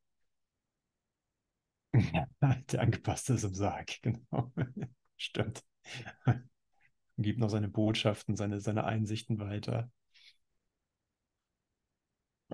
Ja, 1.94 2.26
der 2.72 2.80
angepasste 2.80 3.34
ist 3.34 3.44
im 3.44 3.54
Sarg, 3.54 3.90
genau. 4.02 4.52
Stimmt. 5.16 5.62
Gibt 7.18 7.38
noch 7.40 7.50
seine 7.50 7.68
Botschaften, 7.68 8.36
seine, 8.36 8.60
seine 8.60 8.84
Einsichten 8.84 9.40
weiter. 9.40 9.90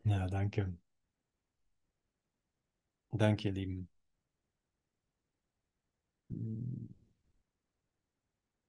Ja, 0.04 0.26
danke. 0.28 0.72
Danke, 3.12 3.48
ihr 3.48 3.52
Lieben. 3.54 3.88
Ich 6.30 6.36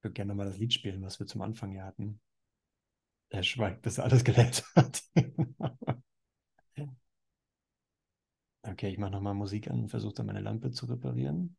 würde 0.03 0.13
gerne 0.13 0.29
nochmal 0.29 0.45
das 0.45 0.59
Lied 0.59 0.71
spielen, 0.71 1.01
was 1.01 1.19
wir 1.19 1.25
zum 1.25 1.41
Anfang 1.41 1.71
hier 1.71 1.83
hatten. 1.83 2.19
Er 3.29 3.43
schweigt, 3.43 3.81
bis 3.81 3.97
er 3.97 4.05
alles 4.05 4.23
gelernt 4.23 4.63
hat. 4.77 5.03
Okay, 8.63 8.89
ich 8.89 8.97
mache 8.97 9.11
nochmal 9.11 9.33
Musik 9.35 9.69
an 9.69 9.81
und 9.83 9.89
versuche 9.89 10.15
dann 10.15 10.25
meine 10.27 10.41
Lampe 10.41 10.71
zu 10.71 10.85
reparieren. 10.87 11.55